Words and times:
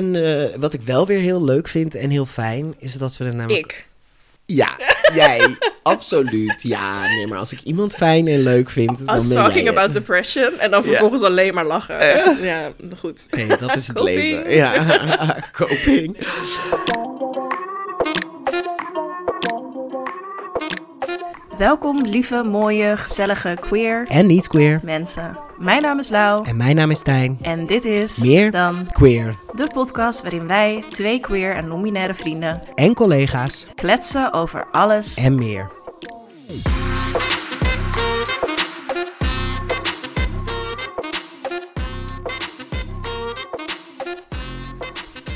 En 0.00 0.24
eh, 0.24 0.56
wat 0.56 0.72
ik 0.72 0.80
wel 0.80 1.06
weer 1.06 1.20
heel 1.20 1.44
leuk 1.44 1.68
vind 1.68 1.94
en 1.94 2.10
heel 2.10 2.26
fijn, 2.26 2.74
is 2.78 2.92
dat 2.92 3.16
we 3.16 3.24
het 3.24 3.34
namelijk... 3.34 3.72
Ik. 3.72 3.88
Ja, 4.56 4.78
jij. 5.14 5.56
absoluut. 5.82 6.62
Ja, 6.62 7.06
nee, 7.06 7.26
maar 7.26 7.38
als 7.38 7.52
ik 7.52 7.60
iemand 7.62 7.94
fijn 7.94 8.26
en 8.28 8.42
leuk 8.42 8.70
vind, 8.70 9.06
dan 9.06 9.18
ben 9.18 9.30
talking 9.30 9.66
het. 9.66 9.76
about 9.76 9.92
depression 9.92 10.58
en 10.58 10.70
dan 10.70 10.84
vervolgens 10.84 11.22
alleen 11.22 11.54
maar 11.54 11.66
lachen. 11.66 11.96
Ja, 12.44 12.72
goed. 12.98 13.26
Nee, 13.30 13.46
dat 13.46 13.76
is 13.76 13.86
het 13.86 14.00
leven. 14.10 14.54
Ja, 14.54 15.44
coping. 15.58 16.16
Welkom, 21.60 22.02
lieve, 22.06 22.42
mooie, 22.42 22.96
gezellige, 22.96 23.56
queer 23.60 24.06
En 24.08 24.26
niet 24.26 24.48
queer. 24.48 24.80
mensen. 24.82 25.38
Mijn 25.58 25.82
naam 25.82 25.98
is 25.98 26.08
Lau 26.08 26.44
En 26.48 26.56
mijn 26.56 26.76
naam 26.76 26.90
is 26.90 27.02
Tijn. 27.02 27.38
en 27.42 27.66
dit 27.66 27.84
is 27.84 28.18
Meer 28.18 28.50
dan 28.50 28.88
Queer. 28.92 29.34
de 29.54 29.66
podcast 29.74 30.22
waarin 30.22 30.46
wij, 30.46 30.84
twee 30.90 31.20
queer 31.20 31.54
en 31.56 31.68
non-binaire 31.68 32.14
vrienden, 32.14 32.60
En 32.74 32.94
collega's. 32.94 33.66
kletsen 33.74 34.32
over 34.32 34.66
alles. 34.70 35.16
En 35.16 35.34
meer. 35.34 35.70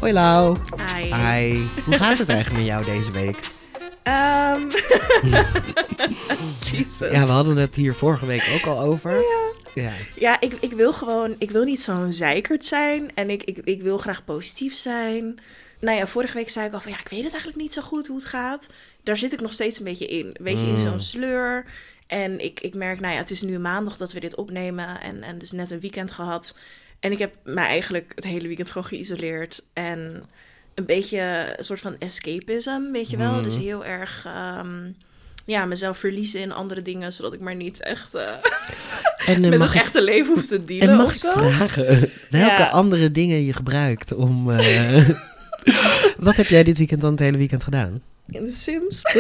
Hoi 0.01 0.13
Lau. 0.13 0.57
Hi. 0.95 1.15
Hi. 1.15 1.61
Hoe 1.85 1.97
gaat 1.97 2.19
het 2.19 2.29
eigenlijk 2.29 2.59
met 2.59 2.67
jou 2.67 2.85
deze 2.85 3.11
week? 3.11 3.53
Jesus. 6.73 7.11
Ja, 7.11 7.21
we 7.21 7.33
hadden 7.33 7.57
het 7.57 7.75
hier 7.75 7.95
vorige 7.95 8.27
week 8.27 8.51
ook 8.55 8.67
al 8.67 8.81
over. 8.81 9.25
Ja. 9.75 9.93
Ja, 10.15 10.41
ik, 10.41 10.53
ik 10.61 10.73
wil 10.73 10.93
gewoon, 10.93 11.35
ik 11.39 11.51
wil 11.51 11.65
niet 11.65 11.81
zo'n 11.81 12.13
zeikert 12.13 12.65
zijn 12.65 13.15
en 13.15 13.31
ik, 13.31 13.43
ik, 13.43 13.59
ik 13.59 13.83
wil 13.83 13.99
graag 13.99 14.25
positief 14.25 14.75
zijn. 14.75 15.39
Nou 15.81 15.99
ja, 15.99 16.07
vorige 16.07 16.37
week 16.37 16.49
zei 16.49 16.67
ik 16.67 16.73
al 16.73 16.81
van 16.81 16.93
ja, 16.93 17.01
ik 17.01 17.09
weet 17.09 17.23
het 17.23 17.33
eigenlijk 17.33 17.63
niet 17.63 17.73
zo 17.73 17.83
goed 17.83 18.07
hoe 18.07 18.17
het 18.17 18.27
gaat. 18.27 18.69
Daar 19.03 19.17
zit 19.17 19.33
ik 19.33 19.41
nog 19.41 19.53
steeds 19.53 19.79
een 19.79 19.85
beetje 19.85 20.07
in. 20.07 20.27
Een 20.27 20.45
beetje 20.45 20.67
in 20.67 20.79
zo'n 20.79 21.01
sleur. 21.01 21.67
En 22.07 22.45
ik, 22.45 22.61
ik 22.61 22.75
merk, 22.75 23.01
nou 23.01 23.13
ja, 23.13 23.19
het 23.19 23.31
is 23.31 23.43
nu 23.43 23.59
maandag 23.59 23.97
dat 23.97 24.13
we 24.13 24.21
dit 24.21 24.37
opnemen 24.37 25.01
en, 25.01 25.23
en 25.23 25.39
dus 25.39 25.53
net 25.53 25.71
een 25.71 25.81
weekend 25.81 26.13
gehad. 26.13 26.57
En 27.01 27.13
ik 27.13 27.19
heb 27.19 27.35
mij 27.45 27.67
eigenlijk 27.67 28.13
het 28.15 28.25
hele 28.25 28.47
weekend 28.47 28.71
gewoon 28.71 28.89
geïsoleerd 28.89 29.65
en 29.73 30.29
een 30.75 30.85
beetje 30.87 31.55
een 31.57 31.65
soort 31.65 31.81
van 31.81 31.97
escapism, 31.99 32.81
weet 32.93 33.11
je 33.11 33.17
wel. 33.17 33.43
Dus 33.43 33.57
heel 33.57 33.85
erg, 33.85 34.23
ehm, 34.27 34.69
ja, 35.47 35.65
mezelf 35.65 35.99
verliezen 35.99 36.41
in 36.41 36.53
andere 36.53 36.83
dingen, 36.83 37.13
zodat 37.13 37.33
ik 37.33 37.41
maar 37.41 37.55
niet 37.55 37.81
echt... 37.81 38.15
eh, 38.15 38.29
En, 39.27 39.45
eh, 39.45 39.51
met 39.51 39.59
mag 39.59 39.69
het 39.69 39.77
ik, 39.77 39.83
echte 39.83 40.03
leven 40.03 40.35
hoeft 40.35 40.49
te 40.49 40.59
dealen 40.65 40.89
en 40.89 40.97
mag 40.97 41.11
ik 41.13 41.19
zo. 41.19 41.31
vragen 41.31 41.85
welke 42.31 42.63
Ja. 42.63 42.67
andere 42.69 43.11
dingen 43.13 43.45
je 43.45 43.53
gebruikt 43.53 44.15
om... 44.15 44.51
eh, 44.51 45.09
Wat 46.19 46.37
heb 46.37 46.47
jij 46.47 46.63
dit 46.65 46.79
weekend 46.79 47.01
dan 47.01 47.11
het 47.11 47.21
hele 47.21 47.37
weekend 47.37 47.65
gedaan? 47.65 48.03
In 48.31 48.45
de 48.45 48.53
Sims. 48.53 49.03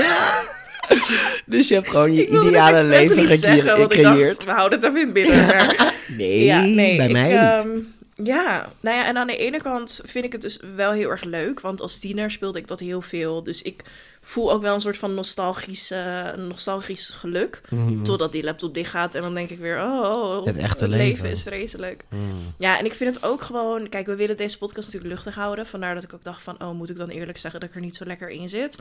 Dus 1.46 1.68
je 1.68 1.74
hebt 1.74 1.88
gewoon 1.88 2.12
je 2.14 2.26
ideale 2.28 2.84
leven 2.86 3.16
niet 3.16 3.40
zeggen, 3.40 3.62
gecreë- 3.62 3.78
want 3.78 3.92
ik 3.92 3.98
gecreëerd. 4.00 4.28
dacht, 4.28 4.44
we 4.44 4.50
houden 4.50 4.78
het 4.80 4.88
even 4.88 5.00
in 5.00 5.12
binnen. 5.12 5.46
Maar, 5.46 5.92
Nee, 6.16 6.44
ja, 6.44 6.60
nee, 6.60 6.96
bij 6.96 7.06
ik, 7.06 7.12
mij 7.12 7.22
niet. 7.30 7.64
ehm, 7.64 7.78
ja, 8.14 8.72
nou 8.80 8.96
ja, 8.96 9.06
en 9.06 9.16
aan 9.16 9.26
de 9.26 9.36
ene 9.36 9.62
kant 9.62 10.00
vind 10.04 10.24
ik 10.24 10.32
het 10.32 10.42
dus 10.42 10.60
wel 10.76 10.92
heel 10.92 11.10
erg 11.10 11.22
leuk, 11.22 11.60
want 11.60 11.80
als 11.80 11.98
tiener 11.98 12.30
speelde 12.30 12.58
ik 12.58 12.68
dat 12.68 12.80
heel 12.80 13.02
veel. 13.02 13.42
Dus 13.42 13.62
ik 13.62 13.84
voel 14.22 14.52
ook 14.52 14.62
wel 14.62 14.74
een 14.74 14.80
soort 14.80 14.98
van 14.98 15.14
nostalgisch, 15.14 15.90
eh, 15.90 16.32
nostalgisch 16.34 17.08
geluk. 17.08 17.60
Totdat 18.02 18.32
die 18.32 18.44
laptop 18.44 18.74
dicht 18.74 18.90
gaat 18.90 19.14
en 19.14 19.22
dan 19.22 19.34
denk 19.34 19.50
ik 19.50 19.58
weer, 19.58 19.82
oh, 19.82 20.00
oh, 20.16 20.38
Mhm. 20.38 20.46
Het 20.46 20.56
echte 20.56 20.88
leven. 20.88 21.06
leven. 21.06 21.30
is 21.30 21.42
vreselijk. 21.42 22.04
Hmm. 22.08 22.54
Ja, 22.58 22.78
en 22.78 22.84
ik 22.84 22.94
vind 22.94 23.14
het 23.14 23.24
ook 23.24 23.42
gewoon... 23.42 23.88
Kijk, 23.88 24.06
we 24.06 24.14
willen 24.14 24.36
deze 24.36 24.58
podcast 24.58 24.86
natuurlijk 24.86 25.14
luchtig 25.14 25.34
houden. 25.34 25.66
Vandaar 25.66 25.94
dat 25.94 26.02
ik 26.02 26.14
ook 26.14 26.24
dacht 26.24 26.42
van... 26.42 26.62
Oh, 26.62 26.70
moet 26.70 26.90
ik 26.90 26.96
dan 26.96 27.08
eerlijk 27.08 27.38
zeggen 27.38 27.60
dat 27.60 27.68
ik 27.68 27.74
er 27.74 27.80
niet 27.80 27.96
zo 27.96 28.04
lekker 28.04 28.28
in 28.28 28.48
zit? 28.48 28.78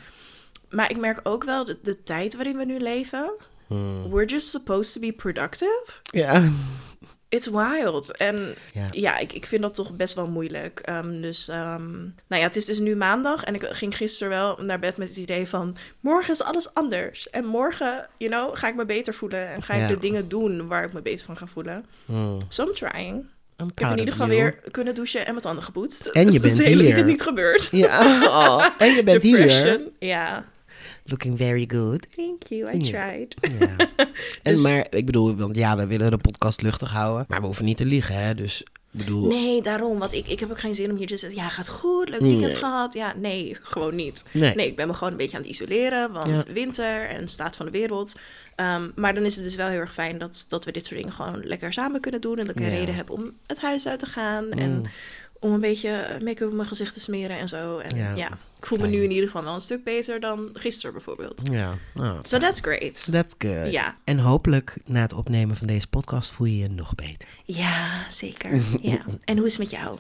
Maar 0.69 0.89
ik 0.91 0.97
merk 0.97 1.19
ook 1.23 1.43
wel 1.43 1.65
de, 1.65 1.77
de 1.81 2.03
tijd 2.03 2.35
waarin 2.35 2.57
we 2.57 2.65
nu 2.65 2.79
leven... 2.79 3.31
Hmm. 3.67 4.09
We're 4.09 4.25
just 4.25 4.49
supposed 4.49 4.93
to 4.93 4.99
be 4.99 5.11
productive. 5.13 5.85
Ja. 6.03 6.49
It's 7.33 7.47
wild. 7.47 8.17
En 8.17 8.55
Ja. 8.73 8.87
ja, 8.91 9.17
ik, 9.17 9.33
ik 9.33 9.45
vind 9.45 9.61
dat 9.61 9.75
toch 9.75 9.91
best 9.91 10.13
wel 10.15 10.27
moeilijk. 10.27 10.79
Ehm, 10.79 11.21
dus, 11.21 11.47
ehm, 11.47 11.91
nou 12.01 12.41
ja, 12.41 12.41
het 12.41 12.55
is 12.55 12.65
dus 12.65 12.79
nu 12.79 12.95
maandag. 12.95 13.43
En 13.43 13.55
ik 13.55 13.63
ging 13.71 13.97
gisteren 13.97 14.29
wel 14.29 14.57
naar 14.61 14.79
bed 14.79 14.97
met 14.97 15.07
het 15.07 15.17
idee 15.17 15.47
van... 15.47 15.75
Morgen 15.99 16.33
is 16.33 16.43
alles 16.43 16.73
anders. 16.73 17.29
En 17.29 17.45
morgen, 17.45 18.07
you 18.17 18.31
know, 18.31 18.57
ga 18.57 18.67
ik 18.67 18.75
me 18.75 18.85
beter 18.85 19.13
voelen. 19.13 19.47
En 19.49 19.61
ga 19.63 19.73
ik 19.73 19.81
Ja. 19.81 19.87
de 19.87 19.97
dingen 19.99 20.29
doen 20.29 20.67
waar 20.67 20.83
ik 20.83 20.93
me 20.93 21.01
beter 21.01 21.25
van 21.25 21.37
ga 21.37 21.45
voelen. 21.47 21.85
Hmm. 22.05 22.37
So 22.47 22.63
I'm 22.67 22.73
trying. 22.73 23.25
I'm 23.61 23.67
Ik 23.67 23.79
heb 23.79 23.91
in 23.91 23.97
ieder 23.97 24.13
geval 24.13 24.27
you. 24.29 24.39
weer 24.41 24.71
kunnen 24.71 24.95
douchen 24.95 25.19
en 25.25 25.31
mijn 25.31 25.41
tanden 25.43 25.63
gepoetst. 25.63 26.05
En 26.05 26.25
je 26.25 26.29
dus 26.31 26.39
bent 26.39 26.57
hele 26.57 26.69
hier. 26.75 26.83
weekend 26.83 27.05
niet 27.05 27.21
gebeurd. 27.21 27.67
Ja, 27.71 28.21
oh, 28.23 28.65
en 28.77 28.93
je 28.93 29.03
bent 29.03 29.23
hier. 29.29 29.79
Ja. 29.99 30.45
Looking 31.05 31.37
very 31.37 31.65
good. 31.67 32.05
Thank 32.15 32.43
you, 32.47 32.71
I 32.77 32.89
tried. 32.91 33.35
Ja. 33.59 33.75
En 34.43 34.53
Dus- 34.53 34.61
maar, 34.61 34.87
ik 34.89 35.05
bedoel, 35.05 35.35
want 35.35 35.55
ja, 35.55 35.75
we 35.77 35.87
willen 35.87 36.11
de 36.11 36.17
podcast 36.17 36.61
luchtig 36.61 36.91
houden. 36.91 37.25
Maar 37.27 37.39
we 37.39 37.45
hoeven 37.45 37.65
niet 37.65 37.77
te 37.77 37.85
liegen, 37.85 38.15
hè. 38.15 38.35
Dus, 38.35 38.61
ik 38.61 38.69
bedoel... 38.91 39.27
Nee, 39.27 39.61
daarom. 39.61 39.99
Want 39.99 40.13
ik, 40.13 40.27
ik 40.27 40.39
heb 40.39 40.49
ook 40.51 40.59
geen 40.59 40.75
zin 40.75 40.91
om 40.91 40.97
hier 40.97 41.07
te 41.07 41.17
zeggen... 41.17 41.39
Ja, 41.39 41.49
gaat 41.49 41.69
goed, 41.69 42.09
leuk 42.09 42.19
weekend 42.19 42.41
Nee. 42.41 42.55
gehad. 42.55 42.93
Ja, 42.93 43.13
nee, 43.17 43.57
gewoon 43.61 43.95
niet. 43.95 44.23
Nee. 44.31 44.55
Nee, 44.55 44.67
ik 44.67 44.75
ben 44.75 44.87
me 44.87 44.93
gewoon 44.93 45.11
een 45.11 45.17
beetje 45.17 45.35
aan 45.37 45.41
het 45.43 45.51
isoleren. 45.51 46.11
Want 46.11 46.43
Ja. 46.47 46.53
winter 46.53 47.05
en 47.09 47.27
staat 47.27 47.55
van 47.55 47.65
de 47.65 47.71
wereld. 47.71 48.15
Ehm, 48.55 48.89
maar 48.95 49.13
dan 49.13 49.23
is 49.23 49.35
het 49.35 49.43
dus 49.43 49.55
wel 49.55 49.67
heel 49.67 49.79
erg 49.79 49.93
fijn 49.93 50.17
dat, 50.17 50.45
dat 50.49 50.65
we 50.65 50.71
dit 50.71 50.85
soort 50.85 50.99
dingen 50.99 51.13
gewoon 51.15 51.45
lekker 51.45 51.73
samen 51.73 52.01
kunnen 52.01 52.21
doen. 52.21 52.37
En 52.39 52.45
dat 52.47 52.55
ik 52.55 52.61
een 52.61 52.67
Ja. 52.67 52.71
Mm. 52.73 52.77
reden 52.79 52.95
heb 52.95 53.09
om 53.09 53.31
het 53.47 53.59
huis 53.61 53.87
uit 53.87 53.99
te 53.99 54.05
gaan. 54.05 54.51
En 54.51 54.85
om 55.39 55.53
een 55.53 55.59
beetje 55.59 56.19
make-up 56.23 56.47
op 56.47 56.53
mijn 56.53 56.67
gezicht 56.67 56.93
te 56.93 56.99
smeren 56.99 57.37
en 57.37 57.47
zo. 57.47 57.77
En 57.77 57.97
Ja, 57.97 58.15
ja, 58.15 58.29
ik 58.63 58.69
voel 58.69 58.77
me 58.77 58.87
nu 58.87 59.03
in 59.03 59.11
ieder 59.11 59.25
geval 59.25 59.43
wel 59.43 59.53
een 59.53 59.59
stuk 59.61 59.83
beter 59.83 60.19
dan 60.19 60.49
gisteren 60.53 60.93
bijvoorbeeld. 60.93 61.41
Ja, 61.51 61.77
nou, 61.93 62.19
So 62.21 62.37
that's 62.37 62.59
great. 62.59 63.07
that's 63.11 63.35
good. 63.37 63.71
Ja. 63.71 63.97
En 64.03 64.19
hopelijk 64.19 64.77
na 64.85 65.01
het 65.01 65.13
opnemen 65.13 65.55
van 65.55 65.67
deze 65.67 65.87
podcast 65.87 66.31
voel 66.31 66.47
je 66.47 66.57
je 66.57 66.69
nog 66.69 66.95
beter. 66.95 67.27
Ja, 67.45 68.11
zeker. 68.11 68.61
ja. 68.81 68.99
En 69.23 69.37
hoe 69.37 69.45
is 69.45 69.51
het 69.51 69.61
met 69.61 69.69
jou? 69.69 69.97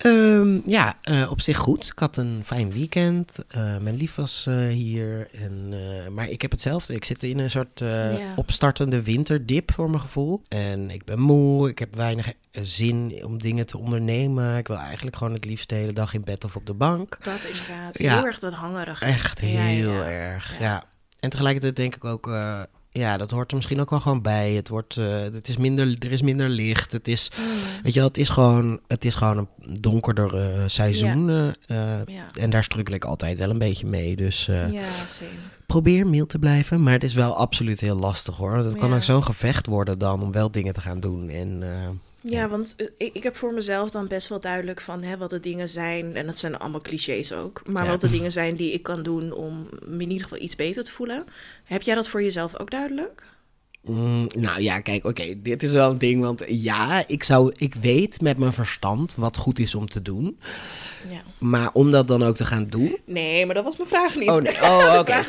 Ehm, 0.00 0.58
ja, 0.70 0.94
eh, 1.02 1.30
op 1.30 1.40
zich 1.40 1.56
goed. 1.56 1.86
Ik 1.86 1.98
had 1.98 2.16
een 2.16 2.42
fijn 2.44 2.70
weekend. 2.70 3.38
Eh, 3.48 3.76
mijn 3.78 3.96
lief 3.96 4.14
was 4.14 4.46
eh, 4.46 4.66
hier. 4.68 5.28
En, 5.32 5.74
maar 6.14 6.28
ik 6.28 6.42
heb 6.42 6.50
hetzelfde. 6.50 6.94
Ik 6.94 7.04
zit 7.04 7.22
in 7.22 7.38
een 7.38 7.50
soort 7.50 7.78
Ja. 7.78 8.32
opstartende 8.36 9.02
winterdip 9.02 9.72
voor 9.72 9.90
mijn 9.90 10.02
gevoel. 10.02 10.42
En 10.48 10.90
ik 10.90 11.04
ben 11.04 11.18
moe. 11.20 11.68
Ik 11.68 11.78
heb 11.78 11.96
weinig 11.96 12.32
zin 12.62 13.20
om 13.24 13.38
dingen 13.38 13.66
te 13.66 13.78
ondernemen. 13.78 14.56
Ik 14.56 14.68
wil 14.68 14.76
eigenlijk 14.76 15.16
gewoon 15.16 15.32
het 15.32 15.44
liefst 15.44 15.68
de 15.68 15.74
hele 15.74 15.92
dag 15.92 16.14
in 16.14 16.24
bed 16.24 16.44
of 16.44 16.56
op 16.56 16.66
de 16.66 16.74
bank. 16.74 17.18
Dat 17.22 17.44
inderdaad. 17.44 17.98
Ja. 17.98 18.14
Heel 18.14 18.26
erg 18.26 18.38
dat 18.38 18.52
hangerige. 18.52 19.04
Echt 19.04 19.40
heel 19.40 19.92
ja. 19.92 20.04
erg, 20.08 20.58
Ja. 20.58 20.64
ja. 20.64 20.84
En 21.20 21.30
tegelijkertijd 21.30 21.76
denk 21.76 21.94
ik 21.96 22.04
ook... 22.04 22.26
ja, 22.92 23.16
dat 23.16 23.30
hoort 23.30 23.50
er 23.50 23.56
misschien 23.56 23.80
ook 23.80 23.90
wel 23.90 24.00
gewoon 24.00 24.22
bij. 24.22 24.52
Het, 24.52 24.68
wordt, 24.68 24.96
eh, 24.96 25.20
het 25.20 25.48
is 25.48 25.56
minder, 25.56 25.96
er 25.98 26.12
is 26.12 26.22
minder 26.22 26.48
licht. 26.48 26.92
Het 26.92 27.08
is, 27.08 27.30
Mm. 27.38 27.44
weet 27.82 27.92
je 27.92 27.98
wel, 27.98 28.08
het 28.08 28.18
is 28.18 28.28
gewoon, 28.28 28.80
het 28.86 29.04
is 29.04 29.14
gewoon 29.14 29.36
een 29.38 29.48
donkerder 29.80 30.34
seizoen. 30.70 31.30
eh, 31.30 31.48
eh. 32.00 32.00
En 32.40 32.50
daar 32.50 32.64
strukkel 32.64 32.94
ik 32.94 33.04
altijd 33.04 33.38
wel 33.38 33.50
een 33.50 33.58
beetje 33.58 33.86
mee. 33.86 34.16
Dus 34.16 34.48
eh, 34.48 34.70
probeer 35.66 36.06
mild 36.06 36.28
te 36.28 36.38
blijven. 36.38 36.82
Maar 36.82 36.92
het 36.92 37.04
is 37.04 37.14
wel 37.14 37.36
absoluut 37.36 37.80
heel 37.80 37.96
lastig 37.96 38.36
hoor. 38.36 38.50
Want 38.52 38.64
Het 38.64 38.78
kan 38.78 38.94
ook 38.94 39.02
zo'n 39.02 39.22
gevecht 39.24 39.66
worden 39.66 39.98
dan 39.98 40.22
om 40.22 40.32
wel 40.32 40.50
dingen 40.50 40.72
te 40.72 40.80
gaan 40.80 41.00
doen. 41.00 41.28
En 41.28 41.62
Ja, 42.22 42.48
want 42.48 42.74
eh, 42.76 42.86
ik, 42.96 43.14
ik 43.14 43.22
heb 43.22 43.36
voor 43.36 43.52
mezelf 43.54 43.90
dan 43.90 44.08
best 44.08 44.28
wel 44.28 44.40
duidelijk 44.40 44.80
van 44.80 45.02
hè, 45.02 45.16
wat 45.16 45.30
de 45.30 45.40
dingen 45.40 45.68
zijn. 45.68 46.16
En 46.16 46.26
dat 46.26 46.38
zijn 46.38 46.58
allemaal 46.58 46.80
clichés 46.80 47.32
ook. 47.32 47.62
Maar 47.66 47.84
Ja. 47.84 47.90
wat 47.90 48.00
de 48.00 48.10
dingen 48.10 48.32
zijn 48.32 48.56
die 48.56 48.72
ik 48.72 48.82
kan 48.82 49.02
doen 49.02 49.32
om 49.32 49.66
me 49.86 50.02
in 50.02 50.10
ieder 50.10 50.22
geval 50.22 50.42
iets 50.42 50.56
beter 50.56 50.84
te 50.84 50.92
voelen. 50.92 51.24
Heb 51.64 51.82
jij 51.82 51.94
dat 51.94 52.08
voor 52.08 52.22
jezelf 52.22 52.58
ook 52.58 52.70
duidelijk? 52.70 53.22
Mm, 53.84 54.26
nou 54.38 54.62
ja, 54.62 54.80
kijk, 54.80 55.04
oké, 55.04 55.24
dit 55.42 55.62
is 55.62 55.72
wel 55.72 55.90
een 55.90 55.98
ding. 55.98 56.22
Want 56.22 56.44
ja, 56.46 57.04
ik, 57.06 57.22
zou, 57.22 57.52
ik 57.56 57.74
weet 57.74 58.20
met 58.20 58.38
mijn 58.38 58.52
verstand 58.52 59.14
wat 59.16 59.36
goed 59.36 59.58
is 59.58 59.74
om 59.74 59.88
te 59.88 60.02
doen. 60.02 60.38
Ja. 61.10 61.20
Maar 61.38 61.70
om 61.72 61.90
dat 61.90 62.08
dan 62.08 62.22
ook 62.22 62.34
te 62.36 62.44
gaan 62.44 62.66
doen. 62.66 62.96
Nee, 63.06 63.46
maar 63.46 63.54
dat 63.54 63.64
was 63.64 63.76
mijn 63.76 63.88
vraag 63.88 64.16
niet. 64.16 64.28
Oh, 64.28 64.40
nee. 64.42 64.62
Oh, 64.62 64.96
oké. 64.98 65.24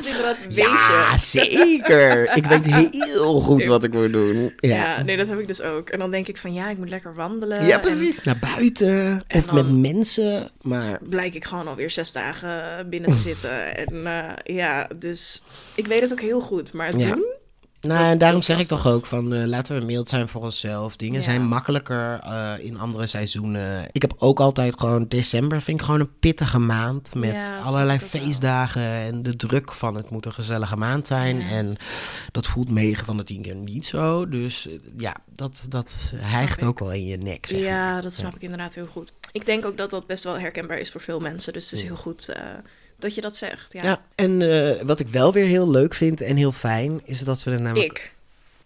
weet 0.47 0.55
Ja, 0.55 1.11
je? 1.11 1.17
zeker. 1.17 2.35
Ik 2.37 2.45
weet 2.45 2.65
heel 2.65 3.39
goed 3.39 3.65
wat 3.65 3.83
ik 3.83 3.93
moet 3.93 4.11
doen. 4.13 4.53
Ja. 4.57 4.75
Ja, 4.75 5.01
nee, 5.01 5.17
dat 5.17 5.27
heb 5.27 5.39
ik 5.39 5.47
dus 5.47 5.61
ook. 5.61 5.89
En 5.89 5.99
dan 5.99 6.11
denk 6.11 6.27
ik 6.27 6.37
van 6.37 6.53
ja, 6.53 6.69
ik 6.69 6.77
moet 6.77 6.89
lekker 6.89 7.15
wandelen. 7.15 7.65
ja 7.65 7.75
En 7.75 7.81
precies. 7.81 8.23
Naar 8.23 8.39
buiten. 8.55 9.23
en 9.27 9.39
Of 9.39 9.51
met 9.51 9.71
mensen. 9.77 10.51
Maar 10.61 10.99
blijk 11.09 11.33
ik 11.33 11.45
gewoon 11.45 11.67
alweer 11.67 11.89
zes 11.91 12.11
dagen 12.11 12.89
binnen 12.89 13.11
te 13.11 13.17
zitten. 13.17 13.75
En 13.87 14.05
eh, 14.05 14.55
ja, 14.55 14.87
dus 14.95 15.43
ik 15.75 15.87
weet 15.87 16.01
het 16.01 16.11
ook 16.11 16.21
heel 16.21 16.41
goed. 16.41 16.73
Maar 16.73 16.87
het 16.87 17.01
Ja. 17.01 17.13
doen, 17.13 17.25
Nou, 17.81 18.05
en 18.11 18.17
daarom 18.17 18.41
zeg 18.41 18.59
ik 18.59 18.67
toch 18.67 18.87
ook 18.87 19.05
van 19.05 19.33
eh, 19.33 19.45
laten 19.45 19.79
we 19.79 19.85
mild 19.85 20.09
zijn 20.09 20.27
voor 20.27 20.41
onszelf. 20.43 20.95
Dingen 20.95 21.17
Ja. 21.19 21.23
zijn 21.25 21.41
makkelijker 21.47 22.19
eh, 22.23 22.53
in 22.59 22.79
andere 22.79 23.07
seizoenen. 23.07 23.87
Ik 23.91 24.01
heb 24.01 24.13
ook 24.17 24.39
altijd 24.39 24.79
gewoon 24.79 25.05
december 25.07 25.61
vind 25.61 25.79
ik 25.79 25.85
gewoon 25.85 25.99
een 25.99 26.19
pittige 26.19 26.59
maand 26.59 27.15
met 27.15 27.31
Ja, 27.31 27.59
allerlei 27.61 27.99
wel. 27.99 28.07
feestdagen 28.07 28.81
en 28.81 29.23
de 29.23 29.35
druk 29.35 29.71
van 29.71 29.95
het 29.95 30.09
moet 30.09 30.25
een 30.25 30.33
gezellige 30.33 30.77
maand 30.77 31.07
zijn 31.07 31.37
Ja. 31.39 31.49
en 31.49 31.77
dat 32.31 32.47
voelt 32.47 32.69
9 32.69 33.05
van 33.05 33.17
de 33.17 33.23
10 33.23 33.41
keer 33.41 33.55
niet 33.55 33.85
zo. 33.85 34.29
Dus 34.29 34.67
eh, 34.67 34.73
ja, 34.97 35.15
dat 35.35 35.65
dat 35.69 36.13
hijgt 36.21 36.63
ook 36.63 36.79
wel 36.79 36.91
in 36.93 37.05
je 37.05 37.17
nek. 37.17 37.45
Zeg 37.45 37.57
maar. 37.59 37.67
Ja, 37.67 38.01
dat 38.01 38.13
snap 38.13 38.35
ik 38.35 38.41
inderdaad 38.41 38.75
heel 38.75 38.87
goed. 38.91 39.13
Ik 39.31 39.45
denk 39.45 39.65
ook 39.65 39.77
dat 39.77 39.89
dat 39.89 40.07
best 40.07 40.23
wel 40.23 40.39
herkenbaar 40.39 40.79
is 40.79 40.91
voor 40.91 41.01
veel 41.01 41.19
mensen. 41.19 41.53
Dus 41.53 41.69
het 41.71 41.79
is 41.79 41.85
heel 41.85 41.95
goed 41.95 42.35
dat 43.01 43.15
je 43.15 43.21
dat 43.21 43.35
zegt. 43.35 43.73
Ja, 43.73 43.83
Ja, 43.83 44.01
en 44.15 44.41
eh, 44.41 44.81
wat 44.81 44.99
ik 44.99 45.07
wel 45.07 45.33
weer 45.33 45.45
heel 45.45 45.69
leuk 45.69 45.93
vind 45.93 46.21
en 46.21 46.35
heel 46.35 46.51
fijn, 46.51 47.01
is 47.03 47.19
dat 47.19 47.43
we 47.43 47.51
het 47.51 47.61
namelijk... 47.61 47.91
ik. 47.91 48.13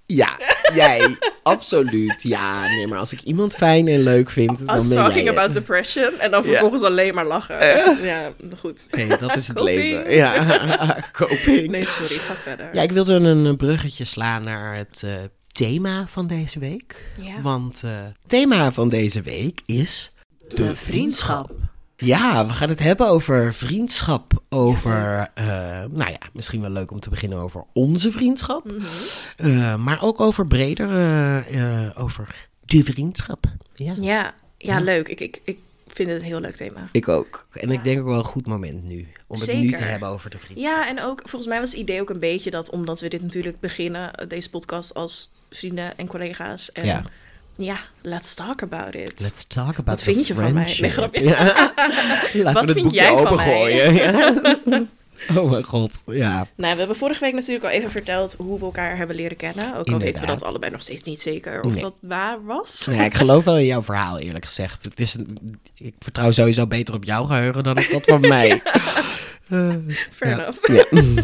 Ja, 0.08 0.40
jij. 0.74 1.18
Absoluut. 1.44 2.24
Ja, 2.24 2.68
nee, 2.68 2.88
maar 2.88 3.00
als 3.00 3.14
ik 3.14 3.22
iemand 3.22 3.56
fijn 3.56 3.88
en 3.88 4.00
leuk 4.04 4.30
vind, 4.30 4.58
dan 4.60 4.68
Als 4.68 4.88
ben 4.88 4.98
jij 4.98 5.06
talking 5.06 5.28
het. 5.28 5.38
about 5.38 5.54
depression 5.54 6.20
en 6.20 6.32
dan 6.32 6.44
Ja. 6.44 6.50
vervolgens 6.50 6.82
alleen 6.84 7.14
maar 7.14 7.26
lachen. 7.26 7.60
Eh. 7.60 8.04
Ja, 8.06 8.32
goed. 8.60 8.88
Nee, 8.92 9.08
dat 9.08 9.36
is 9.36 9.48
het 9.48 9.60
leven. 9.62 10.14
Ja, 10.14 10.98
coping. 11.12 11.68
Nee, 11.72 11.88
sorry, 11.88 12.16
ga 12.16 12.34
verder. 12.36 12.70
Ja, 12.74 12.82
ik 12.82 12.92
wilde 12.92 13.14
een 13.14 13.46
eh, 13.46 13.56
bruggetje 13.56 14.06
slaan 14.06 14.44
naar 14.44 14.76
het 14.76 15.02
eh, 15.06 15.14
thema 15.52 16.06
van 16.08 16.28
deze 16.28 16.60
week. 16.60 17.04
Ja. 17.22 17.42
Want 17.42 17.82
eh, 17.84 17.92
het 18.04 18.16
thema 18.30 18.72
van 18.72 18.90
deze 18.90 19.22
week 19.22 19.62
is... 19.66 20.12
De 20.56 20.76
vriendschap. 20.76 21.52
Ja, 21.98 22.48
we 22.48 22.54
gaan 22.54 22.70
het 22.70 22.80
hebben 22.80 23.08
over 23.08 23.54
vriendschap. 23.54 24.44
Over, 24.50 25.30
eh, 25.34 25.46
nou 25.90 26.10
ja, 26.12 26.20
misschien 26.34 26.62
wel 26.62 26.70
leuk 26.70 26.92
om 26.92 27.00
te 27.00 27.10
beginnen 27.10 27.38
over 27.38 27.64
onze 27.74 28.12
vriendschap. 28.12 28.66
Mhm. 28.66 28.82
Eh, 29.38 29.76
maar 29.76 30.02
ook 30.04 30.20
over 30.22 30.48
breder, 30.48 30.92
eh, 30.92 31.84
eh, 31.84 31.92
over 32.04 32.48
de 32.66 32.84
vriendschap. 32.84 33.46
Ja, 33.76 33.94
Ja, 34.00 34.34
ja, 34.58 34.80
leuk. 34.80 35.08
Ik, 35.08 35.20
ik, 35.20 35.42
ik 35.44 35.58
vind 35.88 36.10
het 36.10 36.20
een 36.20 36.26
heel 36.26 36.40
leuk 36.40 36.56
thema. 36.56 36.90
ik 36.92 37.08
ook. 37.08 37.48
En 37.52 37.72
ik 37.72 37.84
denk 37.84 38.00
ook 38.00 38.06
wel 38.08 38.18
een 38.18 38.24
goed 38.24 38.48
moment 38.48 38.84
nu. 38.84 39.08
Om 39.28 39.40
het 39.40 39.54
nu 39.54 39.72
te 39.72 39.84
hebben 39.84 40.10
over 40.10 40.30
de 40.30 40.38
vriendschap. 40.38 40.72
Ja, 40.72 40.88
en 40.88 41.02
ook 41.02 41.20
volgens 41.24 41.48
mij 41.48 41.60
was 41.60 41.72
het 41.72 41.80
idee 41.80 42.02
ook 42.02 42.10
een 42.10 42.20
beetje 42.20 42.50
dat 42.50 42.70
omdat 42.70 43.00
we 43.00 43.08
dit 43.08 43.22
natuurlijk 43.22 43.60
beginnen, 43.60 44.12
deze 44.28 44.50
podcast 44.50 44.94
als 44.94 45.34
vrienden 45.50 45.98
en 45.98 46.08
collega's. 46.08 46.72
En 46.72 46.86
Ja. 46.86 47.04
Ja, 47.58 47.78
let's 48.02 48.34
talk 48.34 48.62
about 48.62 48.96
it. 48.96 49.20
Let's 49.20 49.46
talk 49.48 49.70
about 49.70 49.86
Wat 49.86 50.04
vind 50.04 50.28
je 50.28 50.34
van 50.34 50.54
mij? 50.54 50.78
Nee. 50.80 51.24
Ja. 51.24 51.34
Laten 52.34 52.54
Wat 52.54 52.66
we 52.66 52.74
vind 52.74 52.86
boekje 52.86 53.02
jij 53.02 53.18
van. 53.18 53.40
Ja. 55.28 55.40
Oh 55.42 55.50
mijn 55.52 55.64
god, 55.64 55.92
ja. 56.06 56.48
Nou, 56.56 56.72
we 56.74 56.78
hebben 56.80 56.96
vorige 56.96 57.20
week 57.20 57.34
natuurlijk 57.34 57.66
al 57.66 57.70
even 57.72 57.90
verteld 57.92 58.36
hoe 58.38 58.60
we 58.60 58.66
elkaar 58.66 58.98
hebben 58.98 59.16
leren 59.16 59.38
kennen. 59.38 59.78
Ook 59.78 59.88
al 59.90 59.98
weten 60.00 60.22
we 60.22 60.28
dat 60.28 60.44
allebei 60.44 60.72
nog 60.72 60.82
steeds 60.82 61.04
niet 61.04 61.22
zeker 61.22 61.62
of 61.64 61.72
Nee. 61.74 61.82
dat 61.82 61.98
waar 62.02 62.46
was. 62.46 62.88
Ja, 62.92 63.04
ik 63.06 63.14
geloof 63.14 63.44
wel 63.44 63.58
in 63.58 63.66
jouw 63.66 63.82
verhaal, 63.82 64.20
eerlijk 64.20 64.46
gezegd. 64.46 64.84
Het 64.84 65.00
is 65.00 65.14
een, 65.14 65.60
ik 65.76 65.94
vertrouw 66.00 66.32
sowieso 66.32 66.68
beter 66.68 66.94
op 66.94 67.04
jouw 67.04 67.24
geheugen 67.24 67.64
dan 67.64 67.78
op 67.78 67.88
dat 67.92 68.04
van 68.06 68.22
mij. 68.36 68.62
Eh, 69.50 69.70
Fair 70.12 70.32
ja. 70.32 70.40
enough. 70.40 70.68
Ja. 70.72 71.24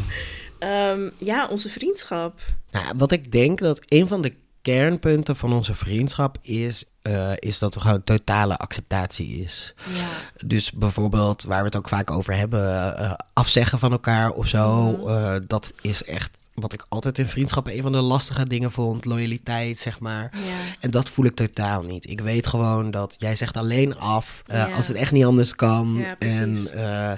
Ehm, 0.59 1.09
ja, 1.17 1.47
onze 1.47 1.69
vriendschap. 1.69 2.39
Nou, 2.71 2.85
wat 2.97 3.11
ik 3.11 3.31
denk 3.31 3.59
dat 3.59 3.81
een 3.87 4.07
van 4.07 4.21
de 4.21 4.33
kernpunten 4.61 5.35
van 5.35 5.53
onze 5.53 5.75
vriendschap 5.75 6.37
is, 6.41 6.85
eh, 7.01 7.31
is 7.35 7.59
dat 7.59 7.75
er 7.75 7.81
gewoon 7.81 8.03
totale 8.03 8.57
acceptatie 8.57 9.41
is. 9.41 9.73
Ja. 9.93 10.45
Dus 10.47 10.71
bijvoorbeeld, 10.71 11.43
waar 11.43 11.59
we 11.59 11.65
het 11.65 11.75
ook 11.75 11.89
vaak 11.89 12.11
over 12.11 12.35
hebben, 12.35 12.97
eh, 12.97 13.13
afzeggen 13.33 13.79
van 13.79 13.91
elkaar 13.91 14.29
of 14.31 14.47
zo. 14.47 14.91
Mhm. 14.91 15.07
eh, 15.07 15.35
dat 15.47 15.73
is 15.81 16.03
echt 16.03 16.39
wat 16.53 16.73
ik 16.73 16.85
altijd 16.89 17.17
in 17.17 17.27
vriendschappen 17.27 17.75
een 17.75 17.81
van 17.81 17.91
de 17.91 18.01
lastige 18.01 18.47
dingen 18.47 18.71
vond. 18.71 19.05
Loyaliteit, 19.05 19.79
zeg 19.79 19.99
maar. 19.99 20.31
Ja. 20.33 20.39
En 20.79 20.91
dat 20.91 21.09
voel 21.09 21.25
ik 21.25 21.35
totaal 21.35 21.81
niet. 21.83 22.09
Ik 22.09 22.21
weet 22.21 22.47
gewoon 22.47 22.91
dat 22.91 23.15
jij 23.17 23.35
zegt 23.35 23.57
alleen 23.57 23.97
af 23.99 24.43
Ja. 24.47 24.69
als 24.71 24.87
het 24.87 24.97
echt 24.97 25.11
niet 25.11 25.25
anders 25.25 25.55
kan. 25.55 26.03
En, 26.19 26.57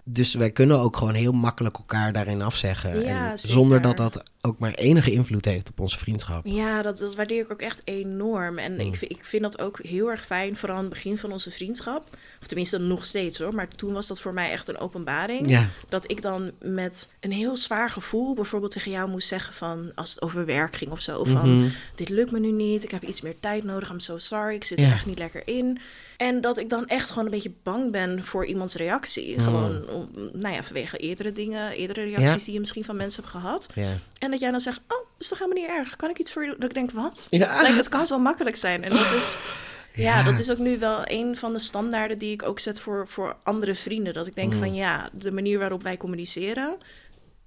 dus 0.06 0.34
wij 0.34 0.51
kunnen 0.51 0.80
ook 0.80 0.98
gewoon 0.98 1.13
heel 1.13 1.31
makkelijk 1.31 1.78
elkaar 1.78 2.13
daarin 2.13 2.42
afzeggen. 2.42 3.06
En 3.06 3.39
zonder 3.39 3.81
dat 3.81 3.98
dat 3.98 4.24
ook 4.48 4.60
maar 4.60 4.74
enige 4.74 5.12
invloed 5.12 5.45
heeft 5.45 5.69
op 5.69 5.80
onze 5.80 5.98
vriendschap. 5.98 6.45
Ja, 6.45 6.81
dat, 6.81 6.98
dat 6.98 7.16
waardeer 7.16 7.42
ik 7.44 7.51
ook 7.51 7.62
echt 7.62 7.81
enorm. 7.84 8.57
En 8.57 8.74
Mm. 8.74 8.80
ik, 8.80 8.95
vind- 8.95 9.12
ik 9.12 9.25
vind 9.25 9.42
dat 9.44 9.60
ook 9.60 9.80
heel 9.84 10.10
erg 10.12 10.25
fijn, 10.25 10.56
vooral 10.56 10.78
aan 10.78 10.84
het 10.84 10.94
begin 10.94 11.18
van 11.18 11.31
onze 11.31 11.51
vriendschap. 11.51 12.18
Of 12.42 12.48
tenminste 12.48 12.78
nog 12.78 13.06
steeds 13.06 13.38
hoor, 13.40 13.54
maar 13.56 13.68
toen 13.68 13.94
was 13.94 14.07
dat 14.07 14.22
voor 14.22 14.34
mij 14.34 14.51
echt 14.51 14.68
een 14.68 14.78
openbaring. 14.78 15.50
Ja, 15.50 15.68
Dat 15.90 16.12
ik 16.12 16.22
dan 16.22 16.51
met 16.62 17.07
een 17.19 17.31
heel 17.31 17.57
zwaar 17.57 17.90
gevoel 17.90 18.34
bijvoorbeeld 18.34 18.72
tegen 18.72 18.92
jou 18.92 19.10
moest 19.10 19.28
zeggen 19.28 19.54
van... 19.54 19.92
als 19.95 20.10
het 20.13 20.22
over 20.22 20.46
werk 20.46 20.75
ging 20.75 20.92
of 20.92 21.01
zo, 21.01 21.24
van 21.24 21.56
Mhm. 21.60 21.69
dit 21.96 22.10
lukt 22.10 22.31
me 22.31 22.39
nu 22.39 22.51
niet, 22.51 22.84
ik 22.84 22.92
heb 22.92 23.04
iets 23.04 23.22
meer 23.22 23.36
tijd 23.39 23.63
nodig, 23.63 23.89
I'm 23.92 24.00
so 24.00 24.18
sorry, 24.18 24.56
ik 24.56 24.63
zit 24.63 24.80
Ja. 24.80 24.86
er 24.88 24.94
echt 24.94 25.06
niet 25.06 25.18
lekker 25.18 25.48
in. 25.48 25.80
En 26.24 26.42
dat 26.42 26.58
ik 26.58 26.70
dan 26.70 26.88
echt 26.88 27.10
gewoon 27.10 27.25
een 27.25 27.31
beetje 27.31 27.52
bang 27.64 27.92
ben 27.92 28.24
voor 28.24 28.46
iemands 28.46 28.75
reactie. 28.75 29.38
Mm. 29.38 29.44
Gewoon, 29.44 29.88
om, 29.90 30.10
nou 30.34 30.54
ja, 30.56 30.64
vanwege 30.64 30.98
eerdere 30.98 31.31
dingen, 31.34 31.72
eerdere 31.72 32.04
reacties 32.04 32.31
Ja. 32.40 32.44
die 32.46 32.54
je 32.54 32.60
misschien 32.60 32.84
van 32.86 32.96
mensen 32.96 33.24
hebt 33.24 33.36
gehad. 33.36 33.68
ja. 33.74 33.92
En 34.20 34.31
dat 34.31 34.40
jij 34.40 34.52
dan 34.52 34.60
zegt, 34.62 34.81
oh, 34.88 35.08
is 35.20 35.28
toch 35.28 35.40
helemaal 35.40 35.62
niet 35.64 35.72
erg? 35.72 35.96
Kan 35.96 36.10
ik 36.10 36.20
iets 36.20 36.31
voor 36.34 36.42
je 36.44 36.48
doen? 36.50 36.60
Dat 36.60 36.70
ik 36.70 36.75
denk, 36.75 36.92
wat? 36.92 37.28
Ja. 37.30 37.62
Like, 37.62 37.74
het 37.75 37.90
kan 37.90 38.06
zo 38.06 38.20
makkelijk 38.20 38.56
zijn. 38.56 38.84
En 38.84 38.90
dat 38.90 39.12
is, 39.12 39.36
ja, 39.96 40.18
Ja. 40.18 40.24
dat 40.24 40.40
is 40.40 40.52
ook 40.52 40.58
nu 40.58 40.80
wel 40.80 41.02
een 41.04 41.38
van 41.38 41.54
de 41.54 41.60
standaarden 41.60 42.18
die 42.18 42.31
ik 42.31 42.44
ook 42.44 42.60
zet 42.60 42.80
voor, 42.80 43.08
voor 43.08 43.36
andere 43.44 43.75
vrienden. 43.75 44.14
Dat 44.14 44.28
ik 44.28 44.36
denk 44.36 44.54
Mm. 44.54 44.60
van, 44.60 44.75
ja, 44.75 45.10
de 45.14 45.31
manier 45.31 45.60
waarop 45.60 45.84
wij 45.84 45.98
communiceren... 45.98 46.78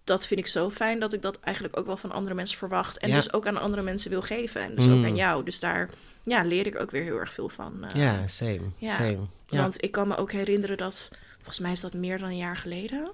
dat 0.05 0.27
vind 0.27 0.41
ik 0.41 0.47
zo 0.47 0.71
fijn 0.71 0.99
dat 0.99 1.13
ik 1.13 1.23
dat 1.23 1.41
eigenlijk 1.41 1.79
ook 1.79 1.87
wel 1.87 1.97
van 1.97 2.13
andere 2.13 2.35
mensen 2.35 2.59
verwacht. 2.59 2.99
En 2.99 3.09
Ja. 3.09 3.15
dus 3.15 3.33
ook 3.33 3.47
aan 3.47 3.61
andere 3.61 3.83
mensen 3.83 4.11
wil 4.11 4.23
geven. 4.23 4.61
En 4.61 4.75
dus 4.75 4.87
Mm. 4.87 4.99
ook 4.99 5.05
aan 5.05 5.17
jou. 5.17 5.45
Dus 5.45 5.61
daar 5.61 5.89
ja, 6.27 6.43
leer 6.43 6.67
ik 6.67 6.81
ook 6.81 6.91
weer 6.91 7.03
heel 7.03 7.19
erg 7.19 7.35
veel 7.35 7.49
van. 7.49 7.85
eh. 7.85 7.95
ja, 7.95 8.27
same. 8.27 8.61
ja. 8.79 8.95
same. 8.95 9.27
Ja. 9.49 9.61
Want 9.61 9.85
ik 9.85 9.91
kan 9.93 10.09
me 10.09 10.17
ook 10.17 10.33
herinneren 10.33 10.77
dat, 10.77 11.11
volgens 11.37 11.59
mij 11.59 11.73
is 11.73 11.81
dat 11.81 11.93
meer 11.95 12.19
dan 12.19 12.29
een 12.29 12.37
jaar 12.37 12.57
geleden. 12.57 13.11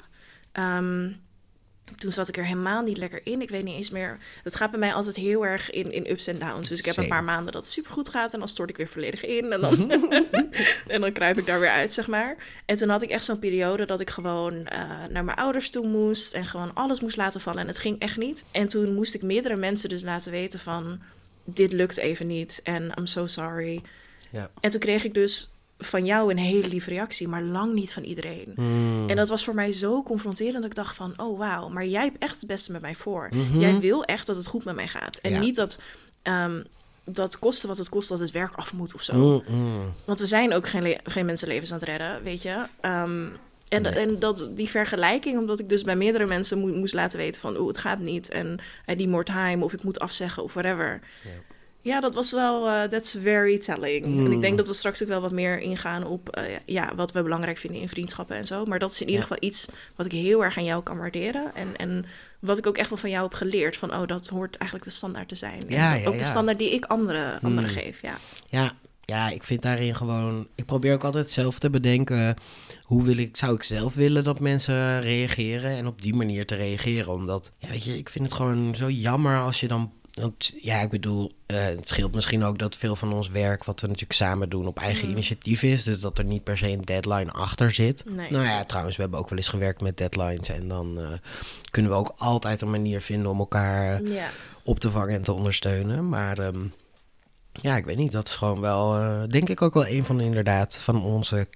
Ehm, 0.53 1.11
toen 1.99 2.13
zat 2.13 2.29
ik 2.29 2.37
er 2.37 2.47
helemaal 2.47 2.83
niet 2.83 2.97
lekker 2.97 3.21
in. 3.25 3.41
Ik 3.43 3.51
weet 3.51 3.65
niet 3.65 3.77
eens 3.77 3.91
meer. 3.91 4.19
Het 4.43 4.57
gaat 4.57 4.71
bij 4.71 4.79
mij 4.81 4.95
altijd 4.95 5.17
heel 5.17 5.47
erg 5.47 5.71
in, 5.71 5.93
in 5.93 6.11
ups 6.11 6.27
en 6.27 6.39
downs. 6.39 6.69
Dus 6.69 6.79
ik 6.79 6.85
heb 6.85 6.95
Same. 6.95 7.07
een 7.07 7.13
paar 7.13 7.25
maanden 7.25 7.53
dat 7.53 7.63
het 7.63 7.71
supergoed 7.73 8.09
gaat. 8.09 8.33
En 8.33 8.39
dan 8.39 8.49
stort 8.49 8.71
ik 8.71 8.77
weer 8.77 8.89
volledig 8.89 9.25
in. 9.25 9.53
En 9.53 9.61
dan, 9.61 9.91
en 10.87 11.01
dan 11.01 11.13
kruip 11.13 11.39
ik 11.39 11.47
daar 11.47 11.61
weer 11.61 11.71
uit, 11.71 11.93
zeg 11.93 12.07
maar. 12.07 12.37
En 12.67 12.77
toen 12.77 12.89
had 12.89 13.03
ik 13.03 13.11
echt 13.11 13.25
zo'n 13.25 13.39
periode 13.39 13.85
dat 13.85 14.01
ik 14.01 14.11
gewoon 14.11 14.67
eh, 14.67 14.81
naar 15.11 15.25
mijn 15.25 15.39
ouders 15.39 15.71
toe 15.71 15.87
moest. 15.87 16.33
En 16.35 16.47
gewoon 16.47 16.75
alles 16.75 17.01
moest 17.01 17.17
laten 17.17 17.41
vallen. 17.41 17.61
En 17.61 17.67
het 17.67 17.79
ging 17.79 17.99
echt 18.01 18.17
niet. 18.17 18.45
En 18.51 18.69
toen 18.69 18.95
moest 18.95 19.15
ik 19.15 19.23
meerdere 19.23 19.57
mensen 19.57 19.89
dus 19.89 20.03
laten 20.03 20.31
weten 20.31 20.61
van... 20.61 21.01
Dit 21.45 21.73
lukt 21.73 21.97
even 21.97 22.27
niet. 22.27 22.61
En 22.65 22.93
I'm 22.99 23.07
so 23.07 23.27
sorry. 23.27 23.83
Ja. 24.31 24.51
En 24.61 24.71
toen 24.71 24.81
kreeg 24.81 25.05
ik 25.05 25.15
dus 25.15 25.51
van 25.79 26.05
jou 26.05 26.31
een 26.31 26.39
hele 26.39 26.69
lieve 26.69 26.91
reactie, 26.91 27.29
maar 27.29 27.43
lang 27.43 27.75
niet 27.75 27.93
van 27.93 28.03
iedereen. 28.03 28.53
Mm. 28.57 29.09
En 29.11 29.17
dat 29.17 29.29
was 29.29 29.45
voor 29.45 29.55
mij 29.55 29.73
zo 29.73 30.03
confronterend 30.03 30.57
dat 30.57 30.65
ik 30.65 30.75
dacht 30.75 30.97
van, 30.97 31.15
oh 31.17 31.39
wauw, 31.39 31.69
maar 31.69 31.87
jij 31.87 32.05
hebt 32.05 32.19
echt 32.19 32.37
het 32.41 32.47
beste 32.47 32.73
met 32.73 32.81
mij 32.81 32.95
voor. 32.95 33.29
Mhm. 33.31 33.59
Jij 33.59 33.79
wil 33.79 34.05
echt 34.05 34.27
dat 34.27 34.37
het 34.37 34.47
goed 34.47 34.65
met 34.65 34.75
mij 34.75 34.89
gaat. 34.89 35.17
En 35.17 35.31
Ja. 35.31 35.39
niet 35.39 35.57
dat, 35.57 35.79
ehm, 36.23 36.63
dat 37.05 37.39
koste 37.39 37.67
wat 37.67 37.79
het 37.79 37.89
kost 37.89 38.09
dat 38.09 38.21
het 38.21 38.31
werk 38.31 38.55
af 38.55 38.73
moet 38.73 38.95
of 38.95 39.03
zo. 39.03 39.15
Mm, 39.15 39.43
mm. 39.57 39.93
Want 40.05 40.19
we 40.19 40.27
zijn 40.27 40.55
ook 40.55 40.69
geen, 40.69 40.99
geen 41.05 41.27
mensenlevens 41.27 41.73
aan 41.73 41.79
het 41.79 41.89
redden, 41.89 42.23
weet 42.23 42.43
je. 42.43 42.63
Ehm, 42.81 43.27
en, 43.73 43.83
Nee. 43.83 43.93
en 43.93 44.19
dat, 44.19 44.49
die 44.51 44.69
vergelijking, 44.69 45.39
omdat 45.39 45.61
ik 45.61 45.69
dus 45.69 45.83
bij 45.83 45.97
meerdere 45.97 46.27
mensen 46.27 46.59
moe- 46.59 46.77
moest 46.77 46.95
laten 46.95 47.19
weten 47.19 47.41
van... 47.41 47.57
oh, 47.57 47.67
het 47.69 47.79
gaat 47.79 47.99
niet 47.99 48.29
en 48.29 48.59
I 48.91 48.95
need 48.95 49.09
more 49.09 49.25
time 49.25 49.65
of 49.65 49.73
ik 49.73 49.83
moet 49.83 50.01
afzeggen 50.01 50.43
of 50.43 50.53
whatever. 50.53 51.01
Ja. 51.25 51.31
Ja, 51.85 52.01
dat 52.01 52.15
was 52.15 52.33
wel, 52.33 52.69
eh, 52.69 52.83
that's 52.83 53.17
very 53.23 53.59
telling. 53.59 54.07
Mm. 54.07 54.27
En 54.27 54.33
ik 54.33 54.41
denk 54.41 54.57
dat 54.57 54.67
we 54.67 54.73
straks 54.73 55.03
ook 55.03 55.09
wel 55.09 55.21
wat 55.21 55.33
meer 55.33 55.59
ingaan 55.61 56.07
op 56.07 56.29
eh, 56.29 56.43
ja, 56.67 56.93
wat 56.97 57.13
we 57.13 57.23
belangrijk 57.23 57.59
vinden 57.59 57.81
in 57.81 57.89
vriendschappen 57.89 58.37
en 58.37 58.47
zo. 58.47 58.65
Maar 58.65 58.79
dat 58.79 58.91
is 58.91 59.01
in 59.01 59.07
ieder 59.07 59.23
geval 59.23 59.37
iets 59.41 59.69
wat 59.97 60.07
ik 60.07 60.13
heel 60.13 60.45
erg 60.45 60.57
aan 60.57 60.65
jou 60.65 60.83
kan 60.83 60.99
waarderen. 60.99 61.55
En, 61.55 61.77
en 61.77 62.05
wat 62.39 62.59
ik 62.59 62.67
ook 62.67 62.77
echt 62.77 62.89
wel 62.89 62.99
van 62.99 63.11
jou 63.11 63.23
heb 63.23 63.35
geleerd. 63.35 63.77
Van, 63.77 63.95
oh, 63.95 64.07
dat 64.07 64.29
hoort 64.29 64.57
eigenlijk 64.57 64.91
de 64.91 64.97
standaard 64.97 65.29
te 65.29 65.35
zijn. 65.35 65.63
Ja, 65.69 65.95
ja, 65.95 66.07
ook 66.09 66.19
de 66.19 66.25
standaard 66.25 66.59
die 66.59 66.71
ik 66.71 66.85
anderen, 66.85 67.41
anderen 67.41 67.71
Mm. 67.71 67.77
geef, 67.77 68.03
ja. 68.03 68.17
Ja, 68.49 68.73
ja, 69.13 69.31
ik 69.31 69.43
vind 69.45 69.63
daarin 69.63 69.95
gewoon. 69.95 70.47
Ik 70.55 70.65
probeer 70.67 70.93
ook 70.95 71.05
altijd 71.05 71.31
zelf 71.31 71.59
te 71.59 71.71
bedenken. 71.71 72.35
Hoe 72.83 73.03
wil 73.03 73.17
ik, 73.17 73.37
zou 73.37 73.55
ik 73.55 73.63
zelf 73.63 73.95
willen 73.95 74.25
dat 74.25 74.41
mensen 74.41 75.01
reageren? 75.01 75.71
En 75.71 75.87
op 75.87 76.03
die 76.03 76.15
manier 76.15 76.47
te 76.47 76.55
reageren. 76.55 77.13
Omdat, 77.13 77.53
ja, 77.59 77.69
weet 77.69 77.85
je, 77.85 77.99
ik 77.99 78.09
vind 78.09 78.25
het 78.25 78.35
gewoon 78.35 78.75
zo 78.75 78.91
jammer 78.91 79.41
als 79.41 79.61
je 79.61 79.69
dan. 79.69 79.93
Want 80.13 80.55
ja, 80.61 80.81
ik 80.81 80.89
bedoel, 80.89 81.33
eh, 81.47 81.65
het 81.65 81.89
scheelt 81.89 82.15
misschien 82.15 82.45
ook 82.45 82.59
dat 82.59 82.77
veel 82.77 82.97
van 82.97 83.13
ons 83.13 83.29
werk, 83.29 83.65
wat 83.65 83.81
we 83.81 83.87
natuurlijk 83.87 84.13
samen 84.19 84.49
doen, 84.49 84.67
op 84.67 84.79
eigen 84.79 85.05
Mm. 85.07 85.11
initiatief 85.13 85.63
is. 85.63 85.83
Dus 85.85 86.01
dat 86.01 86.19
er 86.19 86.25
niet 86.25 86.45
per 86.45 86.59
se 86.59 86.69
een 86.69 86.83
deadline 86.85 87.31
achter 87.33 87.71
zit. 87.71 88.05
Nee. 88.11 88.31
Nou 88.31 88.45
ja, 88.45 88.65
trouwens, 88.65 88.97
we 88.97 89.03
hebben 89.03 89.21
ook 89.21 89.29
wel 89.29 89.39
eens 89.39 89.49
gewerkt 89.49 89.81
met 89.81 89.97
deadlines. 89.97 90.49
En 90.49 90.69
dan 90.69 90.99
eh, 90.99 91.07
kunnen 91.71 91.91
we 91.91 91.97
ook 91.97 92.13
altijd 92.17 92.61
een 92.61 92.71
manier 92.71 93.01
vinden 93.01 93.31
om 93.31 93.39
elkaar 93.39 94.03
Ja. 94.03 94.29
op 94.65 94.79
te 94.81 94.91
vangen 94.91 95.15
en 95.15 95.23
te 95.23 95.33
ondersteunen. 95.33 96.09
Maar 96.09 96.39
ehm, 96.39 96.61
ja, 97.53 97.77
ik 97.77 97.85
weet 97.85 97.97
niet. 97.97 98.13
Dat 98.13 98.27
is 98.29 98.35
gewoon 98.35 98.61
wel, 98.61 98.97
eh, 98.97 99.23
denk 99.29 99.49
ik 99.49 99.63
ook 99.63 99.75
wel 99.75 99.87
een 99.87 100.05
van 100.05 100.17
de, 100.19 100.25
inderdaad 100.25 100.77
van 100.77 101.05
onze 101.05 101.47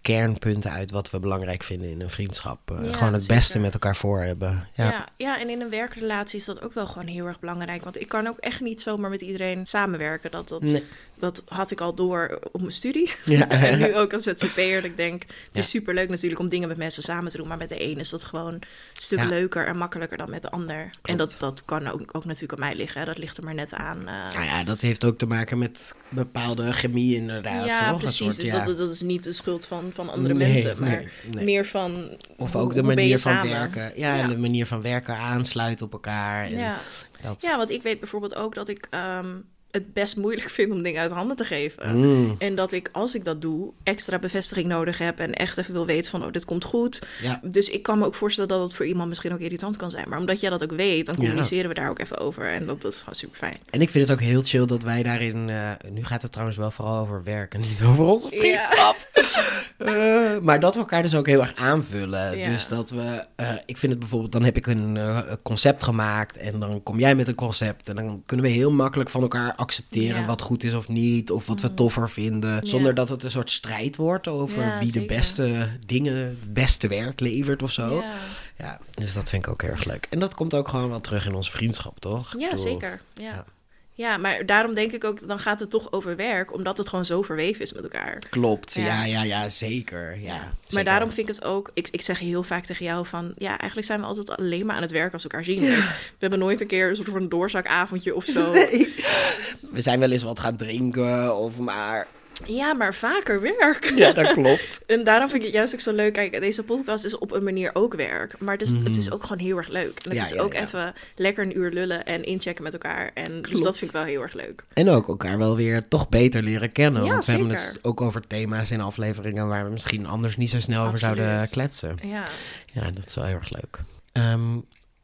kernpunten 0.00 0.70
uit 0.70 0.90
wat 0.90 1.10
we 1.10 1.20
belangrijk 1.20 1.62
vinden 1.62 1.90
in 1.90 2.00
een 2.00 2.10
vriendschap. 2.10 2.70
Eh, 2.70 2.84
Ja, 2.84 2.92
gewoon 2.92 3.12
het 3.12 3.22
zeker. 3.22 3.36
beste 3.36 3.58
met 3.58 3.72
elkaar 3.72 3.96
voor 3.96 4.20
hebben. 4.20 4.68
Ja. 4.74 4.84
Ja. 4.90 5.08
Ja, 5.16 5.40
en 5.40 5.48
in 5.50 5.60
een 5.60 5.70
werkrelatie 5.70 6.38
is 6.38 6.44
dat 6.44 6.62
ook 6.62 6.72
wel 6.72 6.86
gewoon 6.86 7.06
heel 7.06 7.26
erg 7.26 7.40
belangrijk. 7.40 7.82
Want 7.84 8.00
ik 8.00 8.08
kan 8.08 8.26
ook 8.26 8.38
echt 8.38 8.60
niet 8.60 8.80
zomaar 8.80 9.10
met 9.10 9.20
iedereen 9.20 9.66
samenwerken. 9.66 10.30
Dat, 10.30 10.48
dat, 10.48 10.60
Nee. 10.62 10.84
Dat 11.22 11.42
had 11.48 11.70
ik 11.70 11.80
al 11.80 11.94
door 11.94 12.38
op 12.52 12.60
mijn 12.60 12.72
studie. 12.72 13.12
Ja. 13.24 13.48
en 13.70 13.78
nu 13.78 13.94
ook 13.96 14.12
als 14.12 14.22
ZZP'er. 14.22 14.74
Dat 14.74 14.84
ik 14.90 14.96
denk, 14.96 15.22
het 15.22 15.30
Ja. 15.52 15.60
is 15.60 15.70
superleuk 15.70 16.08
natuurlijk 16.08 16.40
om 16.40 16.48
dingen 16.48 16.68
met 16.68 16.76
mensen 16.76 17.02
samen 17.02 17.30
te 17.30 17.36
doen. 17.36 17.48
Maar 17.48 17.56
met 17.56 17.68
de 17.68 17.82
een 17.90 17.98
is 17.98 18.10
dat 18.10 18.24
gewoon 18.24 18.52
een 18.54 18.62
stuk 18.92 19.18
Ja. 19.18 19.24
leuker 19.28 19.66
en 19.66 19.76
makkelijker 19.76 20.16
dan 20.18 20.30
met 20.30 20.42
de 20.42 20.50
ander. 20.50 20.90
En 21.02 21.16
dat, 21.16 21.36
dat 21.38 21.64
kan 21.64 21.86
ook, 21.88 22.00
ook 22.12 22.24
natuurlijk 22.24 22.52
aan 22.52 22.58
mij 22.68 22.74
liggen. 22.74 23.00
Hè. 23.00 23.06
Dat 23.06 23.18
ligt 23.18 23.36
er 23.36 23.44
maar 23.44 23.54
net 23.54 23.74
aan. 23.74 23.98
eh. 24.08 24.32
Nou 24.34 24.44
ja, 24.44 24.64
dat 24.64 24.80
heeft 24.80 25.04
ook 25.04 25.18
te 25.18 25.26
maken 25.26 25.58
met 25.58 25.94
bepaalde 26.08 26.72
chemie 26.72 27.14
inderdaad. 27.16 27.66
ja, 27.66 27.92
precies. 27.94 28.16
soort, 28.16 28.36
dus 28.36 28.44
ja. 28.46 28.64
dat, 28.64 28.78
dat 28.78 28.90
is 28.90 29.00
niet 29.02 29.22
de 29.22 29.32
schuld 29.32 29.66
van, 29.66 29.90
van 29.94 30.10
andere 30.10 30.34
Nee, 30.34 30.48
mensen. 30.52 30.76
Maar 30.80 30.88
nee, 30.88 31.08
nee. 31.34 31.44
meer 31.44 31.66
van 31.66 32.16
Of 32.36 32.56
ook 32.56 32.74
de 32.74 32.82
manier 32.82 33.18
van 33.18 33.32
samen? 33.32 33.50
werken. 33.50 33.92
Ja, 33.96 34.18
en 34.18 34.28
de 34.28 34.38
manier 34.38 34.66
van 34.66 34.82
werken 34.82 35.16
aansluit 35.16 35.82
op 35.82 35.92
elkaar. 35.92 36.44
En 36.44 36.56
Ja. 36.56 36.78
dat. 37.22 37.42
ja, 37.42 37.56
want 37.56 37.70
ik 37.70 37.82
weet 37.82 38.00
bijvoorbeeld 38.00 38.34
ook 38.34 38.54
dat 38.54 38.68
ik 38.68 38.86
ehm, 38.90 39.26
het 39.72 39.92
best 39.92 40.16
moeilijk 40.16 40.50
vind 40.50 40.72
om 40.72 40.82
dingen 40.82 41.00
uit 41.00 41.10
handen 41.10 41.36
te 41.36 41.44
geven. 41.44 41.96
Mm, 41.98 42.34
En 42.38 42.54
dat 42.54 42.72
ik, 42.72 42.88
als 42.92 43.14
ik 43.14 43.24
dat 43.24 43.40
doe, 43.42 43.72
extra 43.82 44.18
bevestiging 44.18 44.66
nodig 44.66 44.98
heb 44.98 45.18
en 45.18 45.32
echt 45.32 45.58
even 45.58 45.72
wil 45.72 45.86
weten 45.86 46.10
van, 46.10 46.24
oh, 46.24 46.32
dit 46.32 46.44
komt 46.44 46.64
goed. 46.64 47.02
ja. 47.22 47.40
Dus 47.42 47.70
ik 47.70 47.82
kan 47.82 47.98
me 47.98 48.04
ook 48.06 48.14
voorstellen 48.14 48.48
dat 48.50 48.62
het 48.62 48.74
voor 48.74 48.86
iemand 48.86 49.08
misschien 49.08 49.32
ook 49.32 49.38
irritant 49.38 49.76
kan 49.76 49.90
zijn. 49.90 50.08
Maar 50.08 50.18
omdat 50.18 50.40
jij 50.40 50.50
dat 50.50 50.62
ook 50.62 50.72
weet, 50.72 51.06
dan 51.06 51.14
Ja. 51.14 51.20
communiceren 51.20 51.68
we 51.68 51.74
daar 51.74 51.90
ook 51.90 51.98
even 51.98 52.18
over. 52.18 52.52
En 52.52 52.66
dat, 52.66 52.82
dat 52.82 52.92
is 52.92 52.98
gewoon 52.98 53.14
super 53.14 53.36
fijn. 53.38 53.56
En 53.70 53.80
ik 53.80 53.90
vind 53.90 54.08
het 54.08 54.16
ook 54.16 54.22
heel 54.24 54.42
chill 54.42 54.66
dat 54.66 54.82
wij 54.82 55.02
daarin... 55.02 55.48
eh, 55.48 55.70
nu 55.90 56.04
gaat 56.04 56.22
het 56.22 56.30
trouwens 56.30 56.58
wel 56.58 56.70
vooral 56.70 56.98
over 56.98 57.22
werk 57.24 57.54
en 57.54 57.60
niet 57.60 57.82
over 57.82 58.04
onze 58.04 58.28
Ja. 58.30 58.36
vriendschap. 58.40 58.96
Eh, 59.78 60.38
maar 60.40 60.60
dat 60.60 60.74
we 60.74 60.80
elkaar 60.80 61.02
dus 61.02 61.14
ook 61.14 61.26
heel 61.26 61.40
erg 61.40 61.54
aanvullen. 61.56 62.34
Dus 62.50 62.68
dat 62.68 62.90
we... 62.90 63.24
eh, 63.36 63.48
ik 63.66 63.76
vind 63.78 63.92
het 63.92 64.00
bijvoorbeeld... 64.00 64.32
Dan 64.32 64.44
heb 64.44 64.56
ik 64.56 64.66
een 64.66 64.98
concept 65.42 65.82
gemaakt 65.82 66.36
en 66.36 66.60
dan 66.60 66.82
kom 66.82 66.98
jij 66.98 67.14
met 67.14 67.28
een 67.28 67.34
concept. 67.34 67.88
En 67.88 67.94
dan 67.94 68.22
kunnen 68.26 68.46
we 68.46 68.52
heel 68.52 68.70
makkelijk 68.70 69.10
van 69.10 69.22
elkaar 69.22 69.52
accepteren 69.62 70.14
Ja. 70.14 70.20
Mm. 70.20 70.26
wat 70.26 70.42
goed 70.42 70.62
is 70.64 70.74
of 70.74 70.88
niet. 70.88 71.30
Of 71.30 71.46
wat 71.46 71.60
we 71.60 71.74
toffer 71.74 72.10
vinden. 72.10 72.66
Zonder 72.66 72.94
dat 72.94 73.08
het 73.08 73.22
een 73.22 73.30
soort 73.30 73.50
strijd 73.50 73.96
wordt 73.96 74.28
over 74.28 74.62
Ja, 74.62 74.78
wie 74.78 74.92
de 74.92 75.04
beste 75.04 75.68
dingen, 75.86 76.16
het 76.16 76.52
beste 76.54 76.88
werk 76.88 77.20
levert 77.20 77.62
of 77.62 77.72
zo. 77.72 77.94
Ja, 77.96 78.12
Ja, 78.58 78.80
dus 78.90 79.14
dat 79.14 79.30
vind 79.30 79.44
ik 79.46 79.50
ook 79.52 79.62
heel 79.62 79.70
erg 79.70 79.84
leuk. 79.84 80.06
En 80.10 80.18
dat 80.18 80.34
komt 80.34 80.54
ook 80.54 80.68
gewoon 80.68 80.88
wel 80.88 81.00
terug 81.00 81.26
in 81.26 81.34
onze 81.34 81.50
vriendschap, 81.50 82.00
toch? 82.00 82.34
Ja 82.38 82.48
bedoel, 82.48 82.64
zeker. 82.64 83.00
Ja. 83.14 83.44
Ja. 83.94 84.16
maar 84.16 84.46
daarom 84.46 84.74
denk 84.74 84.92
ik 84.92 85.04
ook, 85.04 85.28
dan 85.28 85.38
gaat 85.38 85.60
het 85.60 85.70
toch 85.70 85.92
over 85.92 86.16
werk. 86.16 86.52
Omdat 86.52 86.78
het 86.78 86.88
gewoon 86.88 87.04
zo 87.04 87.22
verweven 87.22 87.62
is 87.62 87.72
met 87.72 87.82
elkaar. 87.82 88.18
Klopt, 88.30 88.74
ja, 88.74 88.84
Ja. 88.84 89.04
ja, 89.04 89.22
ja, 89.22 89.48
zeker. 89.48 90.20
Ja, 90.20 90.34
Ja. 90.34 90.52
Maar 90.70 90.84
daarom 90.84 91.10
vind 91.10 91.28
ik 91.28 91.34
het 91.34 91.44
ook, 91.44 91.70
ik, 91.74 91.88
ik 91.90 92.00
zeg 92.00 92.18
heel 92.18 92.42
vaak 92.42 92.64
tegen 92.64 92.84
jou 92.84 93.06
van, 93.06 93.32
ja, 93.36 93.58
eigenlijk 93.58 93.86
zijn 93.86 94.00
we 94.00 94.06
altijd 94.06 94.36
alleen 94.36 94.66
maar 94.66 94.76
aan 94.76 94.82
het 94.82 94.90
werk 94.90 95.12
als 95.12 95.22
we 95.22 95.28
elkaar 95.28 95.44
zien. 95.44 95.60
We 95.60 96.18
hebben 96.18 96.38
nooit 96.38 96.60
een 96.60 96.66
keer 96.66 96.88
een 96.88 96.96
soort 96.96 97.08
van 97.08 97.28
doorzakavondje 97.28 98.14
of 98.14 98.24
zo. 98.24 98.50
We 99.72 99.80
zijn 99.80 100.00
wel 100.00 100.10
eens 100.10 100.22
wat 100.22 100.40
gaan 100.40 100.56
drinken, 100.56 101.36
of 101.36 101.58
maar... 101.58 102.06
Ja, 102.46 102.72
maar 102.72 102.94
vaker 102.94 103.40
werk. 103.40 103.92
Ja, 103.96 104.12
dat 104.12 104.32
klopt. 104.32 104.82
En 104.86 105.04
daarom 105.04 105.28
vind 105.28 105.40
ik 105.40 105.46
het 105.48 105.56
juist 105.56 105.74
ook 105.74 105.80
zo 105.80 105.92
leuk. 105.92 106.12
Kijk, 106.12 106.40
deze 106.40 106.64
podcast 106.64 107.04
is 107.04 107.18
op 107.18 107.32
een 107.32 107.44
manier 107.44 107.70
ook 107.72 107.94
werk. 107.94 108.38
Maar 108.38 108.52
het 108.52 108.62
is, 108.62 108.70
het 108.84 108.96
is 108.96 109.10
ook 109.10 109.22
gewoon 109.22 109.38
heel 109.38 109.56
erg 109.56 109.68
leuk. 109.68 109.84
En 109.84 109.92
het 109.94 110.06
Mhm. 110.06 110.14
Ja, 110.16 110.22
is 110.22 110.30
ja, 110.30 110.40
ook 110.42 110.52
ja. 110.54 110.60
even 110.62 110.94
lekker 111.16 111.44
een 111.44 111.58
uur 111.58 111.70
lullen 111.70 112.04
en 112.04 112.24
inchecken 112.24 112.62
met 112.62 112.72
elkaar. 112.72 113.10
En 113.14 113.42
dus 113.42 113.60
dat 113.62 113.78
vind 113.78 113.90
ik 113.90 113.96
wel 113.96 114.06
heel 114.06 114.22
erg 114.22 114.32
leuk. 114.32 114.64
En 114.72 114.88
ook 114.88 115.08
elkaar 115.08 115.38
wel 115.38 115.56
weer 115.56 115.88
toch 115.88 116.08
beter 116.08 116.42
leren 116.42 116.72
kennen. 116.72 117.06
Want 117.06 117.24
we 117.24 117.32
hebben 117.32 117.50
het 117.50 117.78
ook 117.82 118.00
over 118.00 118.26
thema's 118.26 118.70
in 118.70 118.80
afleveringen 118.80 119.48
waar 119.48 119.64
we 119.64 119.70
misschien 119.70 120.06
anders 120.06 120.36
niet 120.36 120.50
zo 120.50 120.60
snel 120.60 120.86
over 120.86 120.98
zouden 120.98 121.48
kletsen. 121.50 121.94
Ja. 122.04 122.24
Ja, 122.72 122.90
dat 122.90 123.06
is 123.06 123.14
wel 123.14 123.24
heel 123.24 123.34
erg 123.36 123.50
leuk. 123.50 123.78
Ehm, 124.12 124.58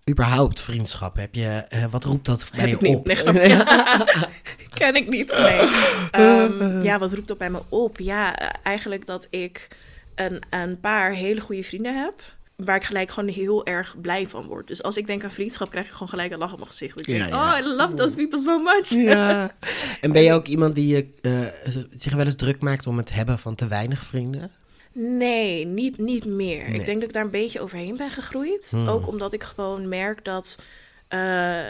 überhaupt 0.09 0.61
vriendschap, 0.61 1.17
heb 1.17 1.35
je, 1.35 1.47
eh, 1.69 1.85
wat 1.91 2.05
roept 2.05 2.27
dat 2.27 2.47
bij 2.57 2.69
Heb 2.69 2.81
je 2.81 2.89
niet. 2.89 2.97
op? 2.97 3.07
Nee. 3.33 3.57
Ken 4.75 4.95
ik 4.95 5.09
niet. 5.09 5.33
Nee. 5.33 5.61
Ehm, 6.11 6.83
ja, 6.83 6.99
wat 6.99 7.13
roept 7.13 7.29
dat 7.29 7.39
bij 7.39 7.51
me 7.51 7.61
op? 7.69 7.99
Ja, 7.99 8.37
eh, 8.37 8.49
eigenlijk 8.63 9.07
dat 9.07 9.27
ik 9.31 9.69
een, 10.15 10.43
een 10.51 10.81
paar 10.81 11.13
hele 11.13 11.41
goede 11.41 11.63
vrienden 11.63 12.03
heb. 12.03 12.15
Waar 12.57 12.77
ik 12.77 12.85
gelijk 12.85 13.11
gewoon 13.11 13.29
heel 13.29 13.67
erg 13.67 14.01
blij 14.01 14.27
van 14.29 14.47
word. 14.47 14.67
Dus 14.67 14.83
als 14.83 14.97
ik 14.97 15.07
denk 15.07 15.25
aan 15.25 15.33
vriendschap, 15.33 15.71
krijg 15.71 15.87
ik 15.87 15.93
gewoon 15.93 16.09
gelijk 16.09 16.33
een 16.33 16.39
lach 16.39 16.53
op 16.53 16.59
mijn 16.59 16.71
gezicht. 16.71 17.01
Ik 17.01 17.07
denk, 17.07 17.29
Ja, 17.29 17.59
oh, 17.59 17.67
I 17.67 17.69
love 17.69 17.95
those 17.95 18.17
people 18.17 18.39
so 18.41 18.59
much. 18.59 18.89
Ja. 18.89 19.51
En 20.01 20.13
ben 20.13 20.23
je 20.23 20.33
ook 20.33 20.47
iemand 20.47 20.75
die 20.75 20.87
je, 20.97 21.09
eh, 21.23 21.77
zich 21.97 22.15
wel 22.15 22.25
eens 22.25 22.37
druk 22.37 22.61
maakt 22.61 22.87
om 22.87 22.97
het 22.97 23.13
hebben 23.15 23.39
van 23.39 23.55
te 23.55 23.67
weinig 23.69 24.05
vrienden? 24.05 24.51
Nee, 24.93 25.65
niet, 25.67 25.99
niet 25.99 26.25
meer. 26.25 26.65
Nee. 26.69 26.79
Ik 26.79 26.85
denk 26.87 26.99
dat 27.01 27.09
ik 27.09 27.13
daar 27.15 27.25
een 27.25 27.31
beetje 27.31 27.61
overheen 27.61 27.97
ben 27.97 28.11
gegroeid. 28.11 28.71
Hmm. 28.71 28.89
Ook 28.89 29.07
omdat 29.09 29.33
ik 29.33 29.43
gewoon 29.43 29.89
merk 29.89 30.25
dat 30.25 30.59
eh, 31.09 31.21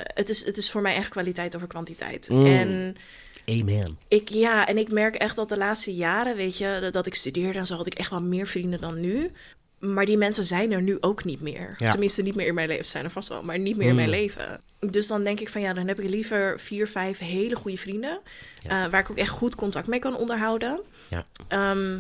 het, 0.03 0.29
is, 0.29 0.45
het 0.45 0.57
is 0.57 0.71
voor 0.71 0.83
mij 0.83 0.95
echt 0.95 1.09
kwaliteit 1.11 1.57
over 1.57 1.69
kwantiteit. 1.69 2.27
Hmm. 2.27 2.47
En 2.47 2.97
Amen. 3.47 3.99
ik, 4.09 4.29
ja, 4.29 4.67
en 4.67 4.79
ik 4.79 4.91
merk 4.91 5.15
echt 5.15 5.37
dat 5.37 5.49
de 5.49 5.57
laatste 5.57 5.95
jaren, 5.95 6.37
weet 6.37 6.57
je, 6.59 6.89
dat- 6.91 7.07
ik 7.07 7.15
studeerde 7.15 7.59
en 7.59 7.67
zo 7.67 7.77
had 7.77 7.87
ik 7.87 7.95
echt 7.95 8.11
wel 8.11 8.23
meer 8.23 8.47
vrienden 8.47 8.81
dan 8.81 9.01
nu. 9.01 9.31
Maar 9.79 10.07
die 10.07 10.17
mensen 10.17 10.45
zijn 10.45 10.73
er 10.73 10.83
nu 10.83 10.97
ook 11.01 11.25
niet 11.25 11.41
meer. 11.41 11.75
Ja. 11.79 11.91
Tenminste, 11.91 12.23
niet 12.23 12.35
meer 12.35 12.47
in 12.47 12.55
mijn 12.55 12.69
leven. 12.69 12.85
Ze 12.85 12.91
zijn 12.91 13.05
er 13.05 13.11
vast 13.11 13.29
wel, 13.29 13.43
maar 13.43 13.59
niet 13.59 13.77
meer 13.77 13.89
in 13.89 13.95
mijn 13.95 14.09
Mm. 14.09 14.15
leven. 14.15 14.61
Dus 14.91 15.07
dan 15.07 15.25
denk 15.25 15.41
ik 15.41 15.49
van 15.49 15.61
ja, 15.61 15.73
dan 15.73 15.87
heb 15.89 16.01
ik 16.01 16.09
liever 16.11 16.61
vier, 16.61 16.89
vijf 16.89 17.19
hele 17.19 17.55
goede 17.57 17.79
vrienden. 17.79 18.19
Ja. 18.63 18.85
eh, 18.85 18.91
waar 18.91 19.01
ik 19.01 19.11
ook 19.11 19.17
echt 19.17 19.29
goed 19.31 19.55
contact 19.55 19.87
mee 19.87 19.99
kan 19.99 20.17
onderhouden. 20.17 20.81
Ja. 21.11 21.27
Ehm, 21.49 21.97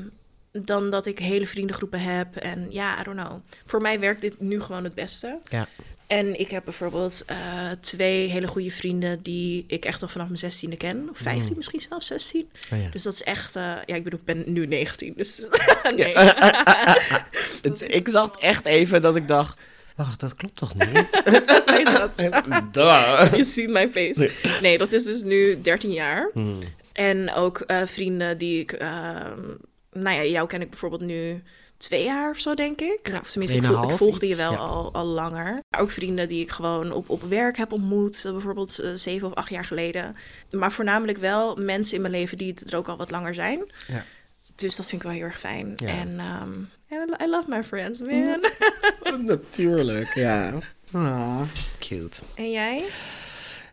dan 0.53 0.91
dat 0.91 1.07
ik 1.07 1.19
hele 1.19 1.47
vriendengroepen 1.47 2.01
heb. 2.01 2.37
En 2.37 2.67
ja, 2.71 3.01
I 3.01 3.03
don't 3.03 3.21
know. 3.21 3.41
Voor 3.67 3.81
mij 3.81 4.01
werkt 4.01 4.21
dit 4.21 4.41
nu 4.41 4.61
gewoon 4.61 4.85
het 4.85 4.95
beste. 4.95 5.39
Ja. 5.49 5.69
En 6.07 6.41
ik 6.41 6.51
heb 6.51 6.65
bijvoorbeeld 6.65 7.25
eh, 7.27 7.37
twee 7.81 8.29
hele 8.29 8.47
goede 8.47 8.71
vrienden 8.71 9.23
die 9.23 9.65
ik 9.67 9.85
echt 9.85 10.03
al 10.03 10.09
vanaf 10.09 10.27
mijn 10.27 10.39
zestiende 10.39 10.77
ken. 10.77 11.09
Of 11.11 11.19
15 11.19 11.57
misschien 11.57 11.81
zelfs 11.81 12.07
16. 12.07 12.51
Oh 12.73 12.79
ja. 12.83 12.89
Dus 12.91 13.03
dat 13.03 13.13
is 13.13 13.23
echt... 13.23 13.57
eh, 13.57 13.63
ja, 13.87 13.95
ik 13.95 14.05
bedoel, 14.05 14.19
ik 14.19 14.25
ben 14.25 14.53
nu 14.53 14.67
19, 14.67 15.13
dus 15.17 15.43
nee. 15.97 16.15
Ik 17.99 18.09
zag 18.09 18.31
echt 18.39 18.67
even 18.67 19.03
dat 19.03 19.17
ik 19.17 19.29
dacht, 19.29 19.61
wacht, 19.97 20.21
dat 20.21 20.35
klopt 20.35 20.57
toch 20.57 20.75
niet? 20.75 21.23
Dat? 21.99 22.17
Duh. 22.73 23.33
Je 23.37 23.45
ziet 23.45 23.71
mijn 23.71 23.93
face. 23.93 24.31
Nee, 24.63 24.79
dat 24.79 24.93
is 24.93 25.05
dus 25.05 25.23
nu 25.23 25.61
13 25.61 25.93
jaar. 25.93 26.31
Hmm. 26.33 26.59
En 26.93 27.33
ook 27.35 27.59
eh, 27.61 27.83
vrienden 27.87 28.39
die 28.39 28.61
ik... 28.61 28.77
nou 29.93 30.17
ja, 30.17 30.25
jou 30.25 30.49
ken 30.49 30.61
ik 30.61 30.71
bijvoorbeeld 30.71 31.01
nu 31.03 31.43
twee 31.77 32.05
jaar 32.05 32.31
of 32.31 32.39
zo, 32.39 32.55
denk 32.55 32.81
ik. 32.81 32.99
Ja, 33.03 33.19
of 33.21 33.31
tenminste, 33.31 33.57
ik, 33.59 33.91
volgde 33.91 34.29
je 34.29 34.37
wel 34.37 34.53
ja. 34.53 34.59
al, 34.59 34.93
al 34.93 35.05
langer. 35.05 35.63
Ook 35.79 35.91
vrienden 35.91 36.29
die 36.29 36.43
ik 36.43 36.51
gewoon 36.51 36.93
op, 36.93 37.09
op 37.11 37.23
werk 37.23 37.57
heb 37.57 37.73
ontmoet. 37.73 38.25
eh, 38.25 38.33
bijvoorbeeld 38.33 38.79
eh, 38.79 38.91
zeven 38.95 39.27
of 39.29 39.35
acht 39.35 39.51
jaar 39.51 39.65
geleden. 39.65 40.17
Maar 40.51 40.73
voornamelijk 40.73 41.19
wel 41.19 41.57
mensen 41.57 41.95
in 41.97 42.01
mijn 42.01 42.13
leven 42.13 42.39
die 42.39 42.55
het 42.57 42.73
er 42.73 42.79
ook 42.79 42.89
al 42.89 42.97
wat 42.97 43.11
langer 43.11 43.35
zijn. 43.35 43.71
Ja. 43.87 44.05
Dus 44.55 44.77
dat 44.77 44.87
vind 44.89 45.03
ik 45.03 45.09
wel 45.09 45.17
heel 45.17 45.27
erg 45.27 45.41
fijn. 45.41 45.73
Ja. 45.77 45.87
En 45.89 46.19
ehm, 46.19 46.53
I- 47.01 47.25
I 47.25 47.29
love 47.29 47.45
my 47.49 47.65
friends, 47.65 48.01
man. 48.01 48.51
Natuurlijk, 49.27 50.15
ja. 50.15 50.53
Ah, 50.93 51.41
cute. 51.79 52.21
en 52.35 52.51
jij? 52.51 52.85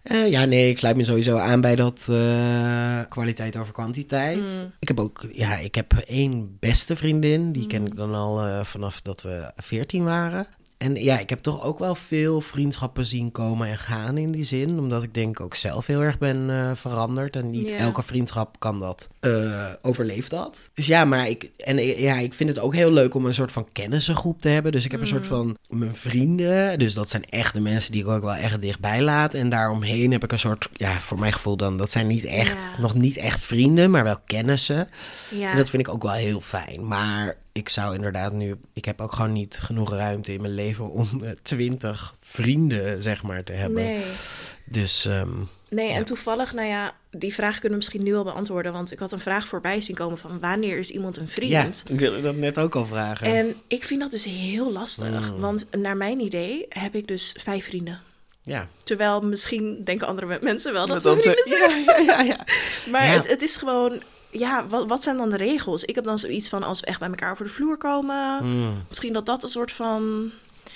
Eh, 0.05 0.29
ja, 0.31 0.45
nee, 0.45 0.69
ik 0.69 0.77
sluit 0.77 0.95
me 0.95 1.03
sowieso 1.03 1.37
aan 1.37 1.61
bij 1.61 1.75
dat 1.75 2.07
eh, 2.09 2.99
kwaliteit 3.09 3.57
over 3.57 3.73
kwantiteit. 3.73 4.37
Mm. 4.37 4.71
Ik 4.79 4.87
heb 4.87 4.99
ook, 4.99 5.25
ja, 5.31 5.57
ik 5.57 5.75
heb 5.75 5.93
één 5.93 6.57
beste 6.59 6.95
vriendin. 6.95 7.51
Die 7.51 7.61
Mm. 7.61 7.67
ken 7.67 7.85
ik 7.85 7.95
dan 7.95 8.13
al 8.15 8.41
eh, 8.45 8.63
vanaf 8.63 9.01
dat 9.01 9.21
we 9.21 9.51
veertien 9.55 10.03
waren. 10.03 10.47
En 10.77 10.95
ja, 10.95 11.19
ik 11.19 11.29
heb 11.29 11.39
toch 11.39 11.63
ook 11.63 11.79
wel 11.79 11.95
veel 11.95 12.41
vriendschappen 12.41 13.05
zien 13.05 13.31
komen 13.31 13.67
en 13.67 13.77
gaan 13.77 14.17
in 14.17 14.31
die 14.31 14.43
zin. 14.43 14.79
Omdat 14.79 15.03
ik 15.03 15.13
denk 15.13 15.39
ook 15.39 15.55
zelf 15.55 15.85
heel 15.85 16.01
erg 16.01 16.17
ben 16.17 16.49
eh, 16.49 16.71
veranderd. 16.73 17.35
En 17.35 17.49
niet 17.49 17.71
elke 17.71 18.03
vriendschap 18.03 18.59
kan 18.59 18.79
dat, 18.79 19.07
eh 19.19 19.69
overleeft 19.81 20.29
dat. 20.29 20.69
Dus 20.73 20.87
ja, 20.87 21.05
maar 21.05 21.29
ik, 21.29 21.51
en, 21.57 21.77
eh, 21.77 22.01
ja, 22.01 22.15
ik 22.15 22.33
vind 22.33 22.49
het 22.49 22.59
ook 22.59 22.75
heel 22.75 22.91
leuk 22.91 23.13
om 23.13 23.25
een 23.25 23.33
soort 23.33 23.51
van 23.51 23.67
kennissengroep 23.71 24.41
te 24.41 24.49
hebben. 24.49 24.71
Dus 24.71 24.85
ik 24.85 24.91
heb 24.91 25.01
een 25.01 25.07
soort 25.07 25.25
van 25.25 25.57
mijn 25.69 25.95
vrienden. 25.95 26.79
Dus 26.79 26.93
dat 26.93 27.09
zijn 27.09 27.23
echt 27.23 27.53
de 27.53 27.61
mensen 27.61 27.91
die 27.91 28.01
ik 28.01 28.07
ook 28.07 28.23
wel 28.23 28.35
echt 28.35 28.61
dichtbij 28.61 29.01
laat. 29.01 29.33
En 29.33 29.49
daaromheen 29.49 30.11
heb 30.11 30.23
ik 30.23 30.31
een 30.31 30.39
soort, 30.39 30.69
ja, 30.73 30.99
voor 30.99 31.19
mijn 31.19 31.33
gevoel 31.33 31.57
dan, 31.57 31.77
dat 31.77 31.91
zijn 31.91 32.07
niet 32.07 32.25
echt, 32.25 32.77
nog 32.79 32.93
niet 32.95 33.17
echt 33.17 33.43
vrienden, 33.43 33.91
maar 33.91 34.03
wel 34.03 34.19
kennissen. 34.25 34.89
En 35.39 35.57
dat 35.57 35.69
vind 35.69 35.87
ik 35.87 35.93
ook 35.93 36.03
wel 36.03 36.11
heel 36.11 36.41
fijn. 36.41 36.87
Maar 36.87 37.35
ik 37.57 37.69
zou 37.69 37.95
inderdaad 37.95 38.33
nu... 38.33 38.55
Ik 38.73 38.85
heb 38.85 39.01
ook 39.01 39.11
gewoon 39.11 39.33
niet 39.33 39.57
genoeg 39.61 39.91
ruimte 39.93 40.33
in 40.33 40.41
mijn 40.41 40.53
leven 40.53 40.89
om 40.91 41.07
eh, 41.23 41.31
twintig 41.41 42.15
vrienden, 42.21 43.01
zeg 43.03 43.23
maar, 43.23 43.43
te 43.43 43.51
hebben. 43.53 43.83
Nee. 43.83 44.03
Dus 44.65 45.05
ehm, 45.05 45.29
Nee, 45.69 45.87
Ja. 45.89 45.95
en 45.95 46.05
toevallig, 46.05 46.53
nou 46.53 46.67
ja, 46.67 46.93
die 47.11 47.33
vraag 47.33 47.51
kunnen 47.53 47.69
we 47.69 47.75
misschien 47.75 48.03
nu 48.03 48.15
al 48.15 48.23
beantwoorden. 48.23 48.73
Want 48.73 48.91
ik 48.91 48.99
had 48.99 49.11
een 49.11 49.19
vraag 49.19 49.47
voorbij 49.47 49.81
zien 49.81 49.95
komen 49.95 50.17
van 50.17 50.39
wanneer 50.39 50.77
is 50.77 50.89
iemand 50.91 51.17
een 51.17 51.27
vriend? 51.29 51.51
ja, 51.51 51.93
ik 51.93 51.99
wilde 51.99 52.21
dat 52.21 52.35
net 52.35 52.59
ook 52.59 52.75
al 52.75 52.85
vragen. 52.85 53.27
En 53.27 53.55
ik 53.67 53.83
vind 53.83 53.99
dat 53.99 54.11
dus 54.11 54.23
heel 54.23 54.71
lastig. 54.71 55.31
Mm. 55.31 55.39
Want 55.39 55.65
naar 55.77 55.97
mijn 55.97 56.19
idee 56.19 56.65
heb 56.69 56.95
ik 56.95 57.07
dus 57.07 57.35
vijf 57.39 57.65
vrienden. 57.65 57.99
ja. 58.43 58.67
Terwijl 58.83 59.21
misschien 59.21 59.83
denken 59.83 60.07
andere 60.07 60.27
me- 60.27 60.39
mensen 60.41 60.73
wel 60.73 60.87
dat, 60.87 61.01
Dat 61.03 61.15
we 61.15 61.21
ze- 61.21 61.41
vrienden 61.45 61.69
zijn. 61.69 62.05
ja, 62.05 62.13
ja, 62.13 62.21
ja, 62.21 62.21
ja. 62.35 62.45
Maar 62.91 63.11
het, 63.13 63.27
het 63.27 63.41
is 63.41 63.57
gewoon... 63.57 64.01
Ja, 64.37 64.67
wat, 64.67 64.87
wat 64.87 65.03
zijn 65.03 65.17
dan 65.17 65.29
de 65.29 65.37
regels? 65.37 65.83
Ik 65.83 65.95
heb 65.95 66.03
dan 66.03 66.19
zoiets 66.19 66.49
van 66.49 66.63
als 66.63 66.79
we 66.79 66.85
echt 66.85 66.99
bij 66.99 67.09
elkaar 67.09 67.31
over 67.31 67.45
de 67.45 67.51
vloer 67.51 67.77
komen. 67.77 68.45
Mm, 68.45 68.83
Misschien 68.87 69.13
dat 69.13 69.25
dat 69.25 69.43
een 69.43 69.49
soort 69.49 69.71
van... 69.71 70.31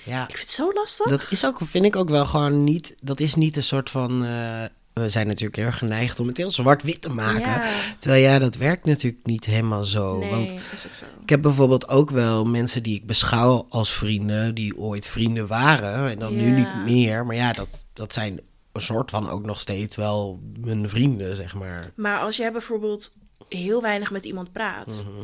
ja. 0.06 0.22
Ik 0.28 0.36
vind 0.38 0.40
het 0.48 0.52
zo 0.52 0.72
lastig. 0.74 1.10
Dat 1.10 1.26
is 1.30 1.46
ook, 1.46 1.60
vind 1.64 1.86
ik 1.86 1.96
ook 1.96 2.10
wel 2.10 2.26
gewoon 2.26 2.64
niet... 2.64 2.96
Dat 3.04 3.20
is 3.20 3.36
niet 3.36 3.56
een 3.56 3.64
soort 3.64 3.90
van... 3.90 4.26
eh, 4.26 4.64
we 4.94 5.10
zijn 5.10 5.28
natuurlijk 5.28 5.56
heel 5.56 5.66
erg 5.66 5.78
geneigd 5.78 6.20
om 6.20 6.28
het 6.28 6.38
heel 6.38 6.52
zwart-wit 6.52 7.02
te 7.02 7.10
maken. 7.10 7.42
Ja. 7.42 7.70
Terwijl 8.00 8.24
ja, 8.24 8.40
dat 8.40 8.56
werkt 8.56 8.86
natuurlijk 8.86 9.26
niet 9.26 9.46
helemaal 9.46 9.86
zo. 9.86 10.18
Nee, 10.18 10.30
Want 10.30 10.52
is 10.74 10.86
ook 10.86 10.94
zo. 10.94 11.06
ik 11.22 11.30
heb 11.30 11.42
bijvoorbeeld 11.42 11.88
ook 11.90 12.10
wel 12.12 12.46
mensen 12.46 12.84
die 12.84 12.96
ik 12.96 13.08
beschouw 13.08 13.66
als 13.70 13.92
vrienden, 13.94 14.56
die 14.56 14.78
ooit 14.78 15.08
vrienden 15.08 15.48
waren 15.48 16.10
en 16.10 16.20
dan 16.20 16.36
nu 16.36 16.50
niet 16.52 16.76
meer. 16.86 17.26
Maar 17.26 17.36
ja, 17.36 17.54
dat, 17.54 17.84
dat 17.94 18.14
zijn 18.14 18.40
een 18.72 18.82
soort 18.82 19.12
van 19.12 19.30
ook 19.30 19.46
nog 19.46 19.60
steeds 19.60 19.96
wel 19.96 20.40
mijn 20.60 20.90
vrienden, 20.90 21.36
zeg 21.36 21.56
maar. 21.56 21.92
Maar 21.96 22.20
als 22.20 22.38
jij 22.38 22.52
bijvoorbeeld 22.52 23.16
heel 23.50 23.82
weinig 23.82 24.12
met 24.12 24.26
iemand 24.26 24.52
praat 24.52 25.04
Mhm. 25.08 25.24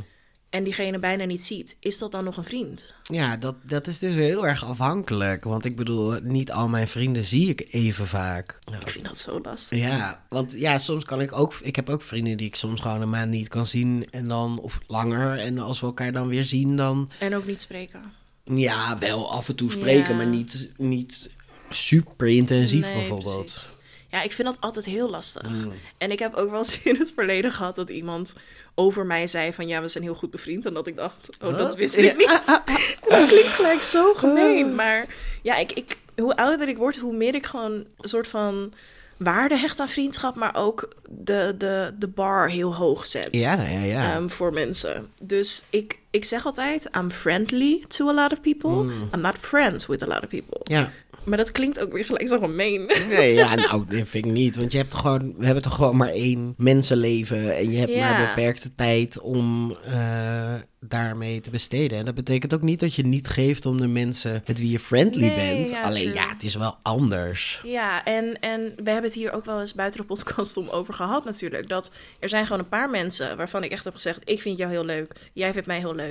en 0.49 0.63
diegene 0.63 0.99
bijna 0.99 1.23
niet 1.25 1.43
ziet, 1.43 1.77
is 1.79 1.97
dat 1.97 2.11
dan 2.11 2.23
nog 2.23 2.37
een 2.37 2.43
vriend? 2.43 2.93
Ja, 3.03 3.37
dat, 3.37 3.55
dat 3.63 3.87
is 3.87 3.99
dus 3.99 4.15
heel 4.15 4.47
erg 4.47 4.63
afhankelijk. 4.65 5.43
Want 5.43 5.65
ik 5.65 5.75
bedoel, 5.75 6.19
niet 6.23 6.51
al 6.51 6.67
mijn 6.67 6.87
vrienden 6.87 7.23
zie 7.23 7.49
ik 7.49 7.65
even 7.69 8.07
vaak. 8.07 8.59
Ik 8.81 8.89
vind 8.89 9.05
dat 9.05 9.17
zo 9.17 9.39
lastig. 9.41 9.77
Ja, 9.79 10.25
want 10.29 10.51
ja, 10.57 10.77
soms 10.79 11.03
kan 11.05 11.21
ik 11.21 11.33
ook. 11.33 11.53
Ik 11.61 11.75
heb 11.75 11.89
ook 11.89 12.01
vrienden 12.01 12.37
die 12.37 12.47
ik 12.47 12.55
soms 12.55 12.81
gewoon 12.81 13.01
een 13.01 13.09
maand 13.09 13.31
niet 13.31 13.47
kan 13.47 13.65
zien. 13.67 14.07
En 14.11 14.27
dan, 14.27 14.59
of 14.59 14.79
langer. 14.87 15.37
En 15.39 15.57
als 15.59 15.79
we 15.79 15.85
elkaar 15.85 16.11
dan 16.11 16.27
weer 16.27 16.43
zien, 16.43 16.75
dan. 16.75 17.09
En 17.19 17.35
ook 17.35 17.45
niet 17.47 17.61
spreken. 17.61 18.01
Ja, 18.43 18.97
wel 18.99 19.31
af 19.31 19.49
en 19.49 19.55
toe 19.55 19.71
spreken, 19.71 20.09
Ja. 20.11 20.15
maar 20.15 20.27
niet, 20.27 20.71
niet 20.77 21.29
super 21.69 22.27
intensief 22.27 22.81
Nee, 22.81 22.93
bijvoorbeeld. 22.93 23.39
precies. 23.43 23.69
Ja, 24.15 24.21
ik 24.21 24.31
vind 24.31 24.47
dat 24.47 24.57
altijd 24.59 24.85
heel 24.85 25.09
lastig. 25.09 25.49
Mm. 25.49 25.73
En 25.97 26.11
ik 26.11 26.19
heb 26.19 26.35
ook 26.35 26.49
wel 26.49 26.59
eens 26.65 26.81
in 26.81 26.95
het 26.95 27.11
verleden 27.15 27.51
gehad 27.51 27.75
dat 27.75 27.89
iemand 27.89 28.33
over 28.75 29.05
mij 29.05 29.27
zei 29.27 29.53
van 29.53 29.67
ja, 29.67 29.81
we 29.81 29.87
zijn 29.87 30.03
heel 30.03 30.15
goed 30.15 30.31
bevriend. 30.31 30.65
En 30.65 30.73
dat 30.73 30.87
ik 30.87 30.95
dacht, 30.95 31.29
oh, 31.41 31.57
dat 31.57 31.75
wist 31.75 31.97
ik 31.97 32.17
niet. 32.17 32.45
dat 33.09 33.27
klinkt 33.27 33.47
gelijk 33.47 33.83
zo 33.83 34.13
gemeen. 34.13 34.75
Maar 34.75 35.05
ja, 35.41 35.55
ik, 35.55 35.71
ik, 35.71 35.97
hoe 36.15 36.35
ouder 36.35 36.67
ik 36.67 36.77
word, 36.77 36.97
hoe 36.97 37.15
meer 37.15 37.35
ik 37.35 37.45
gewoon 37.45 37.71
een 37.71 38.09
soort 38.09 38.27
van 38.27 38.73
waarde 39.17 39.57
hecht 39.57 39.79
aan 39.79 39.89
vriendschap. 39.89 40.35
Maar 40.35 40.55
ook 40.55 40.89
de, 41.09 41.55
de, 41.57 41.93
de 41.99 42.07
bar 42.07 42.49
heel 42.49 42.75
hoog 42.75 43.07
zet. 43.07 43.27
Ja, 43.31 43.53
ja, 43.61 43.79
ja. 43.79 44.15
um, 44.15 44.29
voor 44.29 44.53
mensen. 44.53 45.11
Dus 45.21 45.63
ik, 45.69 45.99
ik 46.15 46.25
zeg 46.25 46.45
altijd, 46.45 46.89
I'm 46.97 47.11
friendly 47.11 47.83
to 47.87 48.09
a 48.09 48.13
lot 48.13 48.31
of 48.31 48.41
people. 48.41 48.83
Mm. 48.83 49.09
I'm 49.13 49.21
not 49.21 49.37
friends 49.37 49.85
with 49.85 50.03
a 50.03 50.07
lot 50.07 50.23
of 50.23 50.27
people. 50.29 50.59
ja. 50.63 50.91
Maar 51.23 51.37
dat 51.37 51.51
klinkt 51.51 51.79
ook 51.79 51.91
weer 51.93 52.05
gelijk 52.05 52.27
zo 52.27 52.39
gemeen. 52.39 52.91
Nee, 53.09 53.33
ja, 53.33 53.55
nou, 53.55 53.85
dat 53.87 54.07
vind 54.07 54.25
ik 54.25 54.31
niet. 54.31 54.55
Want 54.55 54.71
je 54.71 54.77
hebt 54.77 54.93
gewoon, 54.93 55.33
we 55.37 55.45
hebben 55.45 55.63
toch 55.63 55.75
gewoon 55.75 55.95
maar 55.97 56.09
één 56.09 56.53
mensenleven. 56.57 57.55
En 57.55 57.71
je 57.71 57.77
hebt 57.77 57.91
Ja. 57.91 58.09
maar 58.09 58.27
beperkte 58.35 58.75
tijd 58.75 59.19
om 59.19 59.75
eh, 59.85 60.53
daarmee 60.79 61.39
te 61.39 61.49
besteden. 61.49 61.97
En 61.97 62.05
dat 62.05 62.15
betekent 62.15 62.53
ook 62.53 62.61
niet 62.61 62.79
dat 62.79 62.93
je 62.95 63.05
niet 63.05 63.27
geeft 63.27 63.65
om 63.65 63.81
de 63.81 63.87
mensen 63.87 64.43
met 64.47 64.59
wie 64.59 64.71
je 64.71 64.79
friendly 64.79 65.25
Nee, 65.27 65.55
bent. 65.55 65.69
ja, 65.69 65.81
Alleen 65.83 66.03
true. 66.03 66.13
ja, 66.15 66.29
het 66.29 66.43
is 66.43 66.55
wel 66.55 66.77
anders. 66.81 67.61
Ja, 67.63 68.03
en, 68.05 68.39
en 68.39 68.61
we 68.61 68.89
hebben 68.91 69.09
het 69.09 69.13
hier 69.19 69.31
ook 69.33 69.45
wel 69.45 69.59
eens 69.59 69.73
buiten 69.73 69.99
de 69.99 70.05
podcast 70.05 70.57
om 70.57 70.69
over 70.69 70.93
gehad 70.93 71.25
natuurlijk. 71.25 71.69
Dat 71.69 71.91
er 72.19 72.29
zijn 72.29 72.45
gewoon 72.45 72.59
een 72.61 72.67
paar 72.69 72.89
mensen 72.89 73.37
waarvan 73.37 73.63
ik 73.63 73.71
echt 73.71 73.83
heb 73.83 73.93
gezegd... 73.93 74.21
ik 74.23 74.41
vind 74.41 74.57
jou 74.57 74.71
heel 74.71 74.85
leuk, 74.85 75.11
jij 75.33 75.51
vindt 75.53 75.67
mij 75.67 75.79
heel 75.79 75.95
leuk. 75.95 76.04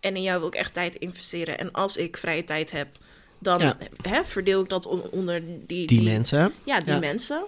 En 0.00 0.16
in 0.16 0.22
jou 0.22 0.38
wil 0.38 0.48
ik 0.48 0.54
echt 0.54 0.74
tijd 0.74 0.94
investeren. 0.94 1.58
En 1.58 1.72
als 1.72 1.96
ik 1.96 2.16
vrije 2.16 2.44
tijd 2.44 2.70
heb, 2.70 2.88
dan 3.38 3.60
Ja. 3.60 3.76
hè, 4.02 4.24
verdeel 4.24 4.62
ik 4.62 4.68
dat 4.68 4.86
on- 4.86 5.10
onder 5.10 5.42
die, 5.66 5.86
Die 5.86 6.02
mensen. 6.02 6.52
Ja, 6.64 6.80
die 6.80 6.92
Ja. 6.94 6.98
mensen. 6.98 7.44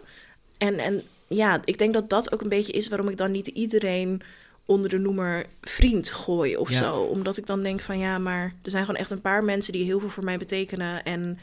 En, 0.59 0.79
en 0.79 1.03
ja, 1.29 1.61
ik 1.65 1.79
denk 1.79 1.95
dat 1.95 2.11
dat 2.11 2.33
ook 2.33 2.41
een 2.41 2.49
beetje 2.49 2.73
is 2.73 2.89
waarom 2.89 3.09
ik 3.09 3.17
dan 3.17 3.31
niet 3.31 3.47
iedereen 3.47 4.23
onder 4.67 4.91
de 4.91 4.99
noemer 4.99 5.47
vriend 5.61 6.11
gooi 6.11 6.57
of 6.57 6.71
Ja. 6.71 6.79
zo. 6.79 6.95
Omdat 6.97 7.37
ik 7.37 7.47
dan 7.47 7.63
denk 7.63 7.81
van 7.81 7.99
ja, 7.99 8.19
maar 8.19 8.53
er 8.63 8.71
zijn 8.71 8.85
gewoon 8.85 9.01
echt 9.01 9.11
een 9.11 9.21
paar 9.21 9.45
mensen 9.45 9.73
die 9.73 9.85
heel 9.85 10.01
veel 10.01 10.09
voor 10.11 10.25
mij 10.25 10.39
betekenen. 10.39 11.03
En 11.05 11.39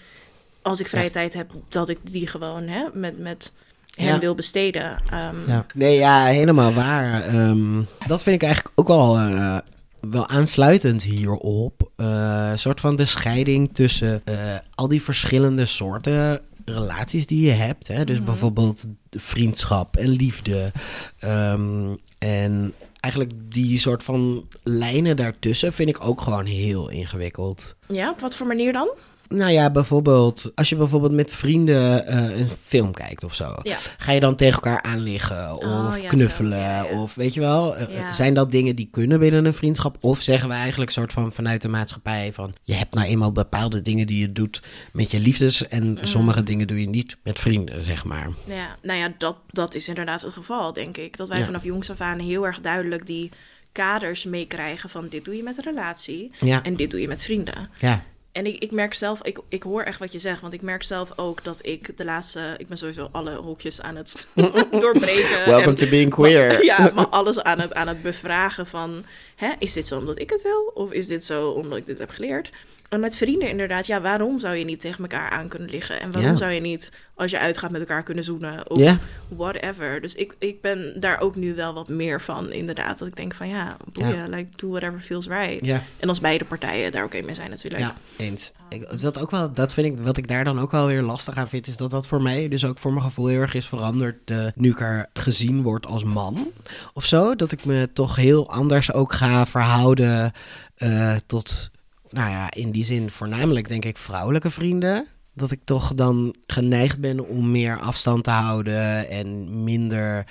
als 0.61 0.79
ik 0.79 0.87
vrije 0.87 1.11
tijd 1.11 1.33
heb, 1.33 1.51
dat 1.69 1.89
ik 1.89 1.97
die 2.03 2.27
gewoon 2.27 2.67
hè, 2.67 2.85
met, 2.93 3.17
met 3.19 3.51
hen 3.95 4.19
wil 4.19 4.35
besteden. 4.35 5.01
Ehm, 5.11 5.35
Ja. 5.47 5.65
Nee, 5.73 5.95
ja, 5.97 6.25
helemaal 6.25 6.73
waar. 6.73 7.21
Ehm, 7.23 7.81
dat 8.07 8.23
vind 8.23 8.35
ik 8.35 8.43
eigenlijk 8.43 8.79
ook 8.79 8.87
wel, 8.87 9.17
eh, 9.17 9.57
wel 10.01 10.27
aansluitend 10.27 11.03
hierop. 11.03 11.91
Eh, 11.95 12.47
Een 12.51 12.59
soort 12.59 12.79
van 12.79 12.95
de 12.95 13.05
scheiding 13.05 13.69
tussen 13.73 14.21
eh, 14.25 14.35
al 14.75 14.87
die 14.87 15.01
verschillende 15.01 15.65
soorten 15.65 16.41
relaties 16.65 17.25
die 17.25 17.45
je 17.45 17.51
hebt. 17.51 17.87
Hè? 17.87 18.03
Dus 18.05 18.23
bijvoorbeeld 18.23 18.85
vriendschap 19.09 19.95
en 19.95 20.09
liefde. 20.09 20.71
Ehm, 21.19 21.95
en 22.17 22.73
eigenlijk 22.99 23.33
die 23.45 23.79
soort 23.79 24.03
van 24.03 24.47
lijnen 24.63 25.15
daartussen 25.15 25.73
vind 25.73 25.89
ik 25.89 26.05
ook 26.05 26.21
gewoon 26.21 26.45
heel 26.45 26.89
ingewikkeld. 26.89 27.75
Ja, 27.87 28.09
op 28.09 28.19
wat 28.19 28.35
voor 28.35 28.47
manier 28.47 28.73
dan? 28.73 28.97
Nou 29.29 29.51
ja, 29.51 29.71
bijvoorbeeld 29.71 30.51
als 30.55 30.69
je 30.69 30.75
bijvoorbeeld 30.75 31.11
met 31.11 31.33
vrienden 31.33 32.07
eh, 32.07 32.39
een 32.39 32.47
film 32.65 32.93
kijkt 32.93 33.23
of 33.23 33.33
zo. 33.33 33.55
Ja. 33.63 33.77
Ga 33.97 34.11
je 34.11 34.19
dan 34.19 34.35
tegen 34.35 34.53
elkaar 34.53 34.81
aanliggen 34.81 35.53
of 35.57 35.63
Oh, 35.63 35.93
ja, 36.01 36.09
knuffelen? 36.09 36.51
zo, 36.59 36.65
ja, 36.65 36.83
ja. 36.83 37.01
Of 37.01 37.15
weet 37.15 37.33
je 37.33 37.39
wel, 37.39 37.75
eh, 37.75 38.11
zijn 38.11 38.33
dat 38.33 38.51
dingen 38.51 38.75
die 38.75 38.87
kunnen 38.91 39.19
binnen 39.19 39.45
een 39.45 39.53
vriendschap? 39.53 39.97
Of 39.99 40.21
zeggen 40.21 40.49
we 40.49 40.55
eigenlijk 40.55 40.91
soort 40.91 41.13
van 41.13 41.33
vanuit 41.33 41.61
de 41.61 41.67
maatschappij 41.67 42.33
van... 42.33 42.53
je 42.63 42.73
hebt 42.73 42.93
nou 42.93 43.07
eenmaal 43.07 43.31
bepaalde 43.31 43.81
dingen 43.81 44.07
die 44.07 44.19
je 44.19 44.31
doet 44.31 44.61
met 44.93 45.11
je 45.11 45.19
liefdes... 45.19 45.67
en 45.67 45.83
Mm. 45.89 45.97
sommige 46.01 46.43
dingen 46.43 46.67
doe 46.67 46.79
je 46.81 46.89
niet 46.89 47.17
met 47.23 47.39
vrienden, 47.39 47.85
zeg 47.85 48.05
maar. 48.05 48.29
Ja, 48.45 48.75
nou 48.81 48.99
ja, 48.99 49.13
dat, 49.17 49.37
dat 49.51 49.75
is 49.75 49.87
inderdaad 49.87 50.21
het 50.21 50.33
geval, 50.33 50.73
denk 50.73 50.97
ik. 50.97 51.17
Dat 51.17 51.29
wij 51.29 51.45
vanaf 51.45 51.63
jongs 51.63 51.91
af 51.91 52.01
aan 52.01 52.19
heel 52.19 52.45
erg 52.45 52.59
duidelijk 52.61 53.07
die 53.07 53.31
kaders 53.71 54.25
meekrijgen 54.25 54.89
van 54.89 55.07
dit 55.09 55.25
doe 55.25 55.35
je 55.35 55.43
met 55.43 55.57
een 55.57 55.63
relatie 55.63 56.31
Ja. 56.39 56.63
en 56.63 56.75
dit 56.75 56.91
doe 56.91 57.01
je 57.01 57.07
met 57.07 57.23
vrienden. 57.23 57.69
Ja, 57.75 58.03
En 58.39 58.45
ik, 58.45 58.63
ik 58.63 58.71
merk 58.71 58.93
zelf, 58.93 59.19
ik, 59.23 59.39
ik 59.49 59.63
hoor 59.63 59.81
echt 59.83 59.99
wat 59.99 60.11
je 60.11 60.19
zegt, 60.19 60.41
want 60.41 60.53
ik 60.53 60.61
merk 60.61 60.83
zelf 60.83 61.11
ook 61.15 61.43
dat 61.43 61.59
ik 61.61 61.97
de 61.97 62.05
laatste, 62.05 62.55
ik 62.57 62.67
ben 62.67 62.77
sowieso 62.77 63.09
alle 63.11 63.35
hokjes 63.35 63.81
aan 63.81 63.95
het 63.95 64.27
doorbreken. 64.81 65.45
welcome 65.45 65.61
en- 65.67 65.75
to 65.75 65.87
being 65.89 66.09
queer. 66.09 66.63
ja, 66.71 66.91
maar 66.95 67.07
alles 67.07 67.39
aan 67.39 67.59
het, 67.59 67.73
aan 67.73 67.87
het 67.87 68.01
bevragen 68.01 68.67
van, 68.67 69.05
hè, 69.35 69.49
is 69.57 69.73
dit 69.73 69.87
zo 69.87 69.97
omdat 69.97 70.19
ik 70.19 70.29
het 70.29 70.41
wil? 70.41 70.71
Of 70.73 70.91
is 70.91 71.07
dit 71.07 71.25
zo 71.25 71.49
omdat 71.49 71.77
ik 71.77 71.85
dit 71.85 71.97
heb 71.97 72.09
geleerd? 72.09 72.49
En 72.89 72.99
met 72.99 73.15
vrienden 73.17 73.49
inderdaad, 73.49 73.85
ja, 73.87 74.01
waarom 74.01 74.39
zou 74.39 74.55
je 74.55 74.65
niet 74.65 74.79
tegen 74.79 75.01
elkaar 75.01 75.29
aan 75.29 75.47
kunnen 75.47 75.69
liggen? 75.69 75.99
En 76.01 76.11
waarom 76.11 76.31
Ja. 76.31 76.37
zou 76.37 76.51
je 76.51 76.61
niet, 76.61 76.91
als 77.15 77.31
je 77.31 77.39
uitgaat, 77.39 77.71
met 77.71 77.79
elkaar 77.81 78.03
kunnen 78.03 78.23
zoenen? 78.23 78.69
Of 78.69 78.79
Ja. 78.79 78.97
whatever. 79.27 80.01
Dus 80.01 80.15
ik, 80.15 80.35
ik 80.39 80.61
ben 80.61 80.93
daar 80.99 81.19
ook 81.19 81.35
nu 81.35 81.55
wel 81.55 81.73
wat 81.73 81.87
meer 81.89 82.21
van, 82.21 82.51
inderdaad. 82.51 82.99
Dat 82.99 83.07
ik 83.07 83.15
denk 83.15 83.33
van, 83.33 83.47
ja, 83.49 83.77
boeien, 83.93 84.29
like, 84.29 84.47
do 84.55 84.69
whatever 84.69 84.99
feels 84.99 85.27
right. 85.27 85.65
Ja. 85.65 85.83
En 85.99 86.09
als 86.09 86.19
beide 86.19 86.45
partijen 86.45 86.91
daar 86.91 87.03
oké 87.03 87.21
mee 87.21 87.35
zijn 87.35 87.49
natuurlijk. 87.49 87.81
Ja, 87.81 87.95
eens. 88.17 88.51
Ik, 88.69 88.99
dat, 89.01 89.19
ook 89.19 89.31
wel, 89.31 89.51
dat 89.53 89.73
vind 89.73 89.87
ik, 89.99 90.05
wat 90.05 90.17
ik 90.17 90.27
daar 90.27 90.43
dan 90.43 90.59
ook 90.59 90.71
wel 90.71 90.85
weer 90.87 91.01
lastig 91.01 91.35
aan 91.37 91.47
vind, 91.49 91.67
is 91.67 91.77
dat 91.77 91.89
dat 91.91 92.07
voor 92.07 92.21
mij 92.21 92.47
dus 92.47 92.65
ook 92.65 92.77
voor 92.77 92.91
mijn 92.93 93.03
gevoel 93.03 93.27
heel 93.27 93.41
erg 93.41 93.53
is 93.53 93.65
veranderd. 93.67 94.29
eh, 94.29 94.45
nu 94.55 94.69
ik 94.69 94.79
er 94.79 95.05
gezien 95.13 95.61
word 95.63 95.85
als 95.85 96.03
man 96.03 96.51
of 96.93 97.05
zo. 97.05 97.35
Dat 97.35 97.51
ik 97.51 97.65
me 97.65 97.89
toch 97.93 98.15
heel 98.15 98.49
anders 98.51 98.93
ook 98.93 99.13
ga 99.13 99.45
verhouden 99.45 100.31
eh, 100.75 101.15
tot, 101.25 101.69
nou 102.09 102.29
ja, 102.29 102.51
in 102.51 102.71
die 102.71 102.83
zin 102.85 103.09
voornamelijk 103.11 103.67
denk 103.67 103.85
ik 103.85 103.97
vrouwelijke 103.97 104.49
vrienden. 104.49 105.07
Dat 105.33 105.51
ik 105.51 105.63
toch 105.63 105.93
dan 105.95 106.35
geneigd 106.47 106.99
ben 106.99 107.27
om 107.27 107.51
meer 107.51 107.79
afstand 107.79 108.23
te 108.23 108.29
houden 108.29 109.09
en 109.09 109.63
minder 109.63 110.25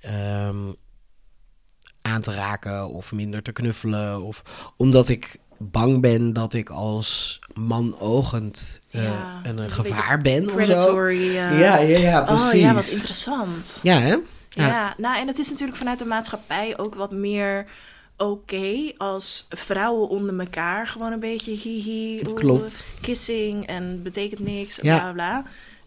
ehm, 0.00 0.56
aan 2.02 2.20
te 2.20 2.32
raken 2.32 2.88
of 2.90 3.12
minder 3.12 3.42
te 3.42 3.52
knuffelen. 3.52 4.22
Of 4.22 4.42
omdat 4.76 5.08
ik 5.08 5.36
bang 5.58 6.00
ben 6.00 6.32
dat 6.32 6.54
ik 6.54 6.70
als 6.70 7.38
man 7.54 7.98
ogend 7.98 8.78
eh, 8.90 9.02
Ja, 9.04 9.40
een, 9.42 9.58
een 9.58 9.70
gevaar 9.70 10.20
ben 10.20 10.44
of 10.44 10.50
zo. 10.50 10.56
Predatory. 10.56 11.28
eh, 11.28 11.34
Ja, 11.34 11.78
ja, 11.78 11.98
ja, 11.98 12.20
precies. 12.22 12.54
Oh 12.54 12.60
ja, 12.60 12.74
wat 12.74 12.88
interessant. 12.88 13.80
Ja, 13.82 13.98
hè? 13.98 14.16
Ja. 14.48 14.66
Ja. 14.66 14.94
nou 14.96 15.18
en 15.20 15.26
het 15.26 15.38
is 15.38 15.50
natuurlijk 15.50 15.78
vanuit 15.78 15.98
de 15.98 16.04
maatschappij 16.04 16.78
ook 16.78 16.94
wat 16.94 17.12
meer 17.12 17.66
oké 18.18 18.92
als 18.96 19.46
vrouwen 19.48 20.08
onder 20.08 20.38
elkaar 20.38 20.86
gewoon 20.86 21.12
een 21.12 21.20
beetje 21.20 21.50
hihi, 21.52 22.22
Klopt. 22.34 22.86
kissing 23.00 23.66
en 23.66 24.02
betekent 24.02 24.40
niks, 24.40 24.78
Ja. 24.82 24.98
bla 24.98 25.12
bla. 25.12 25.44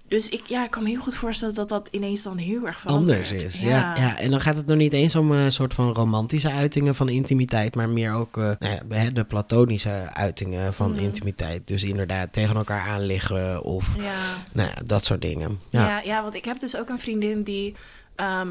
Dus 0.08 0.30
ik, 0.30 0.42
ja, 0.48 0.64
ik 0.64 0.72
kan 0.72 0.84
me 0.84 0.90
heel 0.90 1.02
goed 1.02 1.16
voorstellen 1.16 1.54
dat 1.56 1.70
dat 1.70 1.88
ineens 1.92 2.24
dan 2.24 2.38
heel 2.38 2.66
erg 2.68 2.80
verandert. 2.80 3.18
Anders 3.18 3.44
is. 3.44 3.62
Ja. 3.62 3.96
Ja, 3.98 4.20
en 4.20 4.32
dan 4.32 4.42
gaat 4.42 4.56
het 4.56 4.66
nog 4.66 4.78
niet 4.78 4.94
eens 4.94 5.16
om 5.16 5.32
een 5.32 5.52
soort 5.52 5.74
van 5.74 5.94
romantische 5.94 6.52
uitingen 6.52 6.96
van 6.96 7.10
intimiteit, 7.10 7.76
maar 7.76 7.90
meer 7.90 8.14
ook 8.14 8.38
eh, 8.38 8.52
nou 8.60 9.12
de 9.14 9.24
platonische 9.24 10.10
uitingen 10.14 10.74
van 10.74 10.92
Mhm. 10.92 11.00
intimiteit. 11.04 11.68
Dus 11.68 11.84
inderdaad 11.84 12.34
tegen 12.34 12.56
elkaar 12.56 12.88
aanliggen 12.88 13.64
of 13.64 13.96
Ja. 13.98 14.14
nou 14.52 14.70
ja, 14.76 14.82
dat 14.86 15.06
soort 15.06 15.22
dingen. 15.22 15.60
Ja. 15.70 15.88
Ja. 15.88 16.02
Ja, 16.02 16.22
want 16.24 16.36
ik 16.36 16.46
heb 16.46 16.60
dus 16.60 16.78
ook 16.78 16.90
een 16.90 17.00
vriendin 17.00 17.44
die... 17.44 17.76
ehm, 18.16 18.48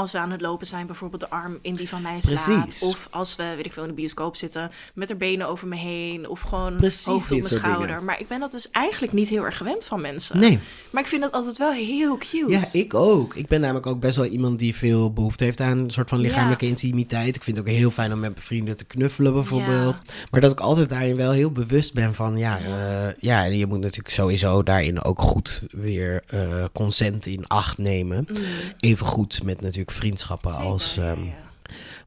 als 0.00 0.12
we 0.12 0.18
aan 0.18 0.30
het 0.30 0.40
lopen 0.40 0.66
zijn, 0.66 0.86
bijvoorbeeld 0.86 1.20
de 1.20 1.30
arm 1.30 1.58
in 1.62 1.74
die 1.74 1.88
van 1.88 2.02
mij 2.02 2.20
slaat. 2.20 2.44
Precies. 2.64 2.82
Of 2.82 3.08
als 3.10 3.36
we, 3.36 3.52
weet 3.56 3.66
ik 3.66 3.72
veel, 3.72 3.82
in 3.82 3.88
de 3.88 3.94
bioscoop 3.94 4.36
zitten 4.36 4.70
met 4.94 5.08
haar 5.08 5.18
benen 5.18 5.48
over 5.48 5.68
me 5.68 5.76
heen. 5.76 6.28
Of 6.28 6.40
gewoon 6.40 6.76
Precies 6.76 7.04
hoofd 7.04 7.30
op 7.32 7.38
mijn 7.38 7.50
schouder. 7.52 7.86
dingen. 7.86 8.04
Maar 8.04 8.20
ik 8.20 8.28
ben 8.28 8.40
dat 8.40 8.52
dus 8.52 8.70
eigenlijk 8.70 9.12
niet 9.12 9.28
heel 9.28 9.44
erg 9.44 9.56
gewend 9.56 9.84
van 9.84 10.00
mensen. 10.00 10.38
Nee. 10.38 10.58
Maar 10.90 11.02
ik 11.02 11.08
vind 11.08 11.24
het 11.24 11.32
altijd 11.32 11.58
wel 11.58 11.72
heel 11.72 12.16
cute. 12.18 12.44
Ja, 12.50 12.62
ik 12.72 12.94
ook. 12.94 13.34
Ik 13.34 13.46
ben 13.48 13.60
namelijk 13.60 13.86
ook 13.86 14.00
best 14.00 14.16
wel 14.16 14.24
iemand 14.26 14.58
die 14.58 14.74
veel 14.76 15.12
behoefte 15.12 15.44
heeft 15.44 15.60
aan 15.60 15.78
een 15.78 15.90
soort 15.90 16.08
van 16.08 16.18
lichamelijke 16.18 16.64
Ja. 16.64 16.70
intimiteit. 16.70 17.36
Ik 17.36 17.42
vind 17.42 17.56
het 17.56 17.66
ook 17.66 17.72
heel 17.72 17.90
fijn 17.90 18.12
om 18.12 18.20
met 18.20 18.30
mijn 18.32 18.44
vrienden 18.44 18.76
te 18.76 18.84
knuffelen 18.84 19.32
bijvoorbeeld. 19.32 20.00
Maar 20.30 20.40
dat 20.40 20.52
ik 20.52 20.60
altijd 20.60 20.88
daarin 20.88 21.16
wel 21.16 21.30
heel 21.32 21.50
bewust 21.52 21.94
ben 21.94 22.14
van, 22.14 22.38
ja, 22.38 22.56
ja. 22.56 23.14
ja 23.18 23.44
en 23.44 23.56
je 23.58 23.66
moet 23.66 23.80
natuurlijk 23.80 24.14
sowieso 24.14 24.62
daarin 24.62 25.04
ook 25.04 25.20
goed 25.22 25.62
weer 25.70 26.22
eh, 26.26 26.64
consent 26.72 27.26
in 27.26 27.44
acht 27.48 27.78
nemen. 27.78 28.26
Mm, 28.28 28.36
Even 28.80 29.06
goed 29.06 29.42
met 29.44 29.60
natuurlijk 29.60 29.89
vriendschappen 29.92 30.50
zeker, 30.50 30.66
als... 30.66 30.94
ja, 30.94 31.02
ehm, 31.02 31.22
ja. 31.24 31.32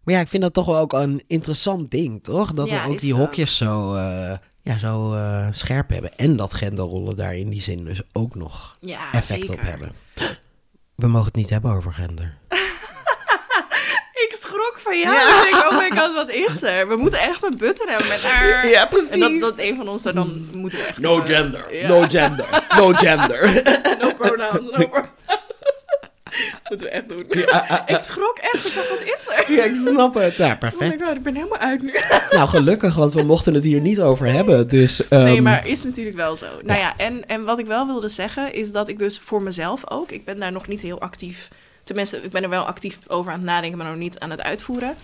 Maar 0.04 0.14
ja, 0.16 0.20
ik 0.22 0.28
vind 0.28 0.44
dat 0.44 0.54
toch 0.54 0.66
wel 0.66 0.78
ook 0.78 0.94
een 0.94 1.24
interessant 1.28 1.92
ding, 1.92 2.24
toch? 2.24 2.54
Dat 2.54 2.70
Ja, 2.70 2.84
we 2.86 2.92
ook 2.92 3.00
die 3.00 3.14
hokjes 3.14 3.58
zo, 3.58 3.96
eh, 3.96 4.38
ja, 4.62 4.78
zo 4.78 5.14
eh, 5.14 5.48
scherp 5.52 5.90
hebben. 5.90 6.12
En 6.12 6.36
dat 6.36 6.54
genderrollen 6.54 7.16
daar 7.16 7.36
in 7.36 7.50
die 7.50 7.62
zin 7.62 7.86
dus 7.86 8.02
ook 8.14 8.36
nog 8.36 8.78
Ja, 8.80 9.12
effect 9.12 9.28
zeker. 9.46 9.54
op 9.54 9.62
hebben. 9.62 9.92
We 10.96 11.08
mogen 11.08 11.28
het 11.28 11.36
niet 11.36 11.50
hebben 11.50 11.72
over 11.72 11.94
gender. 11.94 12.38
Ik 14.30 14.36
schrok 14.40 14.80
van 14.84 15.00
jou. 15.00 15.16
Ik 15.16 15.44
denk, 15.52 15.72
oh 15.72 15.78
my 15.80 15.92
god, 16.00 16.16
wat 16.16 16.30
is 16.30 16.62
er? 16.64 16.88
We 16.88 16.96
moeten 16.96 17.20
echt 17.20 17.44
een 17.44 17.58
button 17.58 17.88
hebben 17.90 18.08
met 18.08 18.24
haar. 18.24 18.68
Ja, 18.76 18.86
precies. 18.86 19.12
En 19.12 19.20
dat, 19.20 19.40
dat 19.40 19.66
een 19.66 19.76
van 19.76 19.88
ons 19.88 20.04
daar 20.04 20.14
dan 20.14 20.48
moeten 20.58 20.80
we 20.80 20.86
echt... 20.86 20.98
No 20.98 21.16
gender, 21.16 21.76
ja. 21.76 21.88
no 21.88 22.02
gender, 22.08 22.66
no 22.78 22.88
gender. 22.94 23.62
No 24.02 24.14
pronouns, 24.14 24.70
no 24.70 24.88
pronouns. 24.88 25.10
moeten 26.70 26.88
we 26.88 26.92
echt 26.94 27.10
doen. 27.10 27.26
Ik 27.86 28.00
schrok 28.00 28.38
echt. 28.38 28.68
Ik 28.68 28.74
dacht, 28.76 28.90
wat 28.90 29.02
is 29.02 29.28
er? 29.30 29.54
ja, 29.54 29.64
ik 29.64 29.76
snap 29.76 30.14
het. 30.14 30.36
Ja, 30.36 30.46
Oh 30.46 30.52
my 30.52 30.58
perfect. 30.58 31.04
god, 31.04 31.16
ik 31.16 31.24
ben 31.24 31.36
helemaal 31.36 31.58
uit 31.58 31.82
nu. 31.82 31.94
Nou, 32.30 32.50
gelukkig, 32.50 32.96
want 32.96 33.14
we 33.14 33.24
mochten 33.24 33.54
het 33.54 33.64
hier 33.64 33.82
niet 33.82 34.02
over 34.02 34.26
hebben. 34.26 34.68
Dus, 34.68 35.08
ehm, 35.08 35.24
Nee, 35.24 35.42
maar 35.42 35.68
is 35.68 35.84
natuurlijk 35.84 36.16
wel 36.16 36.36
zo. 36.36 36.46
Nou 36.62 36.80
ja, 36.80 36.98
en, 36.98 37.28
en 37.28 37.44
wat 37.44 37.60
ik 37.60 37.66
wel 37.66 37.86
wilde 37.86 38.10
zeggen 38.10 38.54
is 38.54 38.72
dat 38.72 38.88
ik 38.88 39.00
dus 39.00 39.20
voor 39.20 39.42
mezelf 39.42 39.90
ook, 39.92 40.12
ik 40.12 40.26
ben 40.26 40.40
daar 40.40 40.52
nog 40.52 40.68
niet 40.68 40.82
heel 40.82 41.00
actief, 41.02 41.48
tenminste, 41.84 42.18
ik 42.18 42.30
ben 42.32 42.44
er 42.44 42.50
wel 42.50 42.66
actief 42.66 43.00
over 43.08 43.32
aan 43.32 43.38
het 43.38 43.48
nadenken, 43.48 43.78
maar 43.78 43.88
nog 43.88 43.98
niet 43.98 44.20
aan 44.20 44.30
het 44.30 44.42
uitvoeren. 44.42 44.96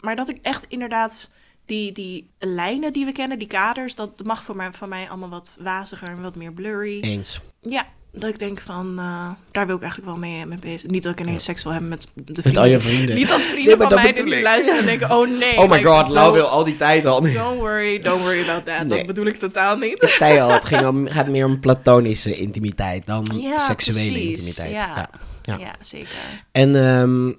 Maar 0.00 0.16
dat 0.16 0.28
ik 0.28 0.38
echt 0.42 0.64
inderdaad 0.68 1.30
die, 1.66 1.92
die 1.92 2.30
lijnen 2.38 2.92
die 2.92 3.04
we 3.04 3.12
kennen, 3.12 3.38
die 3.38 3.48
kaders, 3.48 3.94
dat 3.94 4.10
mag 4.24 4.42
voor 4.42 4.56
mij, 4.56 4.72
van 4.72 4.88
mij 4.88 5.08
allemaal 5.08 5.28
wat 5.28 5.56
waziger 5.60 6.08
en 6.08 6.22
wat 6.22 6.34
meer 6.36 6.52
blurry. 6.52 7.00
Eens. 7.00 7.40
Ja, 7.60 7.86
dat 8.12 8.30
ik 8.30 8.38
denk 8.38 8.60
van, 8.60 8.98
eh, 8.98 9.28
daar 9.50 9.66
wil 9.66 9.76
ik 9.76 9.82
eigenlijk 9.82 10.10
wel 10.10 10.20
mee, 10.20 10.46
mee 10.46 10.58
bezig. 10.58 10.90
Niet 10.90 11.02
dat 11.02 11.12
ik 11.12 11.20
ineens 11.20 11.44
seks 11.44 11.62
wil 11.62 11.72
hebben 11.72 11.90
met 11.90 12.08
de 12.14 12.22
Met 12.24 12.40
vrienden. 12.40 12.62
al 12.62 12.68
je 12.68 12.80
vrienden. 12.80 13.14
Niet 13.16 13.28
dat 13.28 13.38
Nee, 13.38 13.46
vrienden 13.46 13.78
maar 13.78 13.88
van 13.88 13.96
dat 14.04 14.24
mij 14.24 14.36
ik. 14.36 14.42
luisteren 14.42 14.80
en 14.80 14.86
denken, 14.86 15.10
oh 15.10 15.28
nee. 15.38 15.56
Oh 15.58 15.68
my 15.70 15.76
like, 15.76 15.88
god, 15.88 16.08
Lau 16.12 16.32
wil 16.32 16.44
al 16.46 16.64
die 16.64 16.76
tijd 16.76 17.06
al. 17.06 17.20
Don't 17.20 17.58
worry, 17.60 17.98
don't 18.00 18.22
worry 18.22 18.42
about 18.42 18.66
that. 18.66 18.78
Nee. 18.86 18.88
Dat 18.98 19.06
bedoel 19.06 19.26
ik 19.26 19.38
totaal 19.38 19.76
niet. 19.76 20.02
Ik 20.02 20.08
zei 20.08 20.40
al, 20.40 20.50
het 20.52 20.64
ging 20.64 20.86
om, 20.86 21.08
gaat 21.16 21.28
meer 21.28 21.44
om 21.44 21.60
platonische 21.60 22.36
intimiteit 22.36 23.06
dan 23.06 23.26
Ja, 23.34 23.58
seksuele 23.58 24.10
precies. 24.12 24.28
intimiteit. 24.30 24.70
Ja. 24.70 24.86
Ja. 24.96 25.08
Ja, 25.42 25.56
Ja. 25.58 25.74
zeker. 25.80 26.08
En 26.52 26.76
ehm, 26.86 27.32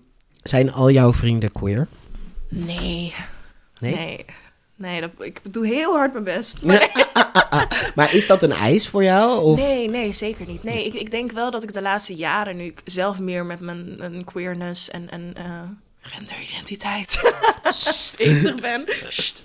zijn 0.43 0.73
al 0.73 0.91
jouw 0.91 1.13
vrienden 1.13 1.51
queer? 1.51 1.87
Nee. 2.49 3.13
Nee? 3.79 3.95
Nee. 3.95 4.25
Nee, 4.83 5.01
dat, 5.01 5.09
ik 5.19 5.39
doe 5.43 5.67
heel 5.67 5.93
hard 5.93 6.11
mijn 6.11 6.23
best. 6.23 6.63
Maar 6.63 6.91
Maar 7.95 8.13
is 8.13 8.27
dat 8.27 8.43
een 8.43 8.51
eis 8.51 8.87
voor 8.87 9.03
jou? 9.03 9.41
Of? 9.43 9.57
nee, 9.57 9.89
nee, 9.89 10.11
zeker 10.11 10.47
niet. 10.47 10.63
Nee, 10.63 10.85
ik, 10.85 10.93
ik 10.93 11.11
denk 11.11 11.31
wel 11.31 11.51
dat 11.51 11.63
ik 11.63 11.73
de 11.73 11.81
laatste 11.81 12.15
jaren, 12.15 12.55
nu 12.55 12.63
ik 12.63 12.81
zelf 12.85 13.19
meer 13.19 13.45
met 13.45 13.59
mijn, 13.59 13.95
mijn 13.97 14.23
queerness 14.23 14.89
en, 14.89 15.09
en 15.09 15.33
eh, 15.35 15.61
genderidentiteit 16.01 17.19
bezig 18.17 18.55
ben. 18.61 18.83
Sst. 19.09 19.43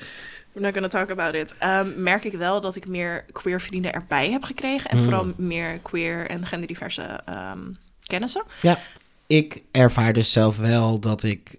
We're 0.53 0.66
not 0.66 0.72
gonna 0.72 0.88
talk 0.88 1.11
about 1.11 1.35
it. 1.35 1.55
Ehm, 1.59 2.03
merk 2.03 2.24
ik 2.24 2.33
wel 2.33 2.61
dat 2.61 2.77
ik 2.77 2.87
meer 2.87 3.24
queer 3.33 3.61
vrienden 3.61 3.92
erbij 3.92 4.31
heb 4.31 4.44
gekregen. 4.44 4.90
En 4.90 4.96
Mm. 4.98 5.05
vooral 5.05 5.33
meer 5.37 5.79
queer 5.79 6.27
en 6.31 6.46
genderdiverse 6.46 7.20
ehm, 7.24 7.59
kennissen. 8.07 8.42
Ja, 8.62 8.79
ik 9.27 9.62
ervaar 9.70 10.12
dus 10.12 10.33
zelf 10.33 10.57
wel 10.57 10.98
dat 10.98 11.22
ik 11.22 11.55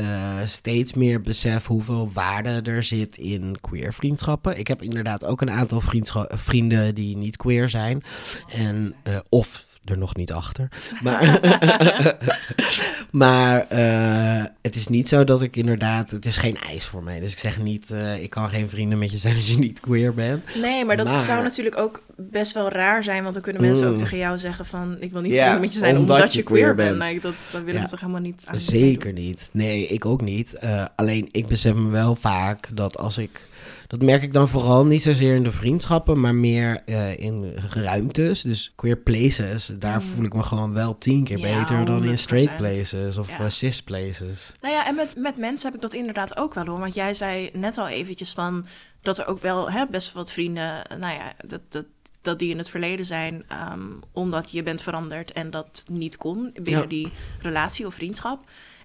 eh, 0.00 0.36
steeds 0.44 0.92
meer 0.92 1.20
besef 1.20 1.66
hoeveel 1.66 2.10
waarde 2.12 2.60
er 2.70 2.82
zit 2.82 3.16
in 3.16 3.56
queer 3.60 3.94
vriendschappen. 3.94 4.58
Ik 4.58 4.68
heb 4.68 4.82
inderdaad 4.82 5.24
ook 5.24 5.40
een 5.40 5.50
aantal 5.50 5.82
vrienden 6.28 6.94
die 6.94 7.16
niet 7.16 7.36
queer 7.36 7.68
zijn. 7.68 8.02
En, 8.48 8.94
eh, 9.02 9.18
of 9.28 9.66
er 9.84 9.98
nog 9.98 10.16
niet 10.16 10.32
achter. 10.32 10.68
Maar, 11.02 11.40
maar 13.10 13.66
eh, 13.68 14.44
het 14.62 14.76
is 14.76 14.88
niet 14.88 15.08
zo 15.08 15.24
dat 15.24 15.42
ik 15.42 15.56
inderdaad... 15.56 16.10
Het 16.10 16.26
is 16.26 16.36
geen 16.36 16.56
eis 16.56 16.84
voor 16.84 17.02
mij. 17.02 17.20
Dus 17.20 17.32
ik 17.32 17.38
zeg 17.38 17.58
niet, 17.58 17.90
eh, 17.90 18.22
ik 18.22 18.30
kan 18.30 18.48
geen 18.48 18.68
vrienden 18.68 18.98
met 18.98 19.10
je 19.10 19.16
zijn 19.16 19.34
als 19.36 19.48
je 19.48 19.58
niet 19.58 19.80
queer 19.80 20.14
bent. 20.14 20.44
Nee, 20.62 20.84
maar 20.84 20.96
dat 20.96 21.06
Maar- 21.06 21.18
zou 21.24 21.42
natuurlijk 21.42 21.78
ook 21.78 22.02
best 22.16 22.52
wel 22.52 22.68
raar 22.68 23.04
zijn. 23.04 23.22
Want 23.22 23.34
dan 23.34 23.42
kunnen 23.42 23.62
mensen 23.62 23.86
ook 23.86 23.94
Mm. 23.96 24.02
tegen 24.02 24.18
jou 24.18 24.38
zeggen 24.38 24.66
van... 24.66 24.96
ik 25.00 25.10
wil 25.10 25.20
niet 25.20 25.32
vrienden 25.34 25.60
met 25.60 25.72
je 25.72 25.78
zijn 25.78 25.96
omdat 25.96 26.16
omdat, 26.16 26.32
je 26.32 26.38
je 26.38 26.44
queer 26.44 26.60
queer 26.62 26.74
bent. 26.74 26.98
bent. 26.98 27.10
Nee, 27.10 27.20
dat, 27.20 27.34
dat 27.52 27.60
willen 27.62 27.74
Ja. 27.80 27.82
we 27.84 27.90
toch 27.90 28.00
helemaal 28.00 28.20
niet 28.20 28.44
aan 28.46 28.58
Zeker 28.58 29.12
niet. 29.12 29.48
Nee, 29.52 29.86
ik 29.86 30.04
ook 30.04 30.20
niet. 30.20 30.52
Eh, 30.54 30.84
alleen 30.96 31.28
ik 31.32 31.46
besef 31.46 31.74
me 31.74 31.88
wel 31.88 32.16
vaak 32.16 32.68
dat 32.72 32.98
als 32.98 33.18
ik. 33.18 33.48
Dat 33.90 34.02
merk 34.02 34.22
ik 34.22 34.32
dan 34.32 34.48
vooral 34.48 34.86
niet 34.86 35.02
zozeer 35.02 35.34
in 35.34 35.42
de 35.42 35.52
vriendschappen, 35.52 36.20
maar 36.20 36.34
meer 36.34 36.82
eh, 36.86 37.18
in 37.18 37.52
ruimtes. 37.72 38.42
Dus 38.42 38.72
queer 38.76 38.96
places, 38.96 39.70
daar 39.78 40.00
Mm. 40.00 40.06
voel 40.06 40.24
ik 40.24 40.34
me 40.34 40.42
gewoon 40.42 40.72
wel 40.72 40.98
tien 40.98 41.24
keer 41.24 41.38
Ja, 41.38 41.58
beter 41.58 41.84
dan 41.84 42.04
in 42.04 42.18
straight 42.18 42.48
100%. 42.50 42.56
places 42.58 43.16
of 43.16 43.28
Ja. 43.28 43.38
eh, 43.38 43.48
cis 43.48 43.82
places. 43.82 44.52
Nou 44.60 44.74
ja, 44.74 44.86
en 44.86 44.94
met, 44.94 45.16
met 45.16 45.36
mensen 45.36 45.66
heb 45.66 45.74
ik 45.76 45.82
dat 45.82 45.94
inderdaad 45.94 46.36
ook 46.36 46.54
wel 46.54 46.66
hoor. 46.66 46.78
Want 46.78 46.94
jij 46.94 47.14
zei 47.14 47.50
net 47.52 47.78
al 47.78 47.88
eventjes 47.88 48.32
van 48.32 48.66
dat 49.02 49.18
er 49.18 49.26
ook 49.26 49.40
wel 49.42 49.70
hè, 49.70 49.84
best 49.90 50.12
wel 50.12 50.22
wat 50.22 50.32
vrienden, 50.32 50.82
nou 50.98 51.14
ja, 51.14 51.32
dat, 51.46 51.60
dat, 51.68 51.84
dat 52.20 52.38
die 52.38 52.50
in 52.50 52.58
het 52.58 52.70
verleden 52.70 53.06
zijn, 53.06 53.42
ehm, 53.48 53.80
omdat 54.12 54.50
je 54.50 54.62
bent 54.62 54.82
veranderd 54.82 55.32
en 55.32 55.50
dat 55.50 55.84
niet 55.88 56.16
kon 56.16 56.50
binnen 56.62 56.82
Ja. 56.82 56.88
die 56.88 57.08
relatie 57.42 57.86
of 57.86 57.94
vriendschap. 57.94 58.40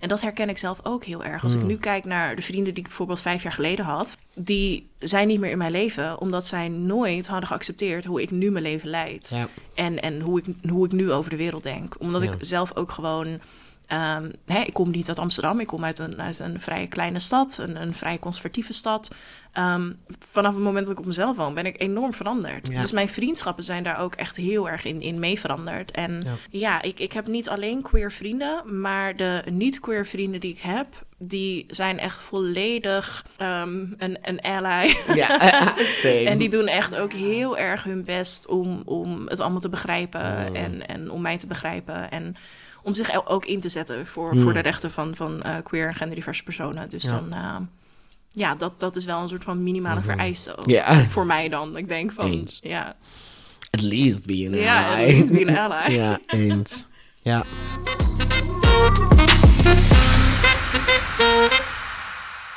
En 0.06 0.12
dat 0.12 0.22
herken 0.22 0.50
ik 0.50 0.58
zelf 0.58 0.80
ook 0.84 1.04
heel 1.06 1.24
erg. 1.24 1.44
Als 1.44 1.54
ik 1.54 1.60
Mm. 1.62 1.68
nu 1.68 1.78
kijk 1.78 2.06
naar 2.06 2.36
de 2.36 2.42
vrienden 2.42 2.74
die 2.74 2.82
ik 2.84 2.88
bijvoorbeeld 2.88 3.22
vijf 3.22 3.44
jaar 3.44 3.52
geleden 3.54 3.86
had, 3.86 4.18
die 4.34 4.88
zijn 5.00 5.28
niet 5.28 5.40
meer 5.40 5.50
in 5.52 5.58
mijn 5.58 5.72
leven, 5.72 6.20
omdat 6.22 6.48
zij 6.48 6.68
nooit 6.68 7.28
hadden 7.28 7.48
geaccepteerd 7.48 8.06
hoe 8.06 8.22
ik 8.22 8.32
nu 8.32 8.52
mijn 8.52 8.64
leven 8.64 8.90
leid. 8.90 9.28
Ja, 9.30 9.48
En, 9.74 10.02
en 10.02 10.20
hoe, 10.20 10.40
ik, 10.40 10.70
hoe 10.70 10.86
ik 10.86 10.92
nu 10.92 11.12
over 11.12 11.30
de 11.30 11.36
wereld 11.36 11.64
denk. 11.64 11.96
Omdat 12.00 12.22
Ja. 12.22 12.32
ik 12.32 12.38
zelf 12.40 12.76
ook 12.76 12.92
gewoon. 12.92 13.40
Ehm, 13.88 14.32
hè, 14.46 14.60
ik 14.60 14.74
kom 14.74 14.92
niet 14.92 15.08
uit 15.08 15.20
Amsterdam, 15.20 15.60
ik 15.60 15.68
kom 15.68 15.84
uit 15.86 16.00
een, 16.00 16.22
uit 16.22 16.40
een 16.40 16.62
vrij 16.62 16.88
kleine 16.88 17.20
stad, 17.20 17.58
een, 17.62 17.82
een 17.82 17.94
vrij 17.94 18.20
conservatieve 18.20 18.74
stad. 18.74 19.10
Ehm, 19.52 19.92
vanaf 20.30 20.54
het 20.54 20.64
moment 20.64 20.84
dat 20.86 20.94
ik 20.94 21.00
op 21.00 21.06
mezelf 21.06 21.38
woon, 21.38 21.54
ben 21.54 21.66
ik 21.66 21.82
enorm 21.82 22.14
veranderd. 22.14 22.68
Ja. 22.72 22.82
Dus 22.82 22.92
mijn 22.92 23.10
vriendschappen 23.10 23.64
zijn 23.64 23.84
daar 23.84 24.00
ook 24.00 24.16
echt 24.16 24.36
heel 24.38 24.70
erg 24.70 24.86
in, 24.86 25.00
in 25.00 25.20
mee 25.20 25.40
veranderd. 25.40 25.92
En 25.92 26.22
Ja. 26.26 26.34
ja, 26.50 26.82
ik, 26.82 27.00
ik 27.00 27.12
heb 27.14 27.28
niet 27.28 27.50
alleen 27.50 27.82
queer 27.82 28.12
vrienden, 28.12 28.82
maar 28.82 29.16
de 29.16 29.44
niet-queer 29.52 30.06
vrienden 30.08 30.40
die 30.40 30.52
ik 30.52 30.60
heb, 30.60 30.88
die 31.18 31.66
zijn 31.68 32.00
echt 32.00 32.22
volledig 32.22 33.26
ehm, 33.38 33.86
een, 33.98 34.18
een 34.22 34.42
ally. 34.42 34.96
ja. 35.14 35.28
same. 36.02 36.24
En 36.26 36.38
die 36.38 36.50
doen 36.50 36.68
echt 36.68 36.96
ook 36.96 37.14
heel 37.14 37.58
erg 37.58 37.84
hun 37.84 38.04
best 38.04 38.48
om, 38.48 38.82
om 38.86 39.28
het 39.28 39.40
allemaal 39.40 39.60
te 39.60 39.70
begrijpen 39.70 40.24
Mm. 40.26 40.56
en, 40.56 40.88
en 40.88 41.12
om 41.12 41.22
mij 41.22 41.38
te 41.38 41.48
begrijpen. 41.48 42.12
En 42.12 42.36
om 42.86 42.94
zich 42.94 43.28
ook 43.28 43.46
in 43.46 43.60
te 43.60 43.70
zetten 43.70 44.08
voor, 44.08 44.36
Mm. 44.36 44.42
voor 44.44 44.54
de 44.54 44.60
rechten 44.60 44.92
van, 44.92 45.16
van 45.16 45.42
eh, 45.42 45.56
queer 45.64 45.88
en 45.88 45.96
genderdiverse 45.96 46.44
personen. 46.44 46.90
Dus 46.90 47.04
Ja. 47.04 47.10
dan, 47.10 47.34
eh, 47.34 47.56
ja, 48.32 48.56
dat, 48.56 48.80
dat 48.80 48.96
is 48.96 49.06
wel 49.06 49.22
een 49.22 49.30
soort 49.30 49.44
van 49.44 49.64
minimale 49.64 50.00
Mhm. 50.00 50.06
vereiste 50.10 50.58
ook. 50.58 50.70
Ja. 50.70 50.96
Voor 51.16 51.26
mij 51.26 51.50
dan. 51.50 51.78
Ik 51.78 51.88
denk 51.88 52.12
van, 52.12 52.32
Eens. 52.32 52.60
ja, 52.64 52.96
At 53.72 53.82
least 53.82 54.26
be 54.26 54.46
an 54.52 54.56
ja, 54.60 54.92
ally. 54.94 55.04
at 55.04 55.12
least 55.12 55.32
be 55.32 55.48
an 55.60 55.72
ally. 55.72 55.94
ja, 56.02 56.20
eens. 56.28 56.86
Ja. 57.22 57.44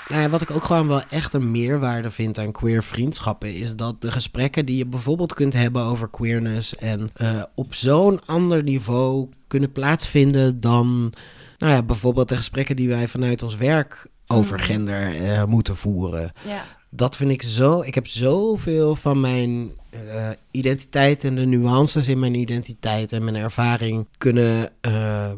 Nou 0.09 0.23
ja, 0.23 0.29
wat 0.29 0.41
ik 0.41 0.51
ook 0.51 0.65
gewoon 0.65 0.89
wel 0.89 1.03
echt 1.11 1.33
een 1.33 1.51
meerwaarde 1.51 2.11
vind 2.11 2.39
aan 2.39 2.53
queer 2.53 2.83
vriendschappen, 2.83 3.55
is 3.55 3.77
dat 3.77 4.01
de 4.01 4.13
gesprekken 4.13 4.67
die 4.67 4.77
je 4.77 4.87
bijvoorbeeld 4.87 5.35
kunt 5.35 5.53
hebben 5.53 5.83
over 5.83 6.09
queerness 6.11 6.77
en 6.77 7.11
eh, 7.15 7.43
op 7.55 7.75
zo'n 7.75 8.21
ander 8.27 8.63
niveau 8.63 9.29
kunnen 9.47 9.73
plaatsvinden 9.73 10.61
dan, 10.61 11.13
nou 11.59 11.73
ja, 11.73 11.83
bijvoorbeeld 11.83 12.29
de 12.29 12.37
gesprekken 12.37 12.77
die 12.77 12.89
wij 12.89 13.09
vanuit 13.09 13.43
ons 13.43 13.57
werk 13.57 14.07
over 14.27 14.57
Mm. 14.59 14.65
gender 14.65 15.25
eh, 15.25 15.45
moeten 15.45 15.77
voeren 15.77 16.33
Ja, 16.45 16.63
dat 16.91 17.17
vind 17.17 17.31
ik 17.31 17.43
zo. 17.43 17.81
Ik 17.81 17.95
heb 17.95 18.07
zoveel 18.07 18.97
van 18.97 19.21
mijn 19.21 19.71
eh, 19.91 20.29
identiteit 20.51 21.25
en 21.25 21.35
de 21.35 21.45
nuances 21.45 22.09
in 22.09 22.19
mijn 22.19 22.35
identiteit 22.35 23.13
en 23.13 23.25
mijn 23.25 23.37
ervaring 23.37 24.07
kunnen 24.19 24.71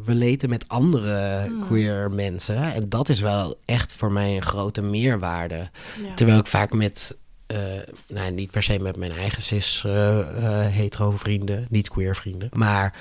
relaten 0.05 0.49
met 0.49 0.67
andere 0.67 1.45
Mm. 1.49 1.65
queer 1.65 2.11
mensen. 2.11 2.73
En 2.73 2.89
dat 2.89 3.09
is 3.09 3.19
wel 3.19 3.55
echt 3.65 3.93
voor 3.93 4.11
mij 4.11 4.35
een 4.35 4.41
grote 4.41 4.81
meerwaarde. 4.81 5.69
ja. 6.03 6.13
Terwijl 6.15 6.39
ik 6.39 6.47
vaak 6.47 6.73
met. 6.73 7.17
eh, 7.47 7.57
nou, 8.07 8.31
niet 8.31 8.51
per 8.51 8.63
se 8.63 8.79
met 8.79 8.97
mijn 8.97 9.11
eigen 9.11 9.41
cis 9.41 9.85
hetero 10.69 11.11
vrienden, 11.11 11.65
niet 11.69 11.89
queer 11.89 12.15
vrienden. 12.15 12.49
Maar 12.53 12.95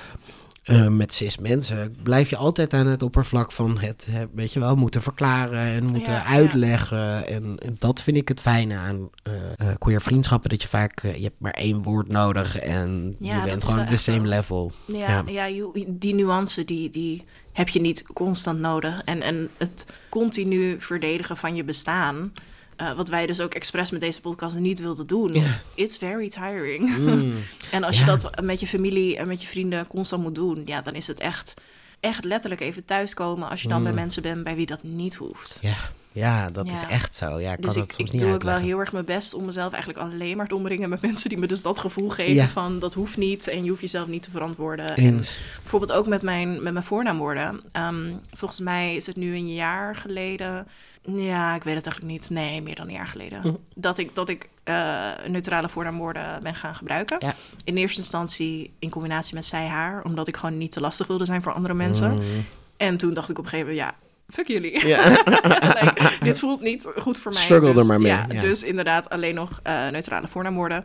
eh, 0.62 0.87
met 0.87 1.14
cis 1.14 1.38
mensen 1.38 1.96
blijf 2.03 2.31
je 2.31 2.37
altijd 2.37 2.75
aan 2.75 2.87
het 2.87 3.03
oppervlak 3.03 3.53
van 3.53 3.79
het, 3.79 4.09
weet 4.35 4.53
je 4.53 4.61
wel, 4.61 4.77
moeten 4.77 5.03
verklaren 5.03 5.59
en 5.61 5.85
moeten 5.85 6.12
Ja, 6.12 6.18
ja. 6.18 6.25
uitleggen. 6.25 7.27
En, 7.27 7.59
en 7.59 7.77
dat 7.79 8.03
vind 8.03 8.16
ik 8.16 8.29
het 8.29 8.40
fijne 8.40 8.77
aan 8.77 9.11
eh, 9.23 9.33
eh, 9.57 9.77
queer 9.79 10.01
vriendschappen, 10.03 10.51
dat 10.51 10.62
je 10.62 10.68
vaak, 10.68 11.01
je 11.03 11.23
hebt 11.23 11.38
maar 11.40 11.53
één 11.53 11.83
woord 11.83 12.09
nodig 12.09 12.59
en 12.59 13.14
Ja, 13.18 13.37
je 13.38 13.44
bent 13.44 13.64
gewoon 13.64 13.81
op 13.81 13.87
de 13.88 13.96
same 13.96 14.29
level. 14.29 14.73
Ja, 14.87 15.23
Ja. 15.27 15.49
die 15.87 16.14
nuance 16.14 16.64
die, 16.64 16.90
die 16.90 17.25
heb 17.53 17.68
je 17.68 17.81
niet 17.81 18.07
constant 18.12 18.59
nodig. 18.61 19.03
En, 19.05 19.23
en 19.23 19.49
het 19.59 19.87
continu 20.09 20.77
verdedigen 20.81 21.37
van 21.37 21.55
je 21.55 21.64
bestaan. 21.64 22.33
Eh, 22.81 22.93
wat 22.93 23.09
wij 23.09 23.27
dus 23.27 23.40
ook 23.40 23.55
expres 23.55 23.90
met 23.90 24.01
deze 24.01 24.21
podcast 24.21 24.59
niet 24.59 24.81
wilden 24.81 25.07
doen. 25.07 25.45
It's 25.75 25.97
very 25.99 26.29
tiring. 26.29 26.97
Mm. 26.99 27.33
en 27.71 27.85
als 27.85 27.99
Ja. 27.99 28.05
je 28.05 28.11
dat 28.19 28.40
met 28.43 28.61
je 28.61 28.66
familie 28.66 29.16
en 29.16 29.27
met 29.27 29.40
je 29.43 29.49
vrienden 29.49 29.87
constant 29.87 30.23
moet 30.23 30.35
doen, 30.35 30.62
ja, 30.64 30.81
dan 30.81 30.95
is 30.95 31.07
het 31.07 31.21
echt, 31.21 31.55
echt 32.01 32.25
letterlijk 32.25 32.61
even 32.61 32.85
thuiskomen 32.85 33.49
als 33.49 33.62
je 33.62 33.69
dan 33.69 33.83
bij 33.83 33.93
Mm. 33.93 33.99
mensen 33.99 34.23
bent 34.23 34.45
bij 34.45 34.55
wie 34.55 34.66
dat 34.66 34.83
niet 34.83 35.14
hoeft. 35.16 35.59
Ja, 35.62 35.77
ja, 36.12 36.51
dat 36.51 36.66
Ja. 36.66 36.73
is 36.73 36.83
echt 36.88 37.14
zo. 37.14 37.38
Ja, 37.40 37.53
ik 37.53 37.61
kan 37.61 37.66
Dus 37.75 37.77
ik, 37.83 37.93
soms 37.93 37.97
ik 38.09 38.12
niet 38.12 38.23
doe 38.23 38.33
ook 38.35 38.43
wel 38.43 38.57
heel 38.57 38.79
erg 38.79 38.93
mijn 38.93 39.05
best 39.05 39.35
om 39.35 39.45
mezelf 39.45 39.73
eigenlijk 39.73 40.03
alleen 40.03 40.37
maar 40.37 40.49
te 40.49 40.55
omringen 40.55 40.88
met 40.88 41.01
mensen 41.03 41.29
die 41.29 41.38
me 41.38 41.47
dus 41.47 41.62
dat 41.62 41.79
gevoel 41.79 42.09
geven 42.09 42.35
Ja. 42.35 42.49
van 42.49 42.79
dat 42.79 42.95
hoeft 42.95 43.16
niet 43.16 43.49
en 43.49 43.64
je 43.64 43.69
hoeft 43.71 43.81
jezelf 43.83 44.07
niet 44.09 44.23
te 44.23 44.31
verantwoorden. 44.31 44.97
En 44.97 45.16
bijvoorbeeld 45.62 45.93
ook 45.93 46.07
met 46.07 46.23
mijn, 46.23 46.62
met 46.62 46.73
mijn 46.73 46.85
voornaamwoorden. 46.85 47.61
Ehm, 47.73 48.11
volgens 48.33 48.61
mij 48.61 48.95
is 48.95 49.07
het 49.07 49.16
nu 49.16 49.35
een 49.35 49.55
jaar 49.55 49.97
geleden. 49.97 50.66
Ja, 51.14 51.55
ik 51.55 51.64
weet 51.64 51.75
het 51.75 51.87
eigenlijk 51.87 52.12
niet. 52.12 52.31
Nee, 52.31 52.62
meer 52.62 52.75
dan 52.75 52.87
een 52.87 52.92
jaar 52.92 53.07
geleden. 53.07 53.42
Hm. 53.42 53.55
Dat 53.75 53.99
ik, 53.99 54.14
dat 54.14 54.29
ik 54.29 54.49
eh, 54.64 55.11
neutrale 55.27 55.68
voornaamwoorden 55.68 56.42
ben 56.42 56.55
gaan 56.55 56.75
gebruiken. 56.75 57.16
Ja. 57.20 57.35
In 57.64 57.77
eerste 57.77 57.99
instantie 57.99 58.73
in 58.79 58.90
combinatie 58.90 59.35
met 59.35 59.44
zij, 59.44 59.66
haar. 59.66 60.05
Omdat 60.05 60.29
ik 60.29 60.37
gewoon 60.37 60.59
niet 60.59 60.73
te 60.73 60.81
lastig 60.81 61.07
wilde 61.07 61.25
zijn 61.25 61.42
voor 61.42 61.53
andere 61.53 61.75
mensen. 61.75 62.14
Mm. 62.14 62.44
En 62.77 62.96
toen 62.96 63.14
dacht 63.14 63.31
ik 63.31 63.38
op 63.38 63.44
een 63.44 63.51
gegeven 63.51 63.73
moment, 63.73 63.88
ja, 63.88 64.09
fuck 64.29 64.46
jullie. 64.46 64.87
Ja. 64.87 65.09
Like, 65.81 66.16
dit 66.20 66.38
voelt 66.38 66.61
niet 66.61 66.88
goed 66.96 67.18
voor 67.18 67.33
mij. 67.33 67.42
Struggle 67.42 67.73
dus, 67.73 67.83
er 67.83 67.88
maar 67.88 68.01
mee, 68.01 68.12
Ja, 68.12 68.27
ja. 68.29 68.40
Dus 68.40 68.62
inderdaad 68.62 69.09
alleen 69.09 69.35
nog 69.35 69.61
eh, 69.62 69.88
neutrale 69.88 70.29
voornaamwoorden. 70.29 70.85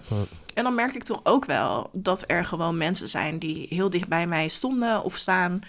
En 0.55 0.63
dan 0.63 0.75
merk 0.75 0.95
ik 0.95 1.03
toch 1.03 1.19
ook 1.23 1.45
wel 1.45 1.89
dat 1.91 2.23
er 2.27 2.45
gewoon 2.45 2.77
mensen 2.77 3.09
zijn 3.09 3.39
die 3.39 3.65
heel 3.69 3.89
dicht 3.89 4.07
bij 4.07 4.27
mij 4.27 4.47
stonden 4.47 5.03
of 5.03 5.17
staan, 5.17 5.61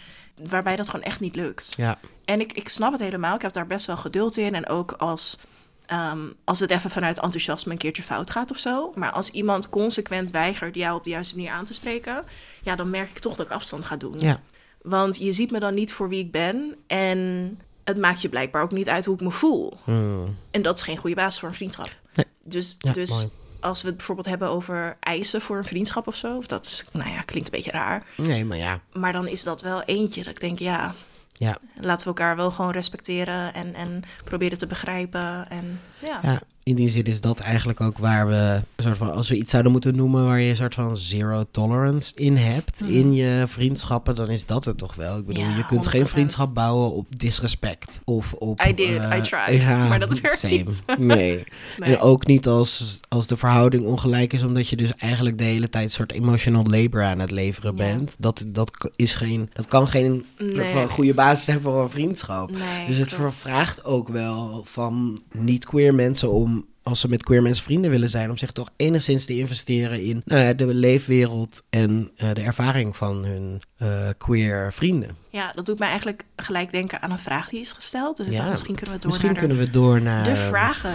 waarbij 0.49 0.77
dat 0.77 0.89
gewoon 0.89 1.05
echt 1.05 1.21
niet 1.21 1.37
lukt. 1.37 1.73
ja. 1.77 1.99
En 2.25 2.41
ik, 2.41 2.53
ik 2.53 2.69
snap 2.69 2.93
het 2.93 3.01
helemaal. 3.01 3.35
Ik 3.35 3.43
heb 3.43 3.53
daar 3.53 3.67
best 3.67 3.87
wel 3.87 3.97
geduld 3.97 4.37
in. 4.37 4.55
En 4.55 4.69
ook 4.69 4.93
als, 4.93 5.39
ehm, 5.87 6.21
als 6.45 6.61
het 6.61 6.71
even 6.71 6.91
vanuit 6.91 7.21
enthousiasme 7.21 7.73
een 7.73 7.79
keertje 7.79 8.03
fout 8.03 8.31
gaat 8.31 8.51
of 8.51 8.59
zo. 8.59 8.93
Maar 8.95 9.11
als 9.11 9.31
iemand 9.31 9.69
consequent 9.69 10.31
weigert 10.31 10.75
jou 10.75 10.97
op 10.97 11.05
de 11.05 11.11
juiste 11.11 11.37
manier 11.37 11.51
aan 11.51 11.65
te 11.65 11.75
spreken, 11.75 12.25
ja, 12.63 12.77
dan 12.77 12.91
merk 12.91 13.11
ik 13.11 13.19
toch 13.19 13.37
dat 13.37 13.47
ik 13.47 13.53
afstand 13.53 13.85
ga 13.85 13.97
doen. 13.97 14.19
Ja. 14.19 14.41
Want 14.83 15.19
je 15.19 15.33
ziet 15.33 15.51
me 15.51 15.61
dan 15.61 15.75
niet 15.75 15.93
voor 15.93 16.09
wie 16.09 16.25
ik 16.25 16.31
ben. 16.31 16.77
En 16.87 17.61
het 17.85 17.97
maakt 17.99 18.23
je 18.23 18.29
blijkbaar 18.29 18.63
ook 18.63 18.73
niet 18.73 18.89
uit 18.89 19.05
hoe 19.05 19.15
ik 19.15 19.21
me 19.21 19.31
voel. 19.31 19.79
Mm. 19.85 20.37
En 20.51 20.63
dat 20.63 20.77
is 20.77 20.83
geen 20.85 20.97
goede 20.97 21.17
basis 21.17 21.41
voor 21.41 21.49
een 21.49 21.55
vriendschap. 21.55 21.91
Nee. 22.15 22.27
Dus, 22.43 22.77
Ja, 22.79 22.93
dus 22.93 23.11
mooi. 23.11 23.31
Als 23.61 23.83
we 23.83 23.89
het 23.89 23.97
bijvoorbeeld 23.97 24.29
hebben 24.29 24.49
over 24.49 24.97
eisen 25.01 25.41
voor 25.41 25.57
een 25.57 25.65
vriendschap 25.65 26.07
of 26.07 26.17
zo, 26.17 26.37
of 26.37 26.47
dat 26.47 26.65
is, 26.67 26.85
nou 26.93 27.11
ja, 27.11 27.21
klinkt 27.21 27.49
een 27.49 27.57
beetje 27.57 27.71
raar. 27.71 28.03
Nee, 28.17 28.45
maar 28.45 28.57
ja. 28.59 28.81
Maar 28.93 29.13
dan 29.13 29.29
is 29.29 29.43
dat 29.43 29.63
wel 29.63 29.83
eentje 29.83 30.23
dat 30.23 30.33
ik 30.33 30.41
denk, 30.41 30.59
ja, 30.59 30.95
Ja, 31.33 31.59
laten 31.81 32.03
we 32.03 32.07
elkaar 32.07 32.37
wel 32.37 32.51
gewoon 32.51 32.71
respecteren 32.71 33.55
en, 33.55 33.75
en 33.75 34.03
proberen 34.25 34.59
te 34.59 34.67
begrijpen. 34.67 35.51
En 35.51 35.81
ja, 35.99 36.19
ja, 36.23 36.41
in 36.69 36.75
die 36.75 36.89
zin 36.89 37.05
is 37.05 37.21
dat 37.21 37.39
eigenlijk 37.41 37.81
ook 37.81 37.99
waar 37.99 38.29
we, 38.29 38.61
soort 38.77 38.97
van, 38.97 39.13
als 39.13 39.29
we 39.29 39.37
iets 39.37 39.51
zouden 39.51 39.73
moeten 39.73 39.97
noemen 39.97 40.27
waar 40.27 40.41
je 40.41 40.51
een 40.51 40.57
soort 40.57 40.75
van 40.75 40.97
zero 40.97 41.45
tolerance 41.51 42.13
in 42.15 42.37
hebt 42.37 42.81
Mhm. 42.81 42.93
in 42.93 43.15
je 43.15 43.45
vriendschappen, 43.47 44.15
dan 44.15 44.29
is 44.29 44.47
dat 44.47 44.65
het 44.65 44.79
toch 44.79 44.95
wel. 44.95 45.19
Ik 45.19 45.27
bedoel, 45.27 45.43
Ja, 45.43 45.49
je 45.49 45.55
kunt 45.55 45.69
100%. 45.71 45.89
geen 45.91 46.09
vriendschap 46.09 46.55
bouwen 46.55 46.93
op 46.93 47.07
disrespect 47.19 48.01
of 48.05 48.33
op... 48.33 48.61
I 48.67 48.75
did, 48.75 48.97
eh, 49.01 49.17
I 49.19 49.21
tried, 49.23 49.65
maar 49.89 49.99
dat 50.01 50.19
werkt 50.21 50.39
same. 50.39 50.53
niet. 50.55 50.83
Nee. 50.99 51.45
Nee. 51.79 51.95
En 51.95 51.99
ook 52.01 52.27
niet 52.27 52.47
als, 52.47 53.01
als 53.09 53.27
de 53.27 53.37
verhouding 53.37 53.85
ongelijk 53.85 54.33
is, 54.33 54.43
omdat 54.43 54.69
je 54.69 54.77
dus 54.77 54.95
eigenlijk 54.95 55.39
de 55.39 55.45
hele 55.45 55.69
tijd 55.69 55.85
een 55.85 55.91
soort 55.91 56.13
emotional 56.13 56.65
labor 56.65 57.03
aan 57.03 57.19
het 57.19 57.31
leveren 57.31 57.77
Ja. 57.77 57.85
bent. 57.85 58.15
Dat, 58.19 58.45
dat, 58.47 58.91
is 58.97 59.15
geen, 59.15 59.51
dat 59.53 59.67
kan 59.67 59.89
geen 59.89 60.25
Nee, 60.39 60.69
van 60.69 60.89
goede 60.89 61.15
basis 61.15 61.45
zijn 61.45 61.61
voor 61.61 61.83
een 61.83 61.91
vriendschap. 61.91 62.51
nee, 62.51 62.87
Dus 62.87 62.97
het 62.97 63.15
klopt. 63.15 63.35
vraagt 63.37 63.85
ook 63.85 64.09
wel 64.09 64.63
van 64.65 65.21
niet-queer 65.33 65.95
mensen 65.95 66.31
om, 66.33 66.56
als 66.87 67.01
ze 67.01 67.09
met 67.09 67.23
queer 67.23 67.43
mensen 67.43 67.65
vrienden 67.65 67.91
willen 67.91 68.11
zijn, 68.11 68.31
om 68.31 68.37
zich 68.39 68.53
toch 68.53 68.69
enigszins 68.77 69.25
te 69.25 69.37
investeren 69.39 70.03
in 70.03 70.23
nou 70.25 70.43
ja, 70.43 70.53
de 70.53 70.67
leefwereld 70.75 71.63
en 71.71 72.11
eh, 72.17 72.33
de 72.33 72.41
ervaring 72.41 72.97
van 72.97 73.25
hun 73.25 73.63
eh, 73.77 73.89
queer 74.19 74.73
vrienden. 74.73 75.17
Ja, 75.31 75.53
dat 75.55 75.67
doet 75.67 75.79
mij 75.79 75.89
eigenlijk 75.89 76.25
gelijk 76.37 76.71
denken 76.71 77.03
aan 77.03 77.11
een 77.11 77.19
vraag 77.19 77.49
die 77.49 77.61
is 77.61 77.73
gesteld. 77.73 78.17
Dus 78.17 78.27
ik 78.27 78.33
Ja, 78.33 78.39
dacht, 78.39 78.51
misschien 78.51 78.75
kunnen 78.77 78.95
we 78.95 79.01
door 79.01 79.11
Misschien 79.11 79.33
naar 79.33 79.41
de- 79.41 79.47
kunnen 79.47 79.65
we 79.67 79.71
door 79.71 80.03
naar... 80.03 80.25
de 80.25 80.37
vragen. 80.37 80.93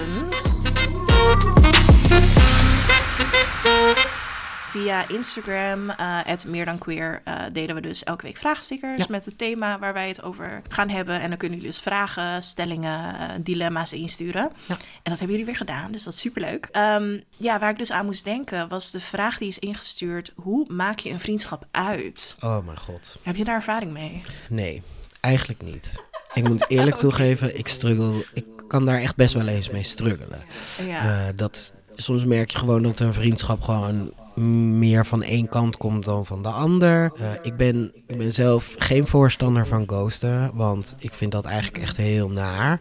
Via 4.72 5.08
Instagram, 5.08 5.90
eh 5.90 6.20
meer 6.48 6.66
dan 6.66 6.78
queer, 6.78 7.22
eh, 7.24 7.44
delen 7.52 7.76
we 7.76 7.82
dus 7.82 8.04
elke 8.04 8.26
week 8.26 8.38
vraagstickers 8.38 8.98
Ja. 8.98 9.06
met 9.10 9.26
het 9.26 9.38
thema 9.38 9.80
waar 9.80 9.94
wij 9.94 10.08
het 10.08 10.22
over 10.22 10.62
gaan 10.70 10.90
hebben. 10.90 11.20
En 11.22 11.30
dan 11.30 11.38
kunnen 11.38 11.58
jullie 11.58 11.74
dus 11.74 11.82
vragen, 11.82 12.44
stellingen, 12.44 13.20
eh, 13.20 13.30
dilemma's 13.42 13.94
insturen. 13.94 14.52
Ja. 14.66 14.74
En 14.76 14.80
dat 15.04 15.20
hebben 15.20 15.30
jullie 15.30 15.46
weer 15.46 15.56
gedaan, 15.56 15.92
dus 15.92 16.04
dat 16.04 16.14
is 16.14 16.20
superleuk. 16.20 16.68
Ehm, 16.72 17.20
ja, 17.38 17.60
waar 17.60 17.70
ik 17.70 17.78
dus 17.78 17.92
aan 17.92 18.06
moest 18.06 18.24
denken 18.24 18.68
was 18.68 18.92
de 18.92 19.00
vraag 19.00 19.38
die 19.38 19.48
is 19.48 19.60
ingestuurd. 19.60 20.32
Hoe 20.36 20.66
maak 20.74 21.00
je 21.00 21.10
een 21.10 21.20
vriendschap 21.20 21.66
uit? 21.72 22.36
Oh 22.40 22.66
mijn 22.66 22.80
god. 22.80 23.18
Heb 23.24 23.36
je 23.36 23.44
daar 23.44 23.56
ervaring 23.56 23.92
mee? 23.92 24.22
Nee, 24.50 24.82
eigenlijk 25.20 25.62
niet. 25.62 26.02
Ik 26.34 26.48
moet 26.48 26.66
eerlijk 26.70 26.96
toegeven, 27.06 27.58
ik 27.58 27.68
struggle. 27.68 28.26
Ik 28.34 28.46
kan 28.68 28.86
daar 28.86 29.00
echt 29.00 29.16
best 29.16 29.34
wel 29.34 29.48
eens 29.48 29.70
mee 29.70 29.84
struggelen. 29.84 30.40
Ja, 30.88 31.32
dat, 31.32 31.74
soms 31.96 32.26
merk 32.26 32.52
je 32.52 32.58
gewoon 32.58 32.84
dat 32.84 33.00
een 33.00 33.14
vriendschap 33.14 33.62
gewoon 33.62 34.14
meer 34.36 35.06
van 35.06 35.24
één 35.24 35.50
kant 35.50 35.78
komt 35.78 36.06
dan 36.06 36.26
van 36.26 36.44
de 36.44 36.50
ander. 36.50 37.12
Eh, 37.20 37.32
ik, 37.42 37.56
ben, 37.56 37.92
ik 38.08 38.18
ben 38.18 38.32
zelf 38.32 38.76
geen 38.78 39.08
voorstander 39.08 39.68
van 39.68 39.84
ghosten, 39.88 40.52
want 40.54 40.96
ik 41.00 41.14
vind 41.14 41.32
dat 41.32 41.46
eigenlijk 41.46 41.84
echt 41.84 41.98
heel 41.98 42.30
naar. 42.30 42.80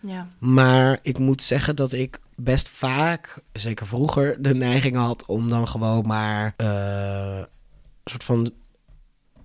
ja. 0.00 0.28
Maar 0.38 0.98
ik 1.02 1.18
moet 1.18 1.42
zeggen 1.42 1.76
dat 1.76 1.92
ik 1.92 2.20
best 2.36 2.68
vaak, 2.68 3.42
zeker 3.52 3.86
vroeger, 3.86 4.42
de 4.42 4.54
neiging 4.54 4.96
had 4.96 5.26
om 5.26 5.48
dan 5.48 5.68
gewoon 5.68 6.06
maar 6.06 6.54
eh, 6.56 7.36
een 7.36 8.10
soort 8.10 8.24
van 8.24 8.50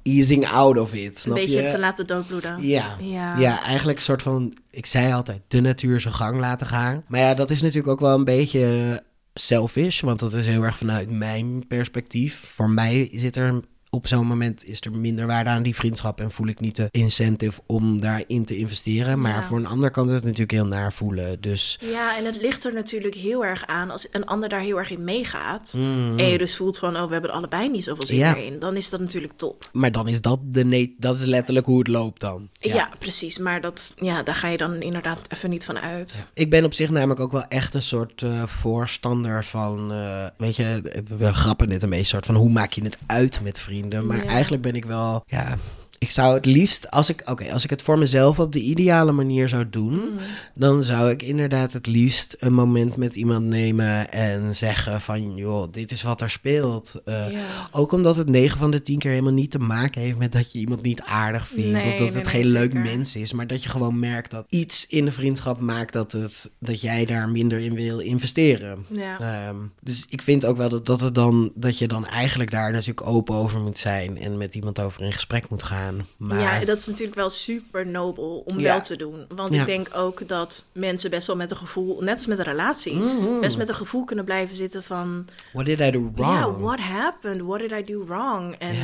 easing 0.03 0.47
out 0.47 0.77
of 0.77 0.93
it. 0.93 1.05
Een 1.13 1.19
Snap 1.19 1.35
beetje 1.35 1.61
je? 1.61 1.69
te 1.69 1.79
laten 1.79 2.07
doodbloeden. 2.07 2.67
Ja. 2.67 2.95
Ja. 2.99 3.37
Ja, 3.37 3.63
eigenlijk 3.63 3.97
een 3.97 4.03
soort 4.03 4.21
van, 4.21 4.57
ik 4.71 4.85
zei 4.85 5.13
altijd, 5.13 5.41
de 5.47 5.61
natuur 5.61 6.01
zijn 6.01 6.13
gang 6.13 6.39
laten 6.39 6.67
gaan. 6.67 7.03
Maar 7.07 7.19
ja, 7.19 7.33
dat 7.33 7.49
is 7.49 7.61
natuurlijk 7.61 7.87
ook 7.87 7.99
wel 7.99 8.15
een 8.15 8.23
beetje 8.23 9.03
selfish, 9.39 10.01
want 10.01 10.19
dat 10.19 10.33
is 10.33 10.45
heel 10.45 10.63
erg 10.63 10.77
vanuit 10.77 11.09
mijn 11.09 11.67
perspectief. 11.67 12.39
Voor 12.45 12.69
mij 12.69 13.09
zit 13.11 13.35
er 13.35 13.59
op 13.97 14.07
zo'n 14.07 14.25
moment 14.27 14.65
is 14.65 14.81
er 14.81 14.91
minder 14.91 15.27
waarde 15.27 15.49
aan 15.49 15.63
die 15.63 15.75
vriendschap 15.75 16.19
en 16.21 16.31
voel 16.31 16.47
ik 16.47 16.59
niet 16.59 16.75
de 16.75 16.87
incentive 16.91 17.61
om 17.65 17.99
daarin 17.99 18.45
te 18.45 18.57
investeren. 18.57 19.21
Maar 19.21 19.31
Ja. 19.41 19.43
voor 19.43 19.57
een 19.57 19.65
ander 19.67 19.91
kan 19.91 20.07
het 20.07 20.23
natuurlijk 20.23 20.51
heel 20.51 20.65
naar 20.65 20.93
voelen. 20.93 21.41
Dus 21.41 21.79
Ja, 21.81 22.17
en 22.17 22.25
het 22.25 22.41
ligt 22.41 22.65
er 22.65 22.73
natuurlijk 22.73 23.15
heel 23.15 23.45
erg 23.45 23.65
aan 23.65 23.89
als 23.91 24.07
een 24.11 24.25
ander 24.25 24.49
daar 24.49 24.59
heel 24.59 24.77
erg 24.77 24.89
in 24.91 25.03
meegaat. 25.03 25.73
mm, 25.77 26.19
En 26.19 26.25
je 26.27 26.37
dus 26.37 26.55
voelt 26.55 26.77
van, 26.77 26.95
oh, 26.97 27.05
we 27.07 27.11
hebben 27.13 27.31
allebei 27.31 27.69
niet 27.69 27.83
zoveel 27.83 28.05
zin 28.05 28.17
Ja. 28.17 28.35
in. 28.35 28.59
Dan 28.59 28.75
is 28.75 28.89
dat 28.89 28.99
natuurlijk 28.99 29.33
top. 29.35 29.69
maar 29.73 29.91
dan 29.91 30.07
is 30.07 30.21
dat 30.21 30.39
de 30.43 30.65
ne- 30.65 30.93
dat 30.97 31.17
is 31.17 31.25
letterlijk 31.25 31.65
hoe 31.65 31.79
het 31.79 31.87
loopt 31.87 32.21
dan. 32.21 32.49
Ja, 32.59 32.89
precies. 32.99 33.37
Maar 33.37 33.61
dat, 33.61 33.93
ja, 33.99 34.23
daar 34.23 34.35
ga 34.35 34.47
je 34.47 34.57
dan 34.57 34.73
inderdaad 34.81 35.19
even 35.29 35.49
niet 35.49 35.65
van 35.65 35.77
uit. 35.79 36.23
Ik 36.33 36.49
ben 36.49 36.63
op 36.65 36.73
zich 36.73 36.89
namelijk 36.89 37.19
ook 37.19 37.31
wel 37.31 37.45
echt 37.47 37.73
een 37.73 37.81
soort 37.81 38.21
eh, 38.21 38.43
voorstander 38.45 39.45
van, 39.45 39.91
eh, 39.91 40.25
weet 40.37 40.55
je, 40.55 40.81
we 41.17 41.33
grappen 41.33 41.69
dit 41.69 41.83
een 41.83 41.89
beetje, 41.89 42.05
soort 42.05 42.25
van 42.25 42.35
hoe 42.35 42.49
maak 42.49 42.71
je 42.71 42.83
het 42.83 42.97
uit 43.05 43.41
met 43.41 43.59
vrienden. 43.59 43.75
Maar 44.05 44.17
Ja. 44.17 44.25
eigenlijk 44.25 44.61
ben 44.63 44.75
ik 44.75 44.85
wel, 44.85 45.23
ja, 45.25 45.55
ik 45.97 46.11
zou 46.11 46.33
het 46.33 46.45
liefst, 46.45 46.91
als 46.91 47.09
ik, 47.09 47.21
oké, 47.25 47.51
als 47.53 47.63
ik 47.63 47.69
het 47.69 47.81
voor 47.81 47.97
mezelf 47.97 48.39
op 48.39 48.51
de 48.51 48.61
ideale 48.61 49.11
manier 49.11 49.49
zou 49.49 49.69
doen, 49.69 49.93
Mm. 49.93 50.17
dan 50.53 50.83
zou 50.83 51.09
ik 51.09 51.21
inderdaad 51.23 51.73
het 51.73 51.87
liefst 51.87 52.35
een 52.39 52.53
moment 52.53 52.95
met 52.95 53.15
iemand 53.15 53.45
nemen 53.45 54.11
en 54.11 54.55
zeggen 54.55 55.01
van, 55.01 55.35
joh, 55.35 55.67
dit 55.71 55.91
is 55.91 56.01
wat 56.01 56.21
er 56.21 56.29
speelt. 56.29 56.91
Eh. 57.05 57.25
Ook 57.71 57.91
omdat 57.91 58.15
het 58.15 58.29
9 58.29 58.57
van 58.57 58.71
de 58.71 58.81
10 58.81 58.99
keer 58.99 59.11
helemaal 59.11 59.33
niet 59.33 59.51
te 59.51 59.59
maken 59.59 60.01
heeft 60.01 60.17
met 60.17 60.31
dat 60.31 60.51
je 60.51 60.59
iemand 60.59 60.81
niet 60.81 61.01
aardig 61.01 61.47
vindt. 61.47 61.71
Nee, 61.71 61.83
of 61.83 61.89
dat 61.89 61.97
nee, 61.99 62.07
het 62.07 62.15
nee, 62.15 62.33
geen 62.33 62.51
leuk 62.51 62.71
zeker. 62.71 62.89
mens 62.95 63.15
is. 63.15 63.33
Maar 63.33 63.47
dat 63.47 63.63
je 63.63 63.69
gewoon 63.69 63.99
merkt 63.99 64.31
dat 64.31 64.45
iets 64.49 64.87
in 64.87 65.05
de 65.05 65.11
vriendschap 65.11 65.59
maakt 65.59 65.93
dat, 65.93 66.11
het, 66.11 66.51
dat 66.59 66.81
jij 66.81 67.05
daar 67.05 67.29
minder 67.29 67.59
in 67.59 67.73
wil 67.73 67.99
investeren. 67.99 68.85
Ehm, 69.19 69.55
dus 69.81 70.05
ik 70.09 70.21
vind 70.21 70.45
ook 70.45 70.57
wel 70.57 70.69
dat, 70.69 70.85
dat, 70.85 71.01
het 71.01 71.15
dan, 71.15 71.51
dat 71.55 71.77
je 71.77 71.87
dan 71.87 72.05
eigenlijk 72.05 72.51
daar 72.51 72.71
natuurlijk 72.71 73.07
open 73.07 73.35
over 73.35 73.59
moet 73.59 73.77
zijn. 73.77 74.17
En 74.17 74.37
met 74.37 74.55
iemand 74.55 74.79
over 74.79 75.01
in 75.01 75.13
gesprek 75.13 75.49
moet 75.49 75.63
gaan. 75.63 75.86
Maar 76.17 76.39
Ja, 76.39 76.65
dat 76.65 76.77
is 76.77 76.85
natuurlijk 76.87 77.15
wel 77.15 77.29
super 77.29 77.87
nobel 77.87 78.43
om 78.45 78.59
Ja. 78.59 78.63
wel 78.63 78.81
te 78.81 78.95
doen. 78.95 79.25
Want 79.35 79.53
Ja. 79.53 79.59
ik 79.59 79.65
denk 79.65 79.89
ook 79.95 80.27
dat 80.27 80.65
mensen 80.71 81.09
best 81.09 81.27
wel 81.27 81.35
met 81.35 81.51
een 81.51 81.57
gevoel, 81.57 82.01
net 82.01 82.15
als 82.17 82.25
met 82.25 82.37
een 82.37 82.43
relatie, 82.43 82.95
Mhm. 82.95 83.39
best 83.39 83.57
met 83.57 83.69
een 83.69 83.75
gevoel 83.75 84.03
kunnen 84.03 84.25
blijven 84.25 84.55
zitten 84.55 84.83
van... 84.83 85.27
what 85.53 85.65
did 85.65 85.79
I 85.79 85.91
do 85.91 86.11
wrong? 86.15 86.33
Ja, 86.37 86.51
what 86.51 86.79
happened? 86.79 87.41
What 87.41 87.59
did 87.59 87.71
I 87.71 87.83
do 87.83 88.05
wrong? 88.05 88.55
En 88.59 88.75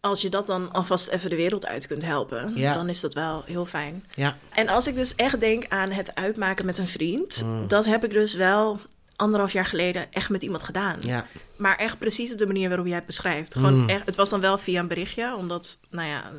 als 0.00 0.20
je 0.22 0.30
dat 0.30 0.46
dan 0.46 0.72
alvast 0.72 1.08
even 1.08 1.30
de 1.30 1.36
wereld 1.36 1.66
uit 1.66 1.86
kunt 1.86 2.02
helpen, 2.04 2.54
dan 2.60 2.88
is 2.88 3.00
dat 3.00 3.14
wel 3.14 3.42
heel 3.46 3.66
fijn. 3.66 4.04
Ja. 4.14 4.36
En 4.54 4.68
als 4.68 4.86
ik 4.86 4.94
dus 4.94 5.14
echt 5.14 5.40
denk 5.40 5.64
aan 5.68 5.90
het 5.90 6.14
uitmaken 6.14 6.66
met 6.66 6.78
een 6.78 6.88
vriend, 6.88 7.42
Mm. 7.44 7.68
dat 7.68 7.84
heb 7.84 8.04
ik 8.04 8.10
dus 8.10 8.34
wel 8.34 8.80
anderhalf 9.16 9.52
jaar 9.52 9.66
geleden 9.66 10.12
echt 10.12 10.28
met 10.30 10.42
iemand 10.42 10.62
gedaan. 10.62 10.96
Ja. 11.00 11.26
Maar 11.56 11.76
echt 11.76 11.98
precies 11.98 12.32
op 12.32 12.38
de 12.38 12.46
manier 12.46 12.68
waarop 12.68 12.86
jij 12.86 12.96
het 12.96 13.06
beschrijft. 13.06 13.52
Gewoon 13.54 13.80
Mm. 13.80 13.88
echt, 13.88 14.06
het 14.06 14.16
was 14.16 14.30
dan 14.30 14.40
wel 14.40 14.58
via 14.58 14.80
een 14.80 14.88
berichtje, 14.88 15.36
omdat, 15.36 15.78
nou 15.90 16.08
ja, 16.08 16.30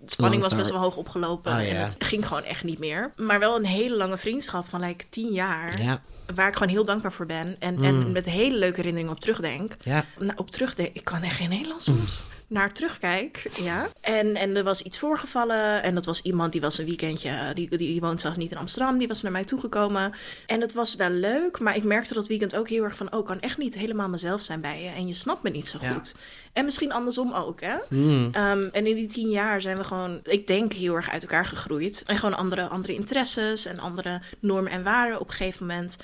de 0.00 0.10
spanning 0.10 0.42
was 0.42 0.54
best 0.54 0.70
wel 0.70 0.80
hoog 0.80 0.96
opgelopen. 0.96 1.52
Oh, 1.52 1.58
En 1.58 1.76
het 1.84 1.96
ging 1.98 2.26
gewoon 2.26 2.44
echt 2.44 2.64
niet 2.64 2.78
meer. 2.78 3.12
Maar 3.16 3.38
wel 3.38 3.56
een 3.56 3.64
hele 3.66 3.96
lange 3.96 4.18
vriendschap 4.18 4.68
van 4.68 4.80
like 4.80 5.04
tien 5.10 5.32
jaar. 5.32 5.82
Ja. 5.82 6.02
Waar 6.34 6.48
ik 6.48 6.52
gewoon 6.56 6.68
heel 6.72 6.84
dankbaar 6.84 7.12
voor 7.12 7.26
ben. 7.26 7.56
En, 7.58 7.74
Mm. 7.74 7.84
en 7.84 8.12
met 8.12 8.24
hele 8.24 8.56
leuke 8.58 8.76
herinneringen 8.76 9.12
op 9.12 9.20
terugdenk. 9.20 9.76
Ja. 9.80 10.04
Nou, 10.18 10.32
op 10.36 10.50
terugdenk, 10.50 10.90
ik 10.94 11.04
kan 11.04 11.22
echt 11.22 11.36
geen 11.36 11.48
Nederlands 11.48 11.84
soms. 11.84 12.22
Naar 12.48 12.72
terugkijk, 12.72 13.50
ja. 13.60 13.88
En, 14.00 14.36
en 14.36 14.56
er 14.56 14.64
was 14.64 14.82
iets 14.82 14.98
voorgevallen. 14.98 15.82
En 15.82 15.94
dat 15.94 16.04
was 16.04 16.22
iemand 16.22 16.52
die 16.52 16.60
was 16.60 16.78
een 16.78 16.84
weekendje, 16.86 17.50
die, 17.54 17.68
die, 17.68 17.78
die 17.78 18.00
woont 18.00 18.20
zelfs 18.20 18.36
niet 18.36 18.50
in 18.50 18.56
Amsterdam. 18.56 18.98
Die 18.98 19.08
was 19.08 19.22
naar 19.22 19.32
mij 19.32 19.44
toegekomen. 19.44 20.12
En 20.46 20.60
het 20.60 20.72
was 20.72 20.94
wel 20.94 21.10
leuk, 21.10 21.58
maar 21.60 21.76
ik 21.76 21.84
merkte 21.84 22.14
dat 22.14 22.26
weekend 22.28 22.56
ook 22.56 22.68
heel 22.68 22.84
erg 22.84 22.96
van... 22.96 23.12
oh, 23.12 23.18
ik 23.18 23.24
kan 23.24 23.40
echt 23.40 23.58
niet 23.58 23.74
helemaal 23.74 24.08
mezelf 24.08 24.42
zijn 24.42 24.60
bij 24.60 24.82
je. 24.82 24.88
En 24.88 25.06
je 25.06 25.14
snapt 25.14 25.42
me 25.42 25.50
niet 25.50 25.68
zo 25.68 25.78
Ja. 25.80 25.92
goed. 25.92 26.14
En 26.52 26.64
misschien 26.64 26.92
andersom 26.92 27.32
ook, 27.32 27.60
hè. 27.60 27.76
Mm. 27.88 28.28
Ehm, 28.32 28.68
en 28.72 28.86
in 28.86 28.94
die 28.94 29.06
tien 29.08 29.30
jaar 29.30 29.60
zijn 29.60 29.76
we 29.76 29.84
gewoon, 29.84 30.20
ik 30.22 30.46
denk, 30.46 30.72
heel 30.72 30.94
erg 30.94 31.10
uit 31.10 31.22
elkaar 31.22 31.46
gegroeid. 31.46 32.02
En 32.06 32.16
gewoon 32.16 32.36
andere, 32.36 32.68
andere 32.68 32.94
interesses 32.94 33.66
en 33.66 33.78
andere 33.78 34.20
normen 34.40 34.72
en 34.72 34.82
waarden 34.82 35.20
op 35.20 35.28
een 35.28 35.34
gegeven 35.34 35.66
moment. 35.66 35.96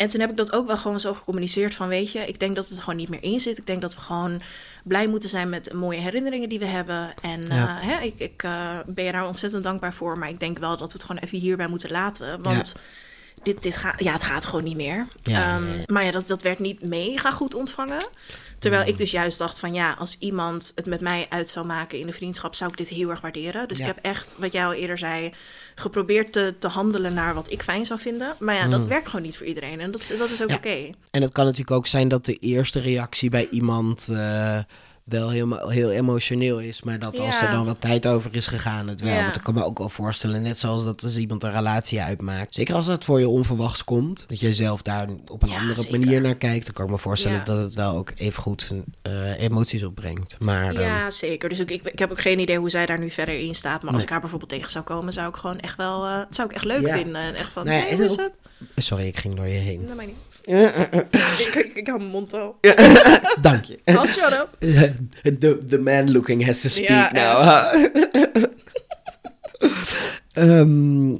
En 0.00 0.06
toen 0.08 0.20
heb 0.20 0.30
ik 0.30 0.36
dat 0.36 0.52
ook 0.52 0.66
wel 0.66 0.76
gewoon 0.76 1.00
zo 1.00 1.14
gecommuniceerd 1.14 1.74
van, 1.74 1.88
weet 1.88 2.12
je, 2.12 2.18
ik 2.26 2.38
denk 2.38 2.54
dat 2.56 2.68
het 2.68 2.76
er 2.76 2.82
gewoon 2.82 2.98
niet 2.98 3.08
meer 3.08 3.22
in 3.22 3.40
zit. 3.40 3.58
Ik 3.58 3.66
denk 3.66 3.80
dat 3.80 3.94
we 3.94 4.00
gewoon 4.00 4.42
blij 4.84 5.06
moeten 5.06 5.28
zijn 5.28 5.48
met 5.48 5.64
de 5.64 5.74
mooie 5.74 6.00
herinneringen 6.00 6.48
die 6.48 6.58
we 6.58 6.64
hebben. 6.66 7.14
En 7.22 7.46
Ja. 7.46 7.80
eh, 7.80 7.86
hè, 7.88 8.04
ik, 8.04 8.14
ik 8.16 8.42
eh, 8.42 8.78
ben 8.86 9.04
je 9.04 9.12
daar 9.12 9.26
ontzettend 9.26 9.64
dankbaar 9.64 9.94
voor. 9.94 10.18
Maar 10.18 10.28
ik 10.28 10.40
denk 10.40 10.58
wel 10.58 10.76
dat 10.76 10.92
we 10.92 10.98
het 10.98 11.06
gewoon 11.06 11.22
even 11.22 11.38
hierbij 11.38 11.66
moeten 11.68 11.90
laten. 11.90 12.42
Want 12.42 12.76
dit, 13.42 13.62
dit 13.62 13.76
gaat, 13.76 14.00
ja, 14.02 14.12
het 14.12 14.24
gaat 14.24 14.44
gewoon 14.44 14.64
niet 14.64 14.76
meer. 14.76 15.06
Ja, 15.22 15.56
Ehm. 15.56 15.64
Maar 15.86 16.04
ja, 16.04 16.10
dat, 16.10 16.26
dat 16.26 16.42
werd 16.42 16.58
niet 16.58 16.82
mega 16.82 17.30
goed 17.30 17.54
ontvangen. 17.54 18.08
Terwijl 18.60 18.86
ik 18.88 18.98
dus 18.98 19.10
juist 19.10 19.38
dacht 19.38 19.58
van 19.58 19.72
ja, 19.74 19.92
als 19.98 20.16
iemand 20.18 20.72
het 20.74 20.86
met 20.86 21.00
mij 21.00 21.26
uit 21.28 21.48
zou 21.48 21.66
maken 21.66 21.98
in 21.98 22.06
de 22.06 22.12
vriendschap, 22.12 22.54
zou 22.54 22.70
ik 22.70 22.76
dit 22.76 22.88
heel 22.88 23.10
erg 23.10 23.20
waarderen. 23.20 23.68
Dus 23.68 23.78
Ja. 23.78 23.86
ik 23.88 23.94
heb 23.94 24.04
echt, 24.04 24.34
wat 24.38 24.52
jij 24.52 24.64
al 24.66 24.72
eerder 24.72 24.98
zei, 24.98 25.32
geprobeerd 25.74 26.32
te, 26.32 26.54
te 26.58 26.68
handelen 26.68 27.14
naar 27.14 27.34
wat 27.34 27.50
ik 27.50 27.62
fijn 27.62 27.86
zou 27.86 28.00
vinden. 28.00 28.34
Maar 28.38 28.54
ja, 28.54 28.68
dat 28.68 28.86
werkt 28.86 29.06
gewoon 29.08 29.24
niet 29.24 29.36
voor 29.36 29.46
iedereen. 29.46 29.80
En 29.80 29.90
dat, 29.90 30.00
is- 30.00 30.18
dat 30.18 30.30
is 30.30 30.42
ook. 30.42 30.48
Ja. 30.48 30.54
oké. 30.56 30.90
En 31.10 31.22
het 31.22 31.32
kan 31.32 31.44
natuurlijk 31.44 31.70
ook 31.70 31.86
zijn 31.86 32.08
dat 32.08 32.24
de 32.24 32.36
eerste 32.36 32.80
reactie 32.80 33.30
bij 33.30 33.48
iemand 33.50 34.08
eh, 34.10 34.58
wel 35.10 35.30
heel, 35.30 35.68
heel 35.68 35.90
emotioneel 35.90 36.58
is. 36.60 36.82
Maar 36.82 36.98
dat 36.98 37.20
als 37.20 37.40
Ja. 37.40 37.46
er 37.46 37.52
dan 37.52 37.64
wat 37.64 37.80
tijd 37.80 38.06
over 38.06 38.34
is 38.34 38.46
gegaan, 38.46 38.88
het 38.88 39.00
wel. 39.00 39.12
Ja. 39.14 39.22
Want 39.22 39.36
ik 39.36 39.42
kan 39.42 39.54
me 39.54 39.64
ook 39.64 39.78
wel 39.78 39.88
voorstellen, 39.88 40.42
net 40.42 40.58
zoals 40.58 40.84
dat 40.84 41.02
als 41.04 41.16
iemand 41.16 41.42
een 41.42 41.52
relatie 41.52 42.00
uitmaakt. 42.00 42.54
Zeker 42.54 42.74
als 42.74 42.86
dat 42.86 43.04
voor 43.04 43.18
je 43.20 43.28
onverwachts 43.28 43.84
komt. 43.84 44.24
Dat 44.28 44.40
je 44.40 44.54
zelf 44.54 44.82
daar 44.82 45.08
op 45.28 45.42
een 45.42 45.48
Ja, 45.48 45.58
andere 45.58 45.80
zeker. 45.82 45.98
manier 46.00 46.20
naar 46.20 46.34
kijkt. 46.34 46.64
Dan 46.64 46.74
kan 46.74 46.84
ik 46.84 46.90
me 46.90 46.98
voorstellen 46.98 47.44
dat 47.44 47.58
het 47.62 47.74
wel 47.74 47.96
ook 47.96 48.12
even 48.16 48.42
goed 48.42 48.62
zijn 48.62 48.84
eh, 49.02 49.40
emoties 49.40 49.82
opbrengt. 49.84 50.36
Maar 50.40 50.68
ehm, 50.74 50.80
Ja, 50.80 51.10
zeker. 51.10 51.48
Dus 51.48 51.58
ik, 51.58 51.70
ik, 51.70 51.82
ik 51.84 51.98
heb 51.98 52.10
ook 52.10 52.20
geen 52.20 52.38
idee 52.38 52.58
hoe 52.58 52.70
zij 52.70 52.86
daar 52.86 52.98
nu 52.98 53.10
verder 53.10 53.38
in 53.38 53.54
staat. 53.54 53.82
Maar 53.82 53.92
als 53.92 53.92
Nee. 53.92 54.02
ik 54.04 54.10
haar 54.10 54.20
bijvoorbeeld 54.20 54.50
tegen 54.50 54.70
zou 54.70 54.84
komen, 54.84 55.12
zou 55.12 55.28
ik 55.28 55.36
gewoon 55.36 55.58
echt 55.60 55.76
wel, 55.76 56.04
eh, 56.06 56.18
zou 56.30 56.48
ik 56.48 56.54
echt 56.54 56.64
leuk 56.64 56.88
vinden. 56.88 57.20
En 57.22 57.34
echt 57.34 57.52
van, 57.52 57.64
Nou 57.64 57.76
hey, 57.80 57.92
ook- 57.92 57.98
het? 58.16 58.30
sorry, 58.76 59.06
ik 59.06 59.16
ging 59.18 59.34
door 59.34 59.46
je 59.46 59.58
heen. 59.58 59.86
Dat 59.86 59.96
mij 59.96 60.06
niet. 60.06 60.16
Ik, 60.42 61.54
ik, 61.54 61.70
ik 61.74 61.86
hou 61.86 61.98
mijn 61.98 62.10
mond 62.10 62.32
al. 62.32 62.58
Dank 63.40 63.64
je. 63.64 63.78
Oh, 63.84 64.04
shut 64.04 64.32
up. 64.32 64.56
the, 65.40 65.58
the 65.68 65.78
man 65.78 66.12
looking 66.12 66.46
has 66.46 66.60
to 66.60 66.68
speak 66.68 66.88
Ja, 66.88 67.10
now. 67.12 67.74
Ehm, 70.32 71.12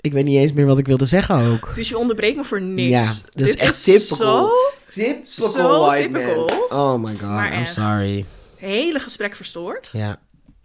ik 0.00 0.12
weet 0.12 0.24
niet 0.24 0.36
eens 0.38 0.52
meer 0.52 0.66
wat 0.66 0.78
ik 0.78 0.86
wilde 0.86 1.04
zeggen 1.04 1.36
ook. 1.52 1.72
Dus 1.74 1.88
je 1.88 1.98
onderbreekt 1.98 2.36
me 2.36 2.44
voor 2.44 2.62
niks. 2.62 2.88
Ja, 2.90 3.04
dat 3.30 3.48
is 3.48 3.50
Dit 3.50 3.56
echt 3.56 3.84
typical. 3.84 4.16
Zo 4.16 4.50
Typical 4.90 5.48
Zo 5.50 5.80
white 5.80 6.02
typical. 6.02 6.46
man. 6.68 6.78
Oh 6.78 7.02
my 7.04 7.10
god, 7.12 7.20
Maar 7.28 7.52
I'm 7.52 7.60
echt. 7.60 7.72
sorry. 7.72 8.24
hele 8.56 8.98
gesprek 9.00 9.36
verstoord. 9.36 9.88
Ja, 9.92 10.18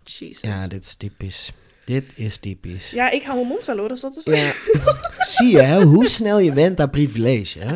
Jezus. 0.04 0.40
ja, 0.42 0.68
dit 0.68 0.84
is 0.84 0.96
typisch. 0.96 1.52
Dit 1.88 2.12
is 2.16 2.38
typisch. 2.38 2.90
Ja, 2.90 3.12
ik 3.12 3.24
hou 3.24 3.36
mijn 3.36 3.48
mond 3.48 3.66
wel 3.66 3.78
hoor, 3.78 3.90
als 3.90 4.02
dat 4.02 4.22
is... 4.24 4.24
Ja. 4.24 4.54
Zie 5.36 5.52
je 5.52 5.62
hè, 5.62 5.84
hoe 5.84 6.08
snel 6.08 6.40
je 6.40 6.54
went 6.54 6.80
aan 6.80 6.90
privilege, 6.90 7.60
hè? 7.60 7.76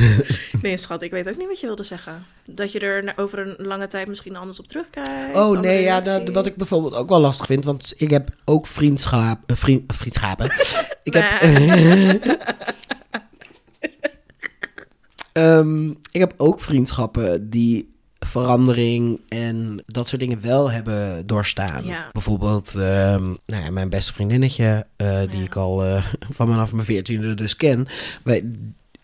Nee, 0.62 0.76
schat, 0.76 1.02
ik 1.02 1.10
weet 1.10 1.28
ook 1.28 1.36
niet 1.36 1.46
wat 1.46 1.60
je 1.60 1.66
wilde 1.66 1.82
zeggen. 1.82 2.24
Dat 2.44 2.72
je 2.72 2.78
er 2.78 3.12
over 3.16 3.38
een 3.38 3.66
lange 3.66 3.88
tijd 3.88 4.08
misschien 4.08 4.36
anders 4.36 4.58
op 4.58 4.66
terugkijkt. 4.66 5.36
Oh 5.36 5.60
nee, 5.60 5.82
ja, 5.82 6.00
dat, 6.00 6.28
wat 6.28 6.46
ik 6.46 6.56
bijvoorbeeld 6.56 6.94
ook 6.94 7.08
wel 7.08 7.20
lastig 7.20 7.46
vind, 7.46 7.64
want 7.64 7.94
ik 7.96 8.10
heb 8.10 8.28
ook 8.44 8.66
vriendschap, 8.66 9.38
eh, 9.50 9.56
vriend, 9.56 9.92
vriendschappen. 9.94 10.50
ik 11.02 11.12
heb, 11.12 11.40
Ehm, 15.32 15.90
ik 15.90 16.20
heb 16.20 16.34
ook 16.36 16.60
vriendschappen 16.60 17.50
die 17.50 17.95
verandering 18.26 19.20
en 19.28 19.82
dat 19.86 20.08
soort 20.08 20.20
dingen 20.20 20.40
wel 20.42 20.70
hebben 20.70 21.26
doorstaan. 21.26 21.84
Ja. 21.84 22.08
Bijvoorbeeld 22.12 22.74
ehm, 22.74 23.24
nou 23.46 23.62
ja, 23.64 23.70
mijn 23.70 23.88
beste 23.88 24.12
vriendinnetje, 24.12 24.86
eh, 24.96 25.18
die 25.30 25.38
Ja. 25.38 25.44
ik 25.44 25.56
al 25.56 25.84
eh, 25.84 26.04
van 26.36 26.46
vanaf 26.46 26.72
mijn 26.72 26.84
veertiende 26.86 27.34
dus 27.34 27.56
ken. 27.56 27.86
Wij, 28.24 28.44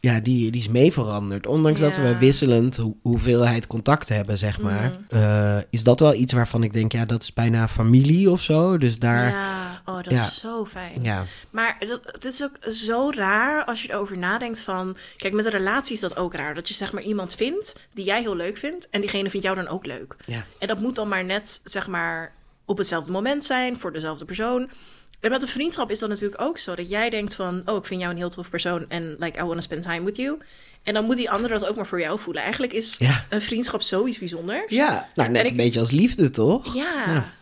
ja, 0.00 0.20
die, 0.20 0.50
die 0.50 0.60
is 0.60 0.68
mee 0.68 0.92
veranderd. 0.92 1.46
Ondanks 1.46 1.80
dat 1.80 1.96
we 1.96 2.16
wisselend 2.18 2.76
ho- 2.76 2.96
hoeveelheid 3.02 3.66
contact 3.66 4.08
hebben, 4.08 4.38
zeg 4.38 4.60
maar. 4.60 4.84
Mm. 5.10 5.18
eh, 5.18 5.56
is 5.70 5.84
dat 5.84 6.00
wel 6.00 6.14
iets 6.14 6.32
waarvan 6.32 6.62
ik 6.62 6.72
denk, 6.72 6.92
ja, 6.92 7.04
dat 7.04 7.22
is 7.22 7.32
bijna 7.32 7.68
familie 7.68 8.30
of 8.30 8.40
zo. 8.42 8.76
Dus 8.76 8.98
daar, 8.98 9.34
oh, 9.84 9.94
dat 9.94 10.10
Ja. 10.10 10.20
is 10.20 10.40
zo 10.40 10.64
fijn. 10.64 11.26
Maar 11.50 11.76
dat, 11.78 12.00
het 12.04 12.24
is 12.24 12.42
ook 12.42 12.72
zo 12.72 13.10
raar 13.14 13.64
als 13.64 13.82
je 13.82 13.90
erover 13.90 14.18
nadenkt 14.18 14.60
van... 14.60 14.96
Kijk, 15.16 15.34
met 15.34 15.44
een 15.44 15.50
relatie 15.50 15.94
is 15.94 16.00
dat 16.00 16.16
ook 16.16 16.34
raar. 16.34 16.54
Dat 16.54 16.68
je 16.68 16.74
zeg 16.74 16.92
maar 16.92 17.02
iemand 17.02 17.34
vindt 17.34 17.72
die 17.94 18.04
jij 18.04 18.20
heel 18.20 18.36
leuk 18.36 18.56
vindt... 18.56 18.88
en 18.90 19.00
diegene 19.00 19.30
vindt 19.30 19.46
jou 19.46 19.58
dan 19.58 19.68
ook 19.68 19.86
leuk. 19.86 20.16
Ja. 20.26 20.44
En 20.58 20.66
dat 20.68 20.78
moet 20.78 20.94
dan 20.94 21.08
maar 21.08 21.24
net, 21.24 21.60
zeg 21.64 21.86
maar, 21.88 22.32
op 22.64 22.78
hetzelfde 22.78 23.10
moment 23.12 23.44
zijn... 23.44 23.80
voor 23.80 23.92
dezelfde 23.92 24.24
persoon. 24.24 24.70
En 25.20 25.30
met 25.30 25.42
een 25.42 25.48
vriendschap 25.48 25.90
is 25.90 25.98
dat 25.98 26.08
natuurlijk 26.08 26.40
ook 26.40 26.58
zo. 26.58 26.74
Dat 26.74 26.88
jij 26.88 27.10
denkt 27.10 27.34
van, 27.34 27.62
oh, 27.64 27.76
ik 27.76 27.84
vind 27.86 28.00
jou 28.00 28.12
een 28.12 28.18
heel 28.18 28.30
tof 28.30 28.50
persoon... 28.50 28.84
en 28.88 29.16
like, 29.18 29.38
I 29.38 29.42
want 29.42 29.54
to 29.54 29.60
spend 29.60 29.82
time 29.82 30.02
with 30.04 30.16
you. 30.16 30.38
En 30.82 30.94
dan 30.94 31.04
moet 31.04 31.16
die 31.16 31.30
ander 31.30 31.50
dat 31.50 31.66
ook 31.66 31.76
maar 31.76 31.86
voor 31.86 32.00
jou 32.00 32.18
voelen. 32.18 32.42
Eigenlijk 32.42 32.72
is 32.72 32.96
Ja. 32.98 33.24
een 33.28 33.42
vriendschap 33.42 33.82
zoiets 33.82 34.18
bijzonders. 34.18 34.62
ja, 34.68 35.08
nou 35.14 35.30
net 35.30 35.44
ik- 35.44 35.50
een 35.50 35.56
beetje 35.56 35.80
als 35.80 35.90
liefde, 35.90 36.30
toch? 36.30 36.74
Ja. 36.74 37.04
Ja. 37.06 37.32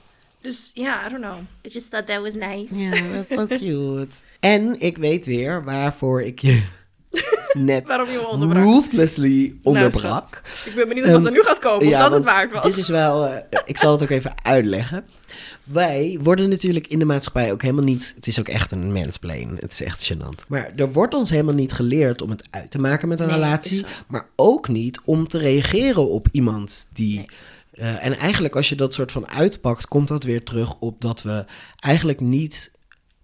Dus 0.40 0.70
ja, 0.74 1.06
I 1.06 1.10
don't 1.10 1.22
know. 1.22 1.38
I 1.66 1.68
just 1.68 1.90
thought 1.90 2.06
that 2.06 2.20
was 2.22 2.34
nice. 2.34 2.74
Ja, 2.74 2.90
dat 2.90 3.24
is 3.28 3.36
zo 3.36 3.46
cute. 3.46 4.06
En 4.40 4.80
ik 4.80 4.96
weet 4.98 5.26
weer 5.26 5.64
waarvoor 5.64 6.22
ik 6.22 6.38
je 6.38 6.62
net 7.52 7.86
Waarom 7.86 8.08
je 8.10 8.16
me 8.16 8.28
onderbrak. 8.28 8.64
ruthlessly 8.64 9.38
Nou, 9.46 9.58
onderbrak. 9.62 10.42
ik 10.64 10.74
ben 10.74 10.88
benieuwd 10.88 11.10
wat 11.10 11.24
er 11.26 11.32
nu 11.32 11.42
gaat 11.42 11.58
komen. 11.58 11.86
Of 11.86 11.92
dat 11.92 12.12
het 12.12 12.24
waard 12.24 12.52
was. 12.52 12.62
Dit 12.62 12.76
is 12.76 12.88
wel, 12.88 13.26
eh, 13.26 13.58
ik 13.64 13.78
zal 13.78 13.92
het 13.92 14.02
ook 14.02 14.10
even 14.10 14.34
uitleggen. 14.42 15.04
Wij 15.64 16.18
worden 16.22 16.48
natuurlijk 16.48 16.86
in 16.86 16.98
de 16.98 17.04
maatschappij 17.04 17.52
ook 17.52 17.62
helemaal 17.62 17.84
niet. 17.84 18.12
Het 18.16 18.26
is 18.26 18.38
ook 18.40 18.48
echt 18.48 18.70
een 18.72 18.92
mensplane. 18.92 19.54
Het 19.58 19.72
is 19.72 19.82
echt 19.82 20.12
gênant. 20.12 20.46
Maar 20.48 20.72
er 20.76 20.92
wordt 20.92 21.14
ons 21.14 21.30
helemaal 21.30 21.54
niet 21.54 21.72
geleerd 21.72 22.22
om 22.22 22.30
het 22.30 22.42
uit 22.50 22.70
te 22.70 22.78
maken 22.78 23.08
met 23.08 23.20
een 23.20 23.26
Nee, 23.26 23.34
relatie. 23.34 23.84
Maar 24.06 24.26
ook 24.36 24.68
niet 24.68 25.00
om 25.04 25.28
te 25.28 25.38
reageren 25.38 26.08
op 26.08 26.28
iemand 26.32 26.88
die. 26.92 27.24
Eh, 27.80 28.04
en 28.04 28.18
eigenlijk 28.18 28.56
als 28.56 28.68
je 28.68 28.74
dat 28.74 28.94
soort 28.94 29.12
van 29.12 29.28
uitpakt, 29.28 29.86
komt 29.88 30.08
dat 30.08 30.22
weer 30.24 30.44
terug 30.44 30.74
op 30.78 31.00
dat 31.00 31.22
we 31.22 31.44
eigenlijk 31.78 32.20
niet 32.20 32.70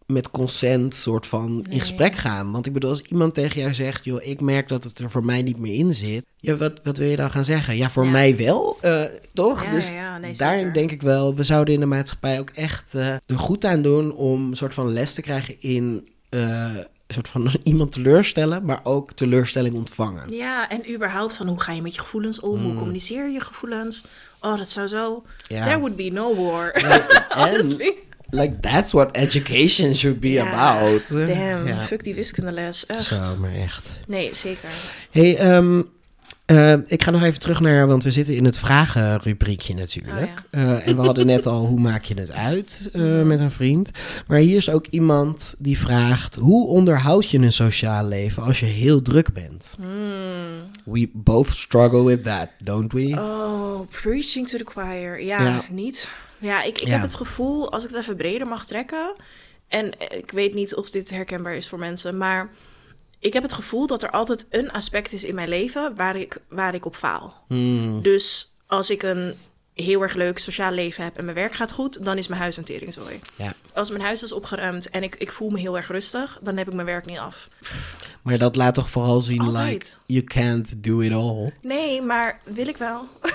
met 0.07 0.31
consent 0.31 0.95
soort 0.95 1.27
van 1.27 1.67
in 1.69 1.81
gesprek 1.81 2.15
gaan. 2.15 2.53
Want 2.53 2.67
ik 2.67 2.73
bedoel, 2.73 2.91
als 2.91 3.03
iemand 3.03 3.35
tegen 3.35 3.61
jou 3.61 3.75
zegt, 3.75 4.05
joh, 4.05 4.25
ik 4.27 4.41
merk 4.41 4.69
dat 4.69 4.85
het 4.85 4.99
er 4.99 5.11
voor 5.11 5.25
mij 5.25 5.43
niet 5.43 5.59
meer 5.59 5.75
in 5.75 5.95
zit. 5.95 6.25
Ja, 6.37 6.57
wat, 6.57 6.81
wat 6.83 6.97
wil 6.97 7.09
je 7.09 7.17
dan 7.17 7.31
gaan 7.31 7.45
zeggen? 7.45 7.77
Ja, 7.77 7.91
voor 7.91 8.05
Ja. 8.05 8.11
mij 8.11 8.37
wel, 8.37 8.79
eh, 8.81 9.03
toch? 9.33 9.65
Ja, 9.65 9.71
dus 9.71 9.89
ja, 9.89 10.19
nee, 10.19 10.33
daarin 10.37 10.73
denk 10.73 10.91
ik 10.91 11.03
wel, 11.03 11.35
we 11.35 11.43
zouden 11.43 11.75
in 11.75 11.81
de 11.81 11.87
maatschappij 11.87 12.41
ook 12.41 12.51
echt 12.51 12.95
eh, 12.95 13.07
er 13.13 13.21
goed 13.39 13.65
aan 13.65 13.83
doen 13.83 14.15
om 14.15 14.49
een 14.51 14.57
soort 14.57 14.75
van 14.75 14.93
les 14.93 15.15
te 15.15 15.23
krijgen 15.23 15.61
in 15.61 16.09
een 16.31 16.87
soort 17.15 17.29
van 17.29 17.51
iemand 17.63 17.93
teleurstellen, 17.93 18.65
maar 18.65 18.81
ook 18.85 19.13
teleurstelling 19.13 19.75
ontvangen. 19.75 20.33
Ja, 20.33 20.69
en 20.71 20.95
überhaupt 20.95 21.37
van 21.37 21.47
hoe 21.49 21.61
ga 21.61 21.73
je 21.73 21.83
met 21.83 21.95
je 21.95 22.01
gevoelens 22.01 22.41
om? 22.41 22.63
Hoe 22.63 22.75
communiceer 22.75 23.25
je 23.27 23.33
je 23.33 23.41
gevoelens? 23.41 24.05
Oh, 24.41 24.57
dat 24.57 24.69
zou 24.69 24.87
zo... 24.89 25.23
There 25.49 25.79
would 25.79 25.97
be 25.97 26.11
no 26.11 26.35
war. 26.35 26.71
en- 26.71 27.03
Honestly. 27.39 27.95
Like, 28.31 28.61
that's 28.61 28.93
what 28.93 29.17
education 29.17 29.95
should 29.95 30.21
be 30.21 30.39
about. 30.41 31.09
Damn, 31.09 31.81
fuck 31.81 32.03
die 32.03 32.15
wiskundeles. 32.15 32.87
Echt. 32.87 33.05
Zo, 33.05 33.37
maar 33.37 33.55
echt. 33.55 33.89
Nee, 34.07 34.35
zeker. 34.35 34.69
Hey, 35.11 35.37
ehm, 35.37 35.83
Eh, 36.47 36.73
ik 36.87 37.03
ga 37.03 37.11
nog 37.11 37.23
even 37.23 37.41
terug 37.41 37.61
naar, 37.61 37.87
want 37.87 38.05
we 38.05 38.11
zitten 38.11 38.35
in 38.37 38.45
het 38.45 38.59
vragenrubriekje 38.59 39.75
natuurlijk. 39.75 40.21
Oh, 40.21 40.61
ja. 40.63 40.79
Eh, 40.79 40.87
en 40.89 40.97
we 40.97 41.03
hadden 41.03 41.27
net 41.27 41.47
al, 41.47 41.67
hoe 41.67 41.81
maak 41.81 42.05
je 42.05 42.15
het 42.15 42.31
uit 42.33 42.89
eh, 42.93 43.23
met 43.23 43.41
een 43.41 43.51
vriend? 43.51 43.91
Maar 44.27 44.39
hier 44.39 44.57
is 44.57 44.71
ook 44.71 44.87
iemand 44.91 45.55
die 45.59 45.79
vraagt, 45.79 46.35
hoe 46.35 46.67
onderhoud 46.67 47.31
je 47.31 47.39
een 47.39 47.53
sociaal 47.53 48.05
leven 48.05 48.43
als 48.43 48.61
je 48.61 48.67
heel 48.67 49.03
druk 49.03 49.33
bent? 49.33 49.75
Hmm. 49.79 50.71
We 50.85 51.09
both 51.13 51.49
struggle 51.49 52.05
with 52.05 52.25
that, 52.25 52.49
don't 52.59 52.93
we? 52.93 53.15
Oh, 53.19 53.81
preaching 54.03 54.49
to 54.49 54.59
the 54.59 54.65
choir. 54.65 55.23
Ja, 55.23 55.43
Ja. 55.43 55.63
niet. 55.71 56.09
Ja, 56.39 56.63
ik, 56.63 56.79
ik 56.81 56.87
Ja. 56.87 56.93
heb 56.93 57.03
het 57.03 57.15
gevoel, 57.15 57.73
als 57.73 57.85
ik 57.85 57.91
het 57.91 57.99
even 57.99 58.17
breder 58.17 58.47
mag 58.47 58.67
trekken... 58.67 59.15
en 59.69 59.93
ik 60.19 60.31
weet 60.31 60.55
niet 60.55 60.75
of 60.75 60.91
dit 60.91 61.11
herkenbaar 61.11 61.55
is 61.57 61.69
voor 61.69 61.79
mensen... 61.79 62.17
maar 62.17 62.51
ik 63.27 63.33
heb 63.33 63.43
het 63.43 63.53
gevoel 63.53 63.87
dat 63.87 64.03
er 64.03 64.11
altijd 64.11 64.47
een 64.51 64.71
aspect 64.73 65.13
is 65.13 65.25
in 65.25 65.35
mijn 65.35 65.49
leven... 65.49 65.97
waar 65.97 66.17
ik, 66.17 66.39
waar 66.49 66.75
ik 66.75 66.85
op 66.87 66.97
faal. 66.97 67.45
Hmm, 67.49 68.03
Dus 68.03 68.55
als 68.67 68.91
ik 68.91 69.03
een 69.03 69.35
heel 69.75 70.03
erg 70.03 70.15
leuk 70.15 70.39
sociaal 70.39 70.73
leven 70.73 71.05
heb 71.05 71.17
en 71.17 71.25
mijn 71.25 71.37
werk 71.37 71.55
gaat 71.55 71.73
goed... 71.73 72.05
dan 72.05 72.19
is 72.19 72.29
mijn 72.29 72.41
huis 72.41 72.57
een 72.57 72.65
teringzooi. 72.65 73.21
ja. 73.37 73.55
Als 73.75 73.91
mijn 73.91 74.03
huis 74.03 74.23
is 74.23 74.33
opgeruimd 74.33 74.91
en 74.91 75.03
ik, 75.03 75.17
ik 75.17 75.31
voel 75.33 75.51
me 75.51 75.59
heel 75.59 75.77
erg 75.77 75.89
rustig... 75.89 76.39
dan 76.43 76.57
heb 76.57 76.67
ik 76.69 76.75
mijn 76.75 76.87
werk 76.87 77.07
niet 77.07 77.19
af. 77.19 77.49
Maar 78.23 78.39
dat 78.39 78.57
laat 78.57 78.75
toch 78.75 78.91
vooral 78.91 79.21
zien, 79.21 79.41
Altijd. 79.41 79.73
like, 79.73 79.87
you 80.07 80.25
can't 80.25 80.83
do 80.85 81.01
it 81.01 81.13
all. 81.13 81.53
Nee, 81.63 82.03
maar 82.03 82.41
wil 82.45 82.67
ik 82.69 82.77
wel. 82.77 83.05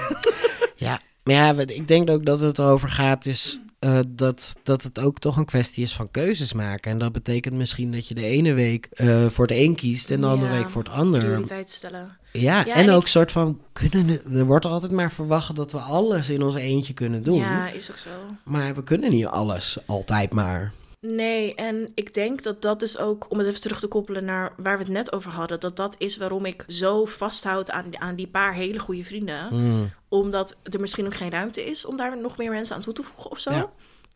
Ja, 0.75 0.99
maar 1.23 1.35
ja, 1.35 1.55
ik 1.57 1.87
denk 1.87 2.09
ook 2.09 2.25
dat 2.25 2.39
het 2.39 2.59
erover 2.59 2.89
gaat 2.89 3.25
is 3.25 3.59
eh, 3.82 3.99
dat, 4.07 4.55
dat 4.63 4.84
het 4.84 4.99
ook 4.99 5.19
toch 5.19 5.38
een 5.38 5.45
kwestie 5.45 5.84
is 5.84 5.93
van 5.93 6.11
keuzes 6.11 6.53
maken. 6.53 6.91
En 6.91 6.97
dat 6.97 7.11
betekent 7.11 7.55
misschien 7.55 7.91
dat 7.91 8.07
je 8.07 8.13
de 8.13 8.23
ene 8.25 8.53
week 8.53 8.86
eh, 8.91 9.25
voor 9.27 9.45
het 9.47 9.55
een 9.57 9.75
kiest 9.75 10.11
en 10.11 10.21
de 10.21 10.27
andere 10.27 10.51
week 10.51 10.69
voor 10.69 10.84
het 10.84 10.91
ander. 10.91 11.19
Prioriteit 11.19 11.69
stellen. 11.69 12.17
Ja, 12.34 12.63
Ja, 12.65 12.73
en 12.75 12.88
en 12.88 12.89
ook 12.91 13.01
ik- 13.01 13.07
soort 13.07 13.32
van, 13.32 13.59
kunnen, 13.73 14.19
er 14.34 14.45
wordt 14.45 14.65
altijd 14.65 14.91
maar 14.91 15.11
verwacht 15.11 15.55
dat 15.55 15.71
we 15.71 15.77
alles 15.77 16.29
in 16.29 16.43
ons 16.43 16.55
eentje 16.55 16.93
kunnen 16.93 17.23
doen. 17.23 17.39
Ja, 17.39 17.67
is 17.69 17.91
ook 17.91 17.97
zo. 17.97 18.09
Maar 18.43 18.75
we 18.75 18.84
kunnen 18.84 19.11
niet 19.11 19.25
alles, 19.25 19.77
altijd 19.86 20.32
maar. 20.34 20.71
Nee, 21.07 21.55
en 21.55 21.91
ik 21.95 22.13
denk 22.13 22.43
dat 22.43 22.61
dat 22.61 22.79
dus 22.79 22.97
ook, 22.97 23.25
om 23.29 23.37
het 23.37 23.47
even 23.47 23.61
terug 23.61 23.79
te 23.79 23.87
koppelen 23.87 24.25
naar 24.25 24.53
waar 24.57 24.77
we 24.77 24.83
het 24.83 24.93
net 24.93 25.11
over 25.11 25.31
hadden, 25.31 25.59
dat 25.59 25.75
dat 25.75 25.95
is 25.97 26.17
waarom 26.17 26.45
ik 26.45 26.63
zo 26.67 27.05
vasthoud 27.05 27.71
aan, 27.71 27.99
aan 27.99 28.15
die 28.15 28.27
paar 28.27 28.53
hele 28.53 28.79
goede 28.79 29.03
vrienden. 29.03 29.47
Mm, 29.51 29.91
Omdat 30.09 30.55
er 30.63 30.79
misschien 30.79 31.05
ook 31.05 31.15
geen 31.15 31.29
ruimte 31.31 31.65
is 31.65 31.85
om 31.85 31.97
daar 31.97 32.21
nog 32.21 32.37
meer 32.37 32.51
mensen 32.51 32.75
aan 32.75 32.81
toe 32.81 32.93
te 32.93 33.03
voegen 33.03 33.31
of 33.31 33.39
zo. 33.39 33.51
Ja. 33.51 33.69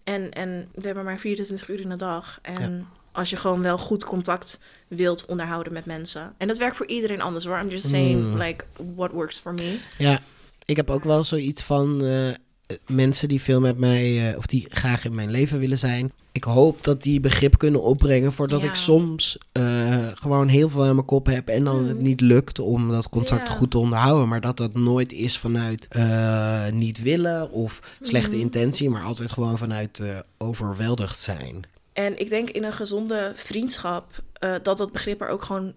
En, 0.03 0.31
en 0.31 0.69
we 0.73 0.86
hebben 0.86 1.03
maar 1.03 1.19
24 1.19 1.69
uur 1.69 1.79
in 1.79 1.89
de 1.89 1.95
dag. 1.95 2.39
En 2.41 2.88
als 3.11 3.29
je 3.29 3.38
gewoon 3.38 3.61
wel 3.61 3.77
goed 3.77 4.03
contact 4.03 4.59
wilt 4.88 5.25
onderhouden 5.25 5.73
met 5.73 5.86
mensen. 5.86 6.33
En 6.38 6.47
dat 6.47 6.57
werkt 6.57 6.75
voor 6.75 6.88
iedereen 6.88 7.21
anders 7.21 7.45
hoor. 7.45 7.57
I'm 7.59 7.69
just 7.69 7.88
saying, 7.88 8.23
Mm. 8.23 8.38
like, 8.38 8.63
what 8.95 9.11
works 9.11 9.39
for 9.39 9.53
me. 9.53 9.77
Ja, 9.97 10.19
ik 10.65 10.75
heb 10.75 10.89
ook 10.89 11.03
wel 11.03 11.23
zoiets 11.23 11.61
van 11.63 12.03
eh, 12.03 12.29
mensen 12.88 13.28
die 13.28 13.41
veel 13.41 13.59
met 13.59 13.78
mij, 13.78 14.30
eh, 14.32 14.38
of 14.38 14.45
die 14.45 14.66
graag 14.70 15.05
in 15.05 15.16
mijn 15.16 15.32
leven 15.32 15.59
willen 15.59 15.80
zijn. 15.80 16.11
Ik 16.32 16.43
hoop 16.43 16.84
dat 16.84 17.01
die 17.03 17.20
begrip 17.20 17.57
kunnen 17.57 17.82
opbrengen 17.84 18.34
voordat 18.34 18.61
Ja. 18.61 18.68
ik 18.68 18.76
soms 18.76 19.38
eh, 19.51 20.07
gewoon 20.13 20.47
heel 20.47 20.70
veel 20.70 20.86
in 20.86 20.93
mijn 20.95 21.05
kop 21.05 21.26
heb 21.26 21.47
en 21.47 21.63
dan 21.63 21.86
het 21.88 21.97
Mm. 21.97 22.03
niet 22.03 22.22
lukt 22.22 22.59
om 22.59 22.89
dat 22.91 23.09
contact 23.09 23.47
Ja. 23.47 23.53
goed 23.53 23.72
te 23.72 23.78
onderhouden. 23.78 24.28
Maar 24.28 24.41
dat 24.41 24.57
dat 24.57 24.74
nooit 24.74 25.11
is 25.13 25.38
vanuit 25.38 25.88
eh, 25.89 26.68
niet 26.72 27.01
willen 27.01 27.51
of 27.51 27.80
slechte 28.01 28.30
Mhm. 28.36 28.39
intentie, 28.39 28.89
maar 28.89 29.03
altijd 29.03 29.32
gewoon 29.32 29.57
vanuit 29.57 29.99
eh, 29.99 30.07
overweldigd 30.38 31.20
zijn. 31.20 31.61
En 31.93 32.20
ik 32.20 32.30
denk 32.30 32.49
in 32.49 32.63
een 32.63 32.74
gezonde 32.74 33.34
vriendschap 33.36 34.24
eh, 34.34 34.55
dat 34.63 34.78
dat 34.78 34.91
begrip 34.91 35.22
er 35.22 35.30
ook 35.30 35.43
gewoon 35.43 35.74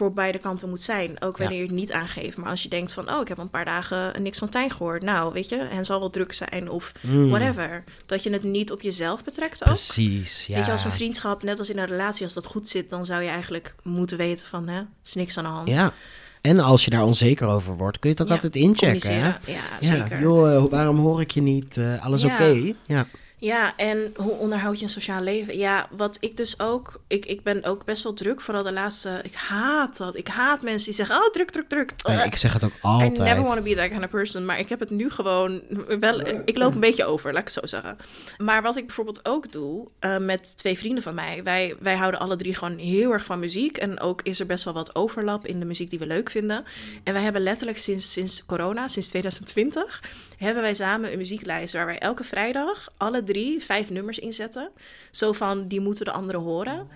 voor 0.00 0.12
beide 0.12 0.38
kanten 0.38 0.68
moet 0.68 0.82
zijn. 0.82 1.22
Ook 1.22 1.36
wanneer 1.36 1.56
je 1.56 1.62
het 1.62 1.72
niet 1.74 1.92
aangeeft. 1.92 2.36
Maar 2.36 2.50
als 2.50 2.62
je 2.62 2.68
denkt 2.68 2.92
van, 2.92 3.10
oh, 3.12 3.20
ik 3.20 3.28
heb 3.28 3.38
een 3.38 3.50
paar 3.50 3.64
dagen 3.64 4.22
niks 4.22 4.38
van 4.38 4.48
Tijn 4.48 4.70
gehoord. 4.70 5.02
Nou, 5.02 5.32
weet 5.32 5.48
je, 5.48 5.56
en 5.56 5.84
zal 5.84 6.00
wel 6.00 6.10
druk 6.10 6.32
zijn 6.32 6.70
of 6.70 6.92
Mm, 7.00 7.28
whatever. 7.30 7.84
Dat 8.06 8.22
je 8.22 8.30
het 8.30 8.42
niet 8.42 8.72
op 8.72 8.80
jezelf 8.80 9.24
betrekt 9.24 9.60
ook. 9.60 9.66
Precies, 9.68 10.46
ja. 10.46 10.56
Weet 10.56 10.66
je, 10.66 10.72
als 10.72 10.84
een 10.84 10.90
vriendschap, 10.92 11.42
net 11.42 11.58
als 11.58 11.70
in 11.70 11.78
een 11.78 11.86
relatie, 11.86 12.24
als 12.24 12.34
dat 12.34 12.46
goed 12.46 12.68
zit, 12.68 12.90
dan 12.90 13.06
zou 13.06 13.22
je 13.22 13.28
eigenlijk 13.28 13.74
moeten 13.82 14.16
weten 14.16 14.46
van, 14.46 14.68
hè, 14.68 14.78
er 14.78 14.86
is 15.04 15.14
niks 15.14 15.38
aan 15.38 15.44
de 15.44 15.50
hand. 15.50 15.68
Ja, 15.68 15.92
en 16.40 16.58
als 16.58 16.84
je 16.84 16.90
daar 16.90 17.04
onzeker 17.04 17.46
over 17.48 17.76
wordt, 17.76 17.98
kun 17.98 18.10
je 18.10 18.14
het 18.16 18.24
ook 18.24 18.28
Ja, 18.30 18.34
altijd 18.42 18.56
inchecken. 18.56 19.12
Hè? 19.14 19.26
Ja, 19.28 19.38
Ja, 19.46 19.60
zeker. 19.80 20.20
joh, 20.20 20.54
eh, 20.54 20.64
waarom 20.70 20.98
hoor 20.98 21.20
ik 21.20 21.30
je 21.30 21.42
niet? 21.42 21.76
Eh, 21.76 22.04
alles 22.04 22.22
Ja. 22.22 22.32
oké? 22.34 22.72
Ja. 22.86 23.06
Ja, 23.40 23.76
en 23.76 24.12
hoe 24.16 24.32
onderhoud 24.32 24.76
je 24.76 24.82
een 24.82 24.88
sociaal 24.90 25.20
leven? 25.22 25.58
Ja, 25.58 25.88
wat 25.90 26.16
ik 26.20 26.36
dus 26.36 26.60
ook... 26.60 27.00
Ik, 27.06 27.26
ik 27.26 27.42
ben 27.42 27.64
ook 27.64 27.84
best 27.84 28.02
wel 28.02 28.14
druk, 28.14 28.40
vooral 28.40 28.62
de 28.62 28.72
laatste... 28.72 29.20
Ik 29.22 29.34
haat 29.34 29.96
dat. 29.96 30.16
Ik 30.16 30.28
haat 30.28 30.62
mensen 30.62 30.84
die 30.84 30.94
zeggen, 30.94 31.16
oh, 31.16 31.30
druk, 31.30 31.50
druk, 31.50 31.68
druk. 31.68 31.92
Oh 32.02 32.24
ik 32.24 32.36
zeg 32.36 32.52
het 32.52 32.64
ook 32.64 32.72
I 32.72 32.78
altijd. 32.80 33.18
never 33.18 33.42
want 33.42 33.56
to 33.56 33.62
be 33.62 33.74
that 33.74 33.88
kind 33.88 34.04
of 34.04 34.10
person. 34.10 34.44
Maar 34.44 34.58
ik 34.58 34.68
heb 34.68 34.80
het 34.80 34.90
nu 34.90 35.10
gewoon 35.10 35.62
wel... 36.00 36.20
Ik 36.44 36.56
loop 36.56 36.74
een 36.74 36.80
beetje 36.80 37.04
over, 37.04 37.32
laat 37.32 37.40
ik 37.40 37.54
het 37.54 37.58
zo 37.58 37.66
zeggen. 37.66 37.96
Maar 38.38 38.62
wat 38.62 38.76
ik 38.76 38.86
bijvoorbeeld 38.86 39.20
ook 39.22 39.52
doe 39.52 39.88
eh, 39.98 40.18
met 40.18 40.56
twee 40.56 40.78
vrienden 40.78 41.02
van 41.02 41.14
mij. 41.14 41.42
Wij, 41.44 41.74
wij 41.78 41.96
houden 41.96 42.20
alle 42.20 42.36
drie 42.36 42.54
gewoon 42.54 42.78
heel 42.78 43.12
erg 43.12 43.24
van 43.24 43.38
muziek. 43.38 43.76
En 43.76 44.00
ook 44.00 44.22
is 44.22 44.40
er 44.40 44.46
best 44.46 44.64
wel 44.64 44.74
wat 44.74 44.94
overlap 44.94 45.46
in 45.46 45.60
de 45.60 45.66
muziek 45.66 45.90
die 45.90 45.98
we 45.98 46.06
leuk 46.06 46.30
vinden. 46.30 46.64
En 47.04 47.12
wij 47.12 47.22
hebben 47.22 47.42
letterlijk 47.42 47.78
sinds, 47.78 48.12
sinds 48.12 48.46
corona, 48.46 48.88
sinds 48.88 49.08
2020... 49.08 50.28
hebben 50.44 50.62
wij 50.62 50.74
samen 50.74 51.12
een 51.12 51.18
muzieklijst 51.18 51.74
waar 51.74 51.86
wij 51.86 51.98
elke 51.98 52.24
vrijdag 52.24 52.92
alle 52.96 53.22
drie 53.22 53.64
vijf 53.64 53.90
nummers 53.90 54.18
inzetten. 54.18 54.70
Zo 55.10 55.32
van, 55.32 55.68
die 55.68 55.80
moeten 55.80 56.04
de 56.04 56.12
anderen 56.12 56.40
horen. 56.40 56.88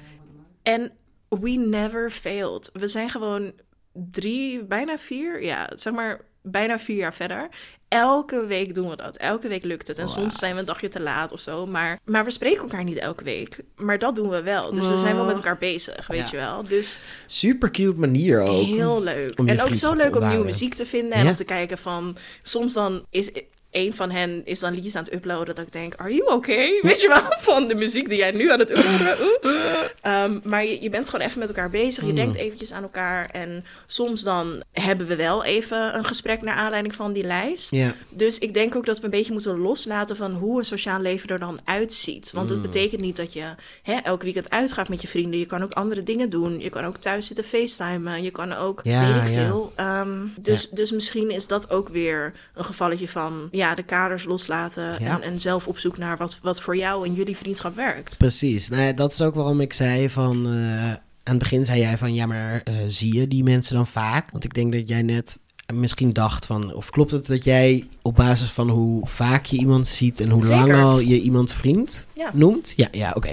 En 0.62 0.92
we 1.28 1.51
never 1.51 2.11
failed. 2.11 2.70
We 2.72 2.88
zijn 2.88 3.11
gewoon 3.11 3.53
drie, 3.92 4.64
bijna 4.64 4.99
vier, 4.99 5.42
ja, 5.42 5.70
zeg 5.74 5.92
maar 5.92 6.20
bijna 6.47 6.78
vier 6.78 6.97
jaar 6.97 7.14
verder. 7.14 7.49
Elke 7.88 8.47
week 8.47 8.74
doen 8.74 8.88
we 8.88 8.97
dat. 8.97 9.16
Elke 9.16 9.49
week 9.49 9.64
lukt 9.64 9.88
het. 9.88 9.99
En 9.99 10.09
soms 10.09 10.38
zijn 10.38 10.55
we 10.55 10.61
een 10.61 10.66
dagje 10.66 10.88
te 10.88 11.01
laat 11.01 11.32
of 11.32 11.40
zo. 11.40 11.66
Maar, 11.66 11.99
maar 12.05 12.24
we 12.24 12.30
spreken 12.30 12.62
elkaar 12.62 12.84
niet 12.84 12.97
elke 12.97 13.24
week. 13.24 13.57
Maar 13.76 13.99
dat 13.99 14.14
doen 14.14 14.28
we 14.28 14.42
wel. 14.42 14.72
Dus 14.74 14.88
we 14.88 14.97
zijn 14.97 15.16
wel 15.16 15.24
met 15.24 15.36
elkaar 15.36 15.59
bezig, 15.59 16.07
weet 16.07 16.18
Ja. 16.18 16.28
je 16.30 16.36
wel. 16.36 16.62
Dus 16.64 16.99
Super 17.26 17.70
cute 17.70 17.99
manier 17.99 18.40
ook. 18.40 18.64
heel 18.64 19.03
leuk. 19.03 19.34
En 19.38 19.62
ook 19.62 19.74
zo 19.74 19.92
leuk 19.92 20.16
om 20.16 20.28
nieuwe 20.28 20.45
muziek 20.45 20.74
te 20.74 20.86
vinden. 20.86 21.12
En 21.12 21.24
Ja. 21.24 21.30
om 21.30 21.34
te 21.36 21.45
kijken 21.45 21.78
van... 21.78 22.16
Soms 22.42 22.72
dan 22.72 23.05
is 23.11 23.30
een 23.75 23.95
van 23.95 24.11
hen 24.11 24.43
is 24.45 24.59
dan 24.61 24.75
liedjes 24.75 24.97
aan 24.97 25.05
het 25.05 25.12
uploaden 25.14 25.55
dat 25.55 25.66
ik 25.66 25.72
denk, 25.72 25.95
are 25.97 26.14
you 26.14 26.33
okay? 26.33 26.79
Weet 26.83 27.01
je 27.01 27.09
wel, 27.09 27.22
van 27.39 27.68
de 27.68 27.75
muziek 27.75 28.09
die 28.09 28.18
jij 28.18 28.31
nu 28.31 28.51
aan 28.53 28.59
het 28.59 28.70
uploaden. 28.70 29.16
Ehm, 30.01 30.39
maar 30.43 30.64
je, 30.64 30.83
je 30.83 30.91
bent 30.91 31.09
gewoon 31.09 31.27
even 31.27 31.39
met 31.39 31.49
elkaar 31.49 31.70
bezig. 31.70 32.03
Je 32.05 32.11
Mm. 32.11 32.14
denkt 32.16 32.37
eventjes 32.37 32.72
aan 32.72 32.83
elkaar. 32.83 33.29
En 33.33 33.64
soms 33.87 34.22
dan 34.22 34.62
hebben 34.72 35.07
we 35.07 35.16
wel 35.16 35.45
even 35.45 35.97
een 35.97 36.05
gesprek 36.05 36.43
naar 36.43 36.55
aanleiding 36.55 36.95
van 36.95 37.12
die 37.12 37.25
lijst. 37.25 37.72
Dus 38.09 38.39
ik 38.39 38.55
denk 38.55 38.77
ook 38.77 38.87
dat 38.87 38.99
we 38.99 39.05
een 39.05 39.11
beetje 39.11 39.33
moeten 39.33 39.59
loslaten 39.59 40.16
van 40.16 40.33
hoe 40.33 40.59
een 40.59 40.64
sociaal 40.64 41.01
leven 41.01 41.29
er 41.29 41.39
dan 41.39 41.61
uitziet. 41.64 42.31
Want 42.33 42.47
Mm. 42.51 42.53
het 42.53 42.62
betekent 42.70 43.01
niet 43.01 43.16
dat 43.16 43.33
je 43.33 43.55
hè, 43.83 43.95
elke 43.95 44.25
weekend 44.25 44.51
uitgaat 44.51 44.89
met 44.89 45.03
je 45.03 45.09
vrienden. 45.09 45.39
Je 45.39 45.47
kan 45.47 45.62
ook 45.62 45.72
andere 45.72 46.03
dingen 46.03 46.31
doen. 46.31 46.61
Je 46.61 46.70
kan 46.70 46.85
ook 46.85 46.97
thuis 46.97 47.27
zitten 47.27 47.45
facetimen. 47.45 48.22
Je 48.22 48.31
kan 48.31 48.53
ook, 48.53 48.81
Ja, 48.83 49.01
weet 49.14 49.22
ik 49.29 49.35
ja. 49.35 49.45
veel. 49.47 49.72
Ehm, 49.77 50.18
dus, 50.41 50.68
dus 50.70 50.91
misschien 50.91 51.31
is 51.31 51.47
dat 51.47 51.70
ook 51.70 51.89
weer 51.89 52.33
een 52.55 52.64
gevalletje 52.64 53.09
van 53.09 53.49
ja, 53.51 53.63
de 53.74 53.82
kaders 53.82 54.24
loslaten. 54.24 54.82
Ja. 55.00 55.14
En, 55.14 55.22
en 55.22 55.40
zelf 55.40 55.66
op 55.66 55.78
zoek 55.78 55.98
naar 55.98 56.16
wat, 56.16 56.38
wat 56.42 56.60
voor 56.60 56.76
jou 56.76 57.06
en 57.06 57.14
jullie 57.14 57.36
vriendschap 57.36 57.76
werkt. 57.76 58.16
precies. 58.18 58.68
Nou 58.68 58.82
ja, 58.82 58.92
dat 58.92 59.12
is 59.12 59.20
ook 59.22 59.34
waarom 59.34 59.60
ik 59.60 59.72
zei 59.72 60.10
van... 60.10 60.46
eh, 60.46 60.90
aan 60.90 61.34
het 61.34 61.38
begin 61.38 61.64
zei 61.64 61.80
jij 61.80 61.98
van, 61.98 62.14
ja, 62.14 62.26
maar 62.26 62.60
eh, 62.64 62.74
zie 62.86 63.14
je 63.14 63.28
die 63.28 63.44
mensen 63.44 63.74
dan 63.74 63.86
vaak? 63.86 64.30
Want 64.30 64.44
ik 64.44 64.54
denk 64.54 64.72
dat 64.72 64.88
jij 64.88 65.02
net 65.02 65.38
misschien 65.74 66.12
dacht 66.12 66.46
van... 66.46 66.74
Of 66.74 66.90
klopt 66.90 67.10
het 67.10 67.26
dat 67.26 67.44
jij 67.44 67.88
op 68.02 68.14
basis 68.16 68.50
van 68.50 68.68
hoe 68.68 69.06
vaak 69.06 69.44
je 69.44 69.56
iemand 69.56 69.86
ziet... 69.86 70.20
en 70.20 70.30
hoe 70.30 70.46
lang 70.46 70.74
al 70.74 70.98
je 71.00 71.20
iemand 71.20 71.52
vriend 71.52 72.06
Ja. 72.12 72.30
noemt? 72.34 72.72
Ja, 72.76 72.88
ja, 72.92 73.12
oké. 73.14 73.32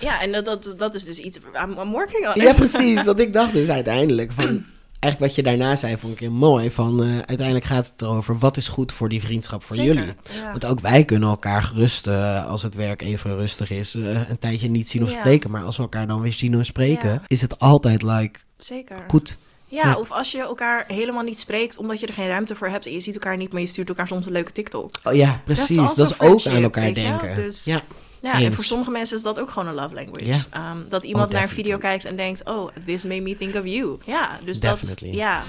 Ja, 0.00 0.20
en 0.22 0.32
dat, 0.32 0.44
dat, 0.44 0.74
dat 0.76 0.94
is 0.94 1.04
dus 1.04 1.18
iets. 1.18 1.38
I'm, 1.38 1.78
I'm 1.78 1.90
working 1.90 2.26
on 2.28 2.34
it. 2.34 2.42
Ja, 2.42 2.52
precies. 2.52 3.04
Want 3.04 3.20
ik 3.20 3.32
dacht 3.32 3.52
dus 3.52 3.68
uiteindelijk 3.68 4.32
van... 4.32 4.64
Eigenlijk 5.02 5.18
wat 5.18 5.34
je 5.34 5.42
daarna 5.50 5.76
zei 5.76 5.96
vond 5.96 6.12
ik 6.12 6.18
heel 6.18 6.30
mooi. 6.30 6.70
Van, 6.70 7.02
eh, 7.02 7.08
uiteindelijk 7.16 7.64
gaat 7.64 7.86
het 7.92 8.02
erover 8.02 8.38
wat 8.38 8.56
is 8.56 8.68
goed 8.68 8.92
voor 8.92 9.08
die 9.08 9.20
vriendschap 9.20 9.64
voor 9.64 9.76
Zeker, 9.76 9.94
jullie. 9.94 10.14
ja. 10.42 10.50
Want 10.50 10.64
ook 10.64 10.80
wij 10.80 11.04
kunnen 11.04 11.28
elkaar 11.28 11.62
gerust, 11.62 12.06
eh, 12.06 12.46
als 12.46 12.62
het 12.62 12.74
werk 12.74 13.02
even 13.02 13.36
rustig 13.36 13.70
is, 13.70 13.94
eh, 13.94 14.28
een 14.30 14.38
tijdje 14.38 14.68
niet 14.70 14.88
zien 14.88 15.02
of 15.02 15.12
Ja. 15.12 15.18
spreken. 15.18 15.50
Maar 15.50 15.62
als 15.64 15.76
we 15.76 15.82
elkaar 15.82 16.06
dan 16.06 16.20
weer 16.20 16.32
zien 16.32 16.58
of 16.58 16.64
spreken, 16.64 17.10
Ja. 17.10 17.22
is 17.26 17.40
het 17.40 17.58
altijd 17.58 18.02
like 18.02 18.38
Zeker. 18.58 19.04
goed. 19.08 19.38
Ja, 19.68 19.94
of 19.96 20.10
als 20.12 20.32
je 20.32 20.38
elkaar 20.40 20.84
helemaal 20.88 21.22
niet 21.22 21.38
spreekt 21.38 21.76
omdat 21.78 22.00
je 22.00 22.06
er 22.06 22.14
geen 22.14 22.28
ruimte 22.28 22.54
voor 22.54 22.68
hebt 22.68 22.86
en 22.86 22.92
je 22.92 23.00
ziet 23.00 23.14
elkaar 23.14 23.36
niet, 23.36 23.52
maar 23.52 23.60
je 23.60 23.66
stuurt 23.66 23.88
elkaar 23.88 24.06
soms 24.08 24.26
een 24.26 24.32
leuke 24.32 24.52
TikTok. 24.52 24.90
Oh 25.04 25.14
ja, 25.14 25.40
precies. 25.44 25.94
Dat 25.94 26.10
is 26.10 26.20
ook 26.20 26.46
aan 26.46 26.62
elkaar 26.62 26.94
denken. 26.94 27.34
Dus- 27.34 27.64
Ja, 27.64 27.82
Ja, 28.22 28.40
en 28.40 28.54
voor 28.54 28.64
sommige 28.64 28.90
mensen 28.90 29.16
is 29.16 29.22
dat 29.22 29.38
ook 29.40 29.50
gewoon 29.50 29.68
een 29.68 29.74
love 29.74 29.94
language. 29.94 30.44
Ehm, 30.50 30.76
dat 30.88 31.04
iemand 31.04 31.26
Oh, 31.26 31.32
naar 31.32 31.42
een 31.42 31.48
video 31.48 31.78
kijkt 31.78 32.04
en 32.04 32.16
denkt, 32.16 32.44
oh, 32.44 32.68
this 32.86 33.04
made 33.04 33.20
me 33.20 33.36
think 33.36 33.54
of 33.54 33.64
you. 33.64 33.98
Ja, 34.04 34.38
dus 34.44 34.60
Definitely. 34.60 35.08
dat, 35.08 35.18
ja. 35.18 35.42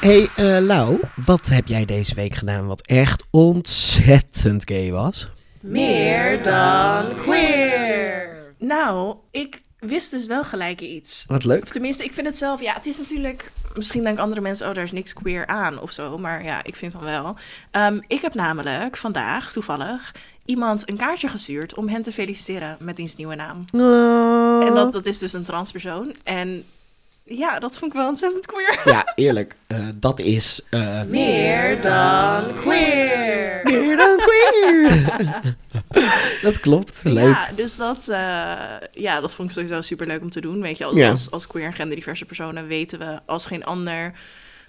hey 0.00 0.28
eh, 0.36 0.58
Lau, 0.60 1.00
wat 1.26 1.46
heb 1.48 1.66
jij 1.66 1.84
deze 1.84 2.14
week 2.14 2.34
gedaan 2.34 2.66
wat 2.66 2.86
echt 2.86 3.22
ontzettend 3.30 4.62
gay 4.64 4.92
was? 4.92 5.28
Meer 5.60 6.42
dan 6.42 7.16
queer. 7.22 8.54
Nou, 8.58 9.16
ik 9.30 9.60
wist 9.86 10.10
dus 10.10 10.26
wel 10.26 10.44
gelijk 10.44 10.80
iets. 10.80 11.24
Wat 11.28 11.44
leuk. 11.44 11.62
Of 11.62 11.68
tenminste, 11.68 12.04
ik 12.04 12.12
vind 12.12 12.26
het 12.26 12.38
zelf, 12.38 12.60
ja, 12.60 12.74
het 12.74 12.86
is 12.86 12.98
natuurlijk, 12.98 13.52
misschien 13.74 14.02
denken 14.02 14.22
andere 14.22 14.40
mensen, 14.40 14.68
oh, 14.68 14.74
daar 14.74 14.84
is 14.84 14.92
niks 14.92 15.12
queer 15.12 15.46
aan 15.46 15.80
of 15.80 15.92
zo. 15.92 16.18
Maar 16.18 16.44
ja, 16.44 16.64
ik 16.64 16.76
vind 16.76 16.92
van 16.92 17.04
wel. 17.04 17.36
Ehm, 17.70 17.98
ik 18.06 18.20
heb 18.20 18.34
namelijk 18.34 18.96
vandaag, 18.96 19.52
toevallig, 19.52 20.14
iemand 20.44 20.88
een 20.88 20.96
kaartje 20.96 21.28
gestuurd 21.28 21.74
om 21.74 21.88
hen 21.88 22.02
te 22.02 22.12
feliciteren 22.12 22.76
met 22.80 22.96
diens 22.96 23.16
nieuwe 23.16 23.34
naam. 23.34 23.64
Oh. 23.72 24.66
En 24.66 24.74
dat, 24.74 24.92
dat 24.92 25.06
is 25.06 25.18
dus 25.18 25.32
een 25.32 25.44
transpersoon. 25.44 26.14
En 26.24 26.64
ja, 27.28 27.58
dat 27.58 27.78
vond 27.78 27.92
ik 27.92 27.98
wel 27.98 28.08
ontzettend 28.08 28.46
queer. 28.46 28.80
Ja, 28.94 29.12
eerlijk. 29.14 29.56
eh, 29.66 29.88
dat 29.94 30.18
is... 30.20 30.60
eh, 30.70 31.02
Meer 31.02 31.82
dan 31.82 32.56
queer. 32.56 33.60
Meer 33.64 33.96
dan 33.96 34.16
queer. 34.16 35.04
dat 36.42 36.60
klopt. 36.60 37.00
Leuk. 37.04 37.24
Ja, 37.34 37.48
dus 37.56 37.76
dat, 37.76 38.08
eh, 38.08 38.16
ja, 38.92 39.20
dat 39.20 39.34
vond 39.34 39.48
ik 39.48 39.54
sowieso 39.54 39.80
super 39.80 40.06
leuk 40.06 40.20
om 40.22 40.30
te 40.30 40.40
doen. 40.40 40.60
Weet 40.62 40.78
je, 40.78 40.84
als, 40.84 40.96
Ja. 40.96 41.10
als, 41.10 41.30
als 41.30 41.46
queer 41.46 41.64
en 41.64 41.72
genderdiverse 41.72 42.24
personen 42.24 42.66
weten 42.66 42.98
we 42.98 43.18
als 43.26 43.46
geen 43.46 43.64
ander 43.64 44.12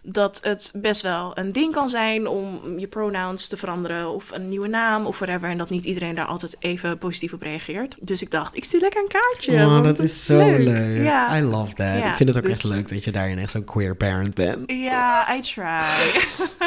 dat 0.09 0.39
het 0.43 0.71
best 0.73 1.01
wel 1.01 1.31
een 1.37 1.51
ding 1.51 1.73
kan 1.73 1.89
zijn 1.89 2.27
om 2.27 2.59
je 2.79 2.87
pronouns 2.87 3.47
te 3.47 3.57
veranderen 3.57 4.13
of 4.13 4.31
een 4.31 4.49
nieuwe 4.49 4.67
naam 4.67 5.05
of 5.05 5.19
whatever. 5.19 5.49
En 5.49 5.57
dat 5.57 5.69
niet 5.69 5.83
iedereen 5.83 6.15
daar 6.15 6.25
altijd 6.25 6.55
even 6.59 6.97
positief 6.97 7.33
op 7.33 7.41
reageert. 7.41 7.95
Dus 7.99 8.21
ik 8.21 8.31
dacht, 8.31 8.55
ik 8.55 8.63
stuur 8.63 8.81
lekker 8.81 9.01
een 9.01 9.07
kaartje. 9.07 9.53
Oh, 9.53 9.71
want 9.71 9.85
dat 9.85 9.99
is 9.99 10.25
zo 10.25 10.55
leuk. 10.57 11.11
I 11.31 11.41
love 11.41 11.73
that. 11.73 11.97
Ik 11.97 12.15
vind 12.15 12.29
het 12.29 12.37
ook 12.37 12.43
dus- 12.43 12.51
echt 12.51 12.63
leuk 12.63 12.89
dat 12.89 13.03
je 13.03 13.11
daarin 13.11 13.39
echt 13.39 13.51
zo'n 13.51 13.63
queer 13.63 13.95
parent 13.95 14.33
bent. 14.33 14.71
Ja, 14.71 15.35
I 15.35 15.41
try. 15.41 16.21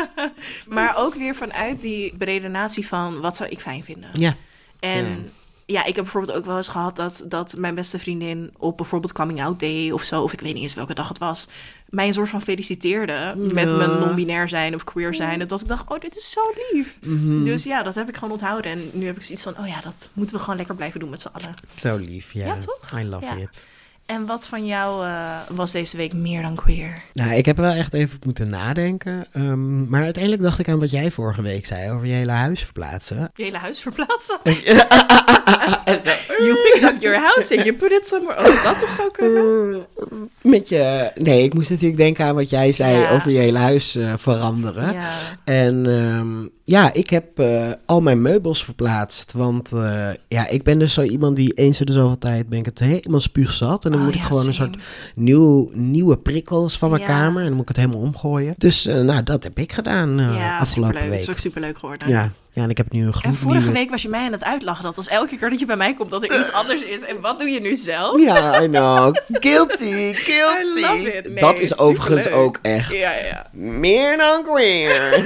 maar 0.77 0.97
ook 0.97 1.15
weer 1.15 1.35
vanuit 1.35 1.81
die 1.81 2.17
beredenatie 2.17 2.87
van 2.87 3.21
wat 3.21 3.37
zou 3.37 3.51
ik 3.51 3.61
fijn 3.61 3.85
vinden. 3.85 4.11
Ja. 4.13 4.35
En 4.81 5.33
Ja. 5.73 5.81
ik 5.85 5.95
heb 5.95 6.05
bijvoorbeeld 6.05 6.39
ook 6.39 6.45
wel 6.45 6.57
eens 6.57 6.69
gehad 6.69 6.97
dat, 6.97 7.25
dat 7.27 7.55
mijn 7.57 7.75
beste 7.75 7.99
vriendin 7.99 8.51
op 8.59 8.77
bijvoorbeeld 8.77 9.13
coming 9.13 9.43
out 9.43 9.61
day 9.61 9.91
of 9.91 10.03
zo, 10.03 10.23
of 10.23 10.33
ik 10.33 10.41
weet 10.41 10.55
niet 10.55 10.63
eens 10.63 10.75
welke 10.75 10.95
dag 10.95 11.09
het 11.09 11.19
was, 11.19 11.49
mij 11.89 12.07
een 12.07 12.13
soort 12.15 12.29
van 12.29 12.43
feliciteerde 12.43 13.35
met 13.37 13.69
Ja. 13.69 13.77
mijn 13.77 13.91
non-binair 13.91 14.49
zijn 14.49 14.75
of 14.75 14.85
queer 14.85 15.15
zijn. 15.15 15.41
En 15.41 15.49
dat 15.49 15.61
ik 15.61 15.69
dacht, 15.69 15.91
oh, 15.91 16.01
dit 16.01 16.17
is 16.17 16.31
zo 16.31 16.41
lief. 16.73 16.99
Mhm. 17.05 17.45
Dus 17.45 17.65
ja, 17.65 17.83
dat 17.83 17.95
heb 17.95 18.09
ik 18.09 18.15
gewoon 18.15 18.31
onthouden. 18.31 18.71
En 18.73 18.91
nu 18.93 19.07
heb 19.07 19.17
ik 19.17 19.23
zoiets 19.23 19.43
van, 19.45 19.59
oh 19.59 19.67
ja, 19.67 19.81
dat 19.81 20.09
moeten 20.13 20.37
we 20.37 20.43
gewoon 20.43 20.57
lekker 20.57 20.75
blijven 20.77 21.01
doen 21.01 21.11
met 21.11 21.21
z'n 21.21 21.29
allen. 21.33 21.55
Zo 21.71 21.97
lief, 21.97 22.33
ja. 22.33 22.47
Ja, 22.47 22.57
toch? 22.57 22.91
I 22.99 23.05
love 23.05 23.25
Ja. 23.25 23.35
it. 23.37 23.67
En 24.11 24.27
wat 24.27 24.47
van 24.47 24.67
jou 24.67 25.07
eh, 25.07 25.37
was 25.49 25.73
deze 25.73 25.97
week 25.97 26.13
meer 26.13 26.43
dan 26.43 26.55
queer? 26.55 27.03
Nou, 27.13 27.33
ik 27.33 27.47
heb 27.47 27.57
er 27.57 27.63
wel 27.63 27.73
echt 27.73 27.95
even 27.95 28.17
op 28.17 28.25
moeten 28.25 28.49
nadenken. 28.49 29.27
Ehm, 29.33 29.89
maar 29.89 30.03
uiteindelijk 30.03 30.43
dacht 30.43 30.59
ik 30.59 30.69
aan 30.69 30.81
wat 30.81 30.91
jij 30.91 31.11
vorige 31.11 31.43
week 31.43 31.67
zei 31.67 31.91
over 31.91 32.07
je 32.07 32.13
hele 32.13 32.33
huis 32.33 32.65
verplaatsen. 32.65 33.31
Je 33.35 33.43
hele 33.43 33.57
huis 33.57 33.81
verplaatsen? 33.81 34.39
You 36.39 36.55
picked 36.55 36.83
up 36.83 37.01
your 37.03 37.19
house 37.19 37.57
and 37.57 37.65
you 37.65 37.77
put 37.77 37.93
it 37.93 38.07
somewhere. 38.07 38.41
Als 38.41 38.63
dat 38.63 38.79
toch 38.79 38.93
zou 38.93 39.11
kunnen? 39.11 39.87
Met 40.41 40.69
je... 40.69 41.11
Nee, 41.15 41.45
ik 41.45 41.55
moest 41.55 41.71
natuurlijk 41.71 41.99
denken 41.99 42.25
aan 42.25 42.35
wat 42.35 42.51
jij 42.51 42.73
zei 42.73 42.99
Ja. 42.99 43.11
over 43.11 43.31
je 43.31 43.39
hele 43.39 43.59
huis 43.59 43.97
eh, 43.97 44.13
veranderen. 44.17 44.93
Ja. 44.93 45.09
En 45.45 45.87
ehm, 45.87 46.47
ja, 46.71 46.93
ik 46.93 47.11
heb 47.11 47.39
eh, 47.39 47.71
al 47.87 48.01
mijn 48.01 48.23
meubels 48.23 48.65
verplaatst. 48.65 49.33
Want 49.33 49.73
eh, 49.73 50.09
ja, 50.29 50.49
ik 50.49 50.63
ben 50.63 50.79
dus 50.79 50.93
zo 50.93 51.03
iemand 51.03 51.37
die 51.37 51.53
eens 51.53 51.81
in 51.81 51.87
de 51.87 51.93
zoveel 51.93 52.19
tijd 52.19 52.49
ben 52.49 52.59
ik 52.59 52.65
het 52.65 52.79
helemaal 52.79 53.21
spuugzat. 53.21 53.85
En 53.85 53.91
dan 53.91 54.01
Oh, 54.01 54.07
moet 54.07 54.15
ik 54.15 54.21
gewoon 54.21 54.47
een 54.47 54.55
soort 54.55 54.77
nieuw, 55.15 55.71
nieuwe 55.75 56.19
prikkels 56.19 56.79
van 56.79 56.91
mijn 56.91 57.03
Ja. 57.03 57.09
kamer. 57.09 57.39
En 57.41 57.47
dan 57.47 57.53
moet 57.53 57.63
ik 57.63 57.69
het 57.69 57.77
helemaal 57.77 58.01
omgooien. 58.01 58.55
Dus 58.59 58.87
eh, 58.87 59.01
nou, 59.01 59.23
dat 59.23 59.43
heb 59.45 59.59
ik 59.59 59.73
gedaan 59.73 60.17
ja, 60.19 60.59
afgelopen 60.59 60.93
superleuk. 60.95 61.11
Week. 61.11 61.21
is 61.21 61.31
ook 61.31 61.39
superleuk 61.39 61.79
geworden. 61.79 62.09
Ja. 62.09 62.33
Ja, 62.53 62.63
en 62.63 62.71
ik 62.71 62.77
heb 62.77 62.93
nu 62.93 63.07
een 63.07 63.13
En 63.23 63.35
vorige 63.35 63.73
week 63.73 63.91
was 63.91 64.03
je 64.03 64.09
mij 64.09 64.25
aan 64.25 64.33
het 64.33 64.45
uitlachen. 64.45 64.85
Dat 64.85 64.97
was 64.97 65.09
elke 65.09 65.37
keer 65.37 65.51
dat 65.51 65.59
je 65.59 65.67
bij 65.67 65.77
mij 65.77 65.95
komt 65.95 66.11
dat 66.11 66.23
er 66.23 66.41
iets 66.41 66.53
anders 66.53 66.83
is. 66.83 67.01
En 67.01 67.21
wat 67.21 67.39
doe 67.39 67.49
je 67.49 67.61
nu 67.61 67.77
zelf? 67.77 68.21
Ja, 68.21 68.63
I 68.63 68.67
know. 68.67 69.17
Guilty, 69.29 70.13
guilty. 70.29 70.79
I 70.79 70.81
love 70.81 71.17
it. 71.17 71.29
Nee, 71.29 71.41
dat 71.41 71.59
is 71.59 71.79
overigens 71.79 72.29
ook 72.29 72.59
echt 72.63 72.93
Ja, 72.93 73.13
ja. 73.13 73.47
meer 73.53 74.17
dan 74.17 74.43
queer. 74.45 75.25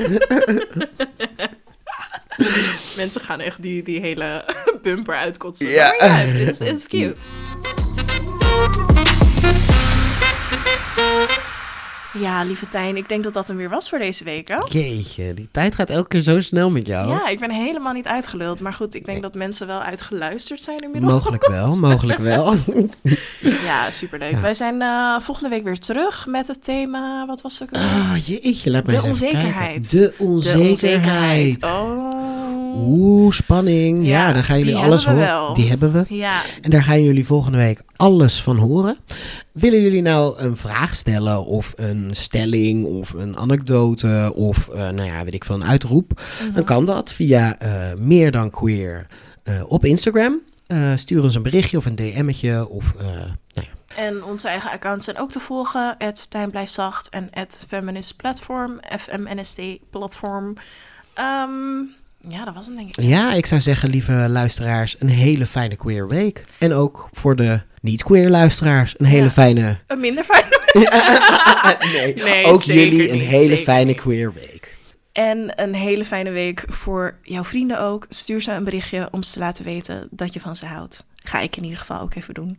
Mensen 2.97 3.21
gaan 3.21 3.41
echt 3.41 3.63
die, 3.63 3.83
die 3.83 4.01
hele 4.01 4.45
bumper 4.83 5.17
uitkotsen. 5.17 5.69
Ja. 5.69 5.95
Ja, 5.99 6.07
het 6.07 6.35
is, 6.35 6.61
is 6.61 6.87
cute. 6.87 7.17
Ja, 12.19 12.45
lieve 12.45 12.69
Tijn, 12.69 12.97
ik 12.97 13.09
denk 13.09 13.25
dat 13.25 13.35
dat 13.35 13.49
hem 13.49 13.57
weer 13.57 13.69
was 13.69 13.89
voor 13.89 13.99
deze 13.99 14.25
week, 14.25 14.49
hè? 14.49 14.57
Jeetje, 14.69 15.35
die 15.35 15.49
tijd 15.51 15.75
gaat 15.75 15.91
elke 15.91 16.09
keer 16.09 16.21
zo 16.21 16.41
snel 16.41 16.71
met 16.71 16.87
jou. 16.87 17.09
Ja, 17.09 17.29
ik 17.29 17.39
ben 17.39 17.51
helemaal 17.51 17.93
niet 17.93 18.07
uitgeluld. 18.07 18.61
Maar 18.61 18.73
goed, 18.73 18.95
ik 18.95 19.05
denk 19.07 19.23
dat 19.23 19.35
mensen 19.35 19.67
wel 19.67 19.81
uitgeluisterd 19.81 20.63
zijn 20.63 20.79
inmiddels. 20.79 21.13
Mogelijk 21.13 21.47
wel, 21.47 21.77
mogelijk 21.91 22.19
wel. 22.19 22.55
Ja, 23.41 23.91
superleuk. 23.91 24.31
Ja. 24.31 24.41
Wij 24.41 24.55
zijn 24.55 24.83
eh, 24.83 25.21
volgende 25.21 25.51
week 25.51 25.65
weer 25.65 25.79
terug 25.79 26.27
met 26.27 26.47
het 26.47 26.63
thema... 26.63 27.27
Wat 27.27 27.41
was 27.41 27.59
het? 27.59 27.73
Ah, 27.73 28.27
jeetje, 28.27 28.71
laat 28.71 28.87
me 28.87 28.93
De 28.93 29.03
onzekerheid. 29.03 29.91
De 29.91 29.99
De 30.19 30.25
onzekerheid. 30.25 31.65
Oh. 31.65 32.24
Oeh, 32.77 33.33
spanning. 33.33 34.07
Ja, 34.07 34.27
Ja, 34.29 34.33
dan 34.33 34.45
gaan 34.45 34.59
jullie 34.59 34.77
alles 34.77 35.05
horen. 35.05 35.55
Die 35.55 35.69
hebben 35.69 35.93
we. 35.93 36.05
Ja, 36.09 36.43
En 36.63 36.71
daar 36.71 36.83
gaan 36.83 37.03
jullie 37.03 37.27
volgende 37.27 37.59
week 37.59 37.83
alles 37.97 38.43
van 38.43 38.57
horen. 38.57 38.97
Willen 39.53 39.81
jullie 39.81 40.03
nou 40.03 40.39
een 40.39 40.57
vraag 40.57 40.95
stellen 40.95 41.45
of 41.45 41.73
een 41.77 42.09
stelling 42.11 42.85
of 42.85 43.13
een 43.13 43.37
anekdote 43.37 44.33
of 44.35 44.69
uh, 44.69 44.77
nou 44.77 45.03
ja, 45.03 45.25
weet 45.25 45.35
ik 45.35 45.45
veel, 45.45 45.55
een 45.55 45.65
uitroep? 45.65 46.23
Mhm. 46.43 46.55
Dan 46.55 46.65
kan 46.65 46.85
dat 46.85 47.13
via 47.13 47.63
uh, 47.63 47.99
meer 47.99 48.31
dan 48.31 48.51
queer 48.51 49.07
uh, 49.45 49.63
op 49.67 49.85
Instagram. 49.85 50.41
Stuur 50.97 51.23
ons 51.23 51.35
een 51.35 51.43
berichtje 51.43 51.77
of 51.77 51.87
een 51.87 51.95
DM'tje 51.95 52.69
of 52.69 52.95
nou 53.55 53.67
ja. 53.67 53.73
En 53.97 54.25
onze 54.25 54.49
eigen 54.49 54.71
accounts 54.71 55.05
zijn 55.05 55.19
ook 55.19 55.31
te 55.31 55.41
volgen. 55.41 55.95
Het 55.99 56.31
Tijn 56.31 56.51
Blijft 56.51 56.73
Zacht 56.73 57.09
en 57.09 57.29
het 57.31 57.65
Feminist 57.69 58.17
Platform. 58.17 58.81
FMNST 58.99 59.61
Platform. 59.91 60.57
Um, 61.19 61.95
ja, 62.29 62.45
dat 62.45 62.55
was 62.55 62.67
hem 62.67 62.77
denk 62.77 62.89
ik. 62.89 63.05
Ja, 63.05 63.33
ik 63.33 63.47
zou 63.47 63.61
zeggen, 63.61 63.89
lieve 63.91 64.13
luisteraars, 64.29 64.97
een 64.99 65.09
hele 65.09 65.47
fijne 65.47 65.77
queer 65.77 66.09
week. 66.09 66.45
En 66.59 66.73
ook 66.73 67.09
voor 67.13 67.37
de 67.37 67.61
niet-queer 67.81 68.31
luisteraars, 68.31 68.95
een 68.99 69.07
hele 69.07 69.25
Ja. 69.25 69.31
fijne... 69.31 69.79
Een 69.87 70.01
minder 70.01 70.25
fijne 70.25 70.63
nee, 71.93 72.15
Nee, 72.25 72.45
ook 72.45 72.63
jullie 72.63 73.11
een 73.11 73.21
hele 73.21 73.57
fijne 73.59 73.85
niet. 73.85 74.01
queer 74.01 74.33
week. 74.33 74.77
En 75.13 75.53
een 75.63 75.75
hele 75.75 76.05
fijne 76.05 76.31
week 76.31 76.65
voor 76.69 77.19
jouw 77.23 77.45
vrienden 77.45 77.81
ook. 77.81 78.07
Stuur 78.09 78.41
ze 78.43 78.53
een 78.53 78.65
berichtje 78.65 79.09
om 79.11 79.23
ze 79.23 79.33
te 79.33 79.39
laten 79.39 79.65
weten 79.65 80.09
dat 80.11 80.35
je 80.35 80.41
van 80.41 80.57
ze 80.57 80.67
houdt. 80.67 81.05
Ga 81.23 81.41
ik 81.41 81.57
in 81.57 81.63
ieder 81.65 81.79
geval 81.79 82.01
ook 82.01 82.15
even 82.15 82.35
doen. 82.35 82.59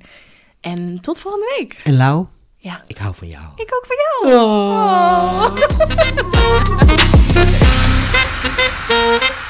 En 0.61 0.99
tot 1.01 1.19
volgende 1.19 1.55
week. 1.57 1.79
En 1.83 1.95
Lau, 1.97 2.25
Ja, 2.57 2.83
ik 2.87 2.97
hou 2.97 3.15
van 3.15 3.27
jou. 3.27 3.43
ik 3.55 3.75
ook 3.75 3.85
van 3.87 3.95
jou. 4.31 4.43
Oh. 4.43 5.37
Oh. 5.39 5.55